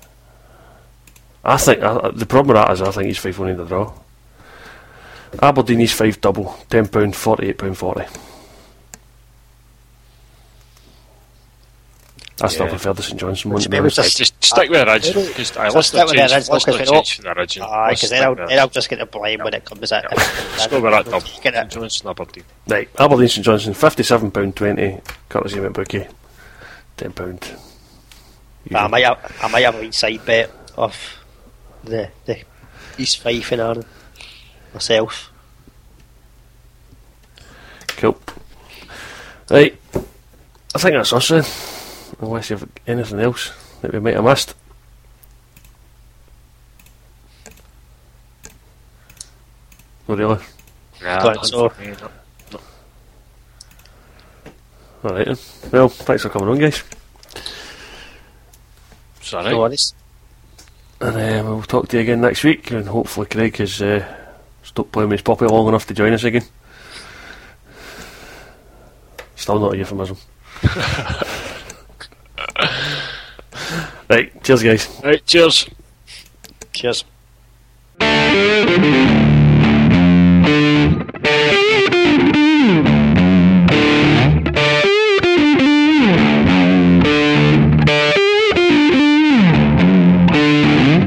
I 1.43 1.57
think 1.57 1.81
uh, 1.81 2.11
the 2.11 2.25
problem 2.25 2.55
with 2.55 2.65
that 2.65 2.71
is 2.71 2.81
I 2.81 2.91
think 2.91 3.09
East 3.09 3.19
Fife 3.19 3.37
will 3.39 3.47
need 3.47 3.59
a 3.59 3.65
draw. 3.65 3.93
Aberdeen 5.41 5.81
East 5.81 5.95
Fife 5.95 6.21
double, 6.21 6.45
£10, 6.69 6.87
£48.40. 6.87 8.32
That's 12.37 12.57
yeah. 12.57 12.67
prefer 12.67 12.93
the 12.93 13.03
St 13.03 13.19
Johnstone. 13.19 13.51
one. 13.53 13.63
maybe 13.69 13.89
just, 13.89 14.17
just 14.17 14.43
stick 14.43 14.67
with 14.67 14.83
the 14.83 14.91
original 14.91 15.27
because 15.27 15.55
I 15.55 15.69
list 15.69 15.93
no 15.93 16.07
change, 16.07 16.31
original, 16.31 16.53
list 16.55 17.23
no 17.23 17.33
the 17.33 17.39
original. 17.39 17.67
Aye, 17.67 17.91
because 17.91 18.09
then, 18.09 18.23
I'll, 18.23 18.69
just 18.69 18.89
get 18.89 19.01
a 19.01 19.05
blame 19.05 19.37
yep. 19.37 19.45
when 19.45 19.53
it 19.53 19.65
comes 19.65 19.91
out. 19.91 20.03
Yep. 20.03 20.13
Let's 20.17 20.67
go 20.67 20.81
with 20.81 20.91
that 20.91 21.05
double. 21.05 21.21
St 21.21 21.69
Johnstone, 21.69 22.09
Aberdeen. 22.09 22.43
Right, 22.67 22.89
Aberdeen 22.97 23.27
St 23.27 23.45
Johnstone, 23.45 23.75
fifty-seven 23.75 24.31
pound 24.31 24.55
twenty, 24.55 24.99
courtesy 25.29 25.59
of 25.59 25.73
bookie, 25.73 26.07
ten 26.97 27.13
pound. 27.13 27.55
I 28.73 28.87
might, 28.87 29.03
have, 29.03 29.37
I 29.41 29.47
might 29.49 29.65
have 29.65 29.75
an 29.75 29.85
inside 29.85 30.25
bet 30.25 30.49
of 30.75 30.97
the 31.83 32.09
the 32.25 32.39
East 32.97 33.19
Fife 33.21 33.51
and 33.51 33.61
Arden 33.61 33.85
myself. 34.73 35.31
Cool. 37.89 38.19
Right, 39.51 39.79
I 40.73 40.79
think 40.79 40.95
that's 40.95 41.13
us 41.13 41.27
then. 41.27 41.43
Unless 42.23 42.49
you've 42.51 42.69
anything 42.87 43.19
else 43.19 43.51
that 43.81 43.91
we 43.91 43.99
might 43.99 44.13
have 44.15 44.23
missed. 44.23 44.55
Not 50.07 50.17
really. 50.17 50.39
Nah, 51.01 51.21
Go 51.21 51.29
on, 51.29 51.35
not 51.35 51.47
so- 51.47 51.73
no. 52.51 52.59
Alright 55.03 55.25
then. 55.25 55.37
Well, 55.71 55.89
thanks 55.89 56.23
for 56.23 56.29
coming 56.29 56.47
on, 56.47 56.59
guys. 56.59 56.81
Sorry. 59.21 59.45
all 59.47 59.51
No 59.51 59.59
worries. 59.59 59.93
And 61.01 61.15
uh, 61.17 61.43
we'll 61.49 61.63
talk 61.63 61.89
to 61.89 61.97
you 61.97 62.03
again 62.03 62.21
next 62.21 62.45
week. 62.45 62.71
And 62.71 62.87
hopefully, 62.87 63.27
Craig 63.27 63.57
has 63.57 63.81
uh, 63.81 64.05
stopped 64.63 64.93
playing 64.93 65.09
with 65.09 65.19
his 65.19 65.23
puppy 65.23 65.45
long 65.45 65.67
enough 65.67 65.85
to 65.87 65.93
join 65.93 66.13
us 66.13 66.23
again. 66.23 66.45
Still 69.35 69.59
not 69.59 69.73
a 69.73 69.77
euphemism. 69.77 70.15
right, 74.13 74.43
cheers, 74.43 74.63
guys. 74.63 75.01
Right, 75.03 75.25
cheers. 75.25 75.69
Cheers. 76.73 77.03